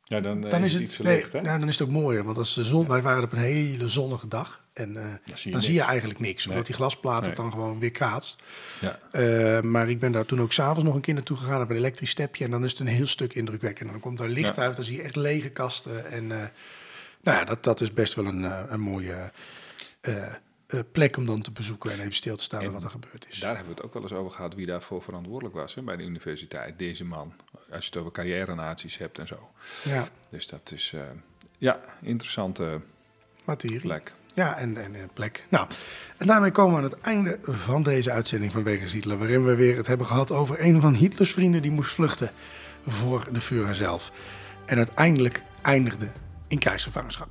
Ja, 0.08 0.20
dan, 0.22 0.44
eh, 0.44 0.50
dan 0.52 0.64
is 0.64 0.74
het, 0.74 0.82
iets 0.82 0.98
nee, 0.98 1.08
verlicht, 1.14 1.34
hè? 1.34 1.42
nou, 1.42 1.60
dan 1.60 1.68
is 1.68 1.80
het 1.80 1.88
ook 1.88 1.94
mooier. 1.94 2.24
Want 2.24 2.38
als 2.38 2.54
de 2.54 2.64
zon, 2.64 2.88
wij 2.88 3.02
waren 3.02 3.24
op 3.24 3.32
een 3.32 3.38
hele 3.38 3.88
zonnige 3.88 4.28
dag. 4.28 4.64
En 4.74 4.98
eh, 4.98 5.04
dan, 5.04 5.38
zie 5.38 5.52
je 5.52 5.60
zie 5.60 5.74
je 5.74 5.78
niks. 5.80 5.90
eigenlijk 5.90 6.20
niks. 6.20 6.42
Omdat 6.44 6.56
Nee. 6.56 6.64
die 6.66 6.76
glasplaat 6.76 7.20
Nee. 7.20 7.28
het 7.28 7.36
dan 7.38 7.52
gewoon 7.52 7.80
weer 7.80 7.92
kaatst. 7.92 8.44
Ja. 8.80 9.00
Eh, 9.12 9.62
maar 9.62 9.90
ik 9.90 10.00
ben 10.00 10.12
daar 10.12 10.26
toen 10.26 10.42
ook 10.42 10.52
s'avonds 10.52 10.84
nog 10.84 10.96
een 10.96 11.02
keer 11.02 11.14
naartoe 11.14 11.38
gegaan. 11.38 11.62
Op 11.62 11.70
een 11.70 11.76
elektrisch 11.76 12.10
stepje. 12.10 12.46
En 12.46 12.52
dan 12.52 12.64
is 12.64 12.72
het 12.72 12.80
een 12.80 12.88
heel 12.88 13.06
stuk 13.08 13.34
indrukwekkend. 13.34 13.92
Dan 13.92 14.00
komt 14.00 14.18
daar 14.18 14.28
licht 14.30 14.56
Ja. 14.56 14.62
uit. 14.62 14.76
Dan 14.76 14.86
zie 14.86 14.96
je 14.98 15.04
echt 15.04 15.16
lege 15.16 15.50
kasten. 15.50 16.12
En 16.12 16.28
nou 16.28 16.50
ja, 17.24 17.44
dat, 17.44 17.64
dat 17.64 17.82
is 17.82 17.94
best 17.94 18.14
wel 18.14 18.26
een, 18.26 18.44
een 18.74 18.80
mooie 18.80 19.32
plek 20.92 21.18
om 21.18 21.26
dan 21.26 21.42
te 21.42 21.52
bezoeken. 21.52 21.92
En 21.92 22.00
even 22.00 22.14
stil 22.14 22.36
te 22.38 22.44
staan 22.44 22.60
bij 22.60 22.68
En 22.68 22.74
wat 22.74 22.84
er 22.84 22.90
gebeurd 22.90 23.26
is. 23.30 23.40
Daar 23.40 23.56
hebben 23.56 23.70
we 23.70 23.76
het 23.76 23.86
ook 23.86 23.94
wel 23.94 24.02
eens 24.02 24.14
over 24.14 24.32
gehad 24.32 24.54
wie 24.56 24.66
daarvoor 24.66 25.02
verantwoordelijk 25.02 25.56
was 25.56 25.76
hè, 25.76 25.82
bij 25.82 25.96
de 25.98 26.04
universiteit. 26.04 26.80
Deze 26.80 27.06
man. 27.06 27.34
Als 27.76 27.84
je 27.84 27.90
het 27.90 28.00
over 28.00 28.12
carrière-naties 28.12 28.98
hebt 28.98 29.20
en 29.20 29.28
zo. 29.28 29.50
Ja, 29.84 30.08
Dus 30.30 30.48
dat 30.48 30.72
is, 30.74 30.92
eh, 30.96 31.02
ja, 31.58 31.80
interessante 32.02 32.82
materie. 33.46 33.80
plek. 33.80 34.14
Ja, 34.34 34.58
en, 34.58 34.78
en 34.78 35.10
plek. 35.14 35.46
Nou, 35.50 35.68
en 36.18 36.28
daarmee 36.28 36.52
komen 36.52 36.72
we 36.72 36.78
aan 36.78 36.90
het 36.92 37.02
einde 37.02 37.40
van 37.44 37.84
deze 37.84 38.12
uitzending 38.12 38.52
van 38.52 38.64
Wegens 38.64 38.94
Hitler. 38.94 39.18
Waarin 39.18 39.46
we 39.46 39.56
weer 39.56 39.78
het 39.78 39.88
hebben 39.88 40.06
gehad 40.08 40.32
over 40.32 40.62
een 40.62 40.82
van 40.82 40.94
Hitlers 40.94 41.32
vrienden 41.32 41.62
die 41.62 41.72
moest 41.72 41.94
vluchten 41.94 42.32
voor 42.88 43.28
de 43.32 43.42
Führer 43.42 43.76
zelf. 43.76 44.12
En 44.66 44.78
uiteindelijk 44.78 45.42
eindigde 45.62 46.08
in 46.48 46.60
krijgsgevangenschap. 46.60 47.28